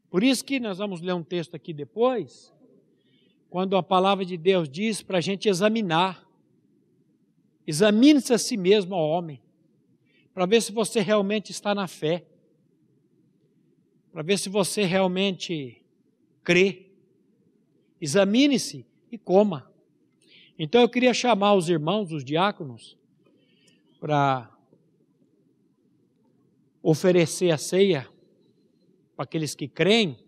Por 0.09 0.23
isso 0.23 0.45
que 0.45 0.61
nós 0.61 0.79
vamos 0.79 1.01
ler 1.01 1.13
um 1.13 1.25
texto 1.25 1.57
aqui 1.57 1.73
depois, 1.73 2.53
quando 3.51 3.77
a 3.77 3.83
palavra 3.83 4.25
de 4.25 4.37
Deus 4.37 4.69
diz 4.69 5.03
para 5.03 5.19
a 5.19 5.21
gente 5.21 5.49
examinar. 5.49 6.25
Examine-se 7.67 8.33
a 8.33 8.39
si 8.39 8.57
mesmo, 8.57 8.95
ó 8.95 9.19
homem, 9.19 9.43
para 10.33 10.47
ver 10.47 10.63
se 10.63 10.71
você 10.71 11.01
realmente 11.01 11.51
está 11.51 11.75
na 11.75 11.89
fé, 11.89 12.25
para 14.13 14.23
ver 14.23 14.39
se 14.39 14.49
você 14.49 14.85
realmente 14.85 15.85
crê. 16.45 16.84
Examine-se 18.05 18.85
e 19.11 19.17
coma. 19.17 19.67
Então 20.59 20.83
eu 20.83 20.89
queria 20.91 21.15
chamar 21.15 21.55
os 21.55 21.71
irmãos, 21.71 22.13
os 22.13 22.23
diáconos, 22.23 22.99
para 23.99 24.51
oferecer 26.83 27.51
a 27.51 27.57
ceia 27.57 28.07
para 29.17 29.25
aqueles 29.25 29.55
que 29.55 29.67
creem. 29.67 30.19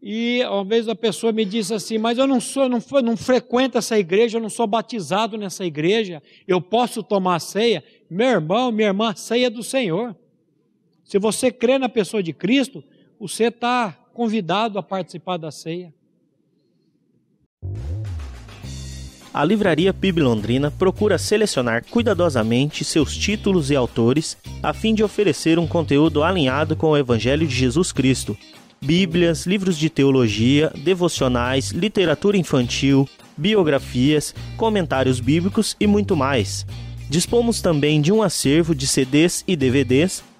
E 0.00 0.42
uma 0.46 0.64
vez 0.64 0.88
a 0.88 0.94
pessoa 0.94 1.34
me 1.34 1.44
disse 1.44 1.74
assim: 1.74 1.98
Mas 1.98 2.16
eu 2.16 2.26
não 2.26 2.40
sou, 2.40 2.66
não, 2.66 2.82
não 3.02 3.14
frequento 3.14 3.76
essa 3.76 3.98
igreja, 3.98 4.38
eu 4.38 4.42
não 4.42 4.48
sou 4.48 4.66
batizado 4.66 5.36
nessa 5.36 5.66
igreja, 5.66 6.22
eu 6.48 6.62
posso 6.62 7.02
tomar 7.02 7.40
ceia? 7.40 7.84
Meu 8.08 8.28
irmão, 8.28 8.72
minha 8.72 8.88
irmã, 8.88 9.14
ceia 9.14 9.48
é 9.48 9.50
do 9.50 9.62
Senhor. 9.62 10.16
Se 11.04 11.18
você 11.18 11.52
crê 11.52 11.78
na 11.78 11.88
pessoa 11.88 12.22
de 12.22 12.32
Cristo, 12.32 12.82
você 13.20 13.44
está 13.44 13.92
convidado 14.12 14.78
a 14.78 14.82
participar 14.82 15.36
da 15.36 15.50
ceia. 15.50 15.92
A 19.32 19.44
Livraria 19.44 19.92
PIB 19.92 20.22
Londrina 20.22 20.70
procura 20.70 21.18
selecionar 21.18 21.84
cuidadosamente 21.90 22.84
seus 22.84 23.16
títulos 23.16 23.70
e 23.70 23.76
autores 23.76 24.36
a 24.62 24.72
fim 24.72 24.94
de 24.94 25.02
oferecer 25.02 25.58
um 25.58 25.66
conteúdo 25.66 26.22
alinhado 26.22 26.76
com 26.76 26.90
o 26.90 26.96
Evangelho 26.96 27.46
de 27.46 27.54
Jesus 27.54 27.90
Cristo 27.90 28.36
Bíblias, 28.80 29.46
livros 29.46 29.78
de 29.78 29.88
teologia, 29.88 30.70
devocionais, 30.76 31.70
literatura 31.70 32.36
infantil, 32.36 33.08
biografias, 33.34 34.34
comentários 34.56 35.20
bíblicos 35.20 35.74
e 35.80 35.86
muito 35.86 36.14
mais. 36.14 36.66
Dispomos 37.08 37.62
também 37.62 38.00
de 38.00 38.12
um 38.12 38.22
acervo 38.22 38.74
de 38.74 38.86
CDs 38.86 39.42
e 39.48 39.56
DVDs 39.56 40.22